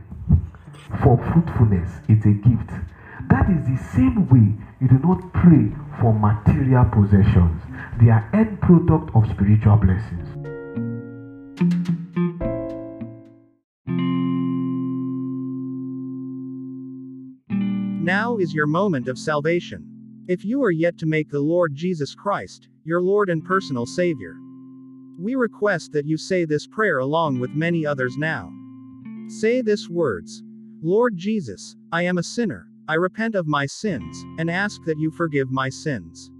for 1.01 1.17
fruitfulness, 1.31 1.89
it's 2.07 2.25
a 2.25 2.33
gift. 2.33 2.69
That 3.29 3.49
is 3.49 3.65
the 3.65 3.77
same 3.95 4.27
way 4.29 4.55
you 4.81 4.87
do 4.87 4.99
not 4.99 5.33
pray 5.33 5.71
for 5.99 6.13
material 6.13 6.85
possessions. 6.85 7.61
They 8.01 8.09
are 8.09 8.29
end 8.33 8.59
product 8.61 9.15
of 9.15 9.29
spiritual 9.29 9.77
blessings. 9.77 10.27
Now 18.09 18.37
is 18.37 18.55
your 18.55 18.65
moment 18.65 19.07
of 19.07 19.19
salvation. 19.19 20.25
If 20.27 20.43
you 20.43 20.63
are 20.63 20.71
yet 20.71 20.97
to 20.97 21.05
make 21.05 21.29
the 21.29 21.41
Lord 21.41 21.75
Jesus 21.75 22.15
Christ 22.15 22.67
your 22.83 23.01
Lord 23.03 23.29
and 23.29 23.45
personal 23.45 23.85
Savior, 23.85 24.35
we 25.19 25.35
request 25.35 25.91
that 25.91 26.07
you 26.07 26.17
say 26.17 26.43
this 26.43 26.65
prayer 26.65 26.97
along 26.97 27.39
with 27.39 27.51
many 27.51 27.85
others 27.85 28.17
now. 28.17 28.51
Say 29.27 29.61
this 29.61 29.87
words 29.87 30.41
Lord 30.81 31.17
Jesus, 31.17 31.75
I 31.91 32.01
am 32.01 32.17
a 32.17 32.23
sinner. 32.23 32.65
I 32.87 32.95
repent 32.95 33.35
of 33.35 33.45
my 33.45 33.67
sins, 33.67 34.25
and 34.39 34.49
ask 34.49 34.83
that 34.85 34.97
you 34.97 35.11
forgive 35.11 35.51
my 35.51 35.69
sins. 35.69 36.31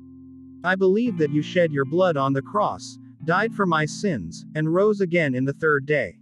I 0.64 0.74
believe 0.74 1.20
that 1.20 1.30
you 1.32 1.44
shed 1.44 1.72
your 1.72 1.86
blood 1.86 2.18
on 2.18 2.34
the 2.34 2.42
cross, 2.42 2.98
died 3.26 3.54
for 3.54 3.68
my 3.68 3.86
sins, 3.86 4.44
and 4.56 4.74
rose 4.74 5.02
again 5.02 5.36
in 5.36 5.46
the 5.46 5.54
third 5.54 5.86
day. 5.86 6.18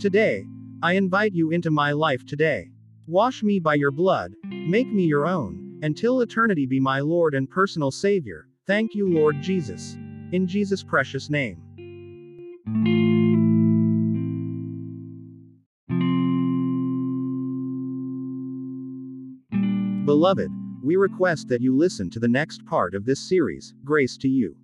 Today, 0.00 0.44
I 0.82 0.94
invite 0.94 1.32
you 1.32 1.52
into 1.52 1.70
my 1.70 1.92
life 1.92 2.26
today. 2.26 2.72
Wash 3.06 3.42
me 3.42 3.60
by 3.60 3.74
your 3.74 3.90
blood, 3.90 4.32
make 4.66 4.88
me 4.88 5.04
your 5.04 5.26
own, 5.26 5.78
until 5.82 6.20
eternity 6.20 6.66
be 6.66 6.80
my 6.80 7.00
Lord 7.00 7.34
and 7.34 7.48
personal 7.48 7.90
Savior. 7.90 8.48
Thank 8.66 8.94
you, 8.94 9.12
Lord 9.12 9.42
Jesus. 9.42 9.94
In 10.32 10.46
Jesus' 10.46 10.82
precious 10.82 11.28
name. 11.30 11.60
Beloved, 20.04 20.50
we 20.82 20.96
request 20.96 21.48
that 21.48 21.62
you 21.62 21.76
listen 21.76 22.10
to 22.10 22.20
the 22.20 22.28
next 22.28 22.64
part 22.66 22.94
of 22.94 23.04
this 23.04 23.20
series, 23.20 23.74
Grace 23.84 24.16
to 24.18 24.28
You. 24.28 24.54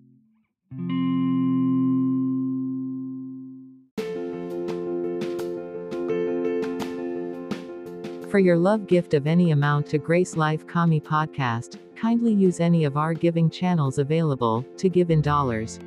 For 8.31 8.39
your 8.39 8.57
love 8.57 8.87
gift 8.87 9.13
of 9.15 9.27
any 9.27 9.51
amount 9.51 9.87
to 9.89 9.99
Grace 9.99 10.37
Life 10.37 10.65
COMI 10.69 11.01
podcast, 11.01 11.81
kindly 11.97 12.33
use 12.33 12.61
any 12.61 12.85
of 12.85 12.97
our 12.97 13.13
giving 13.13 13.51
channels 13.51 13.99
available 13.99 14.65
to 14.77 14.89
give 14.89 15.11
in 15.11 15.21
dollars. 15.21 15.81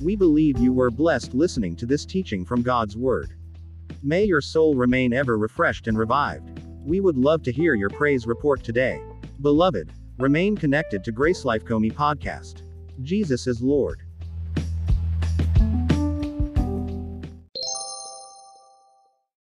We 0.01 0.17
believe 0.17 0.59
you 0.59 0.73
were 0.73 0.91
blessed 0.91 1.33
listening 1.33 1.77
to 1.77 1.85
this 1.85 2.03
teaching 2.05 2.43
from 2.43 2.63
God's 2.63 2.97
Word. 2.97 3.37
May 4.03 4.25
your 4.25 4.41
soul 4.41 4.75
remain 4.75 5.13
ever 5.13 5.37
refreshed 5.37 5.87
and 5.87 5.97
revived. 5.97 6.59
We 6.83 6.99
would 6.99 7.15
love 7.15 7.41
to 7.43 7.51
hear 7.53 7.73
your 7.73 7.89
praise 7.89 8.27
report 8.27 8.65
today. 8.65 9.01
Beloved, 9.39 9.89
remain 10.19 10.57
connected 10.57 11.01
to 11.05 11.13
Grace 11.13 11.45
Life 11.45 11.63
COMI 11.63 11.91
podcast. 11.91 12.63
Jesus 13.03 13.47
is 13.47 13.61
Lord. 13.61 14.01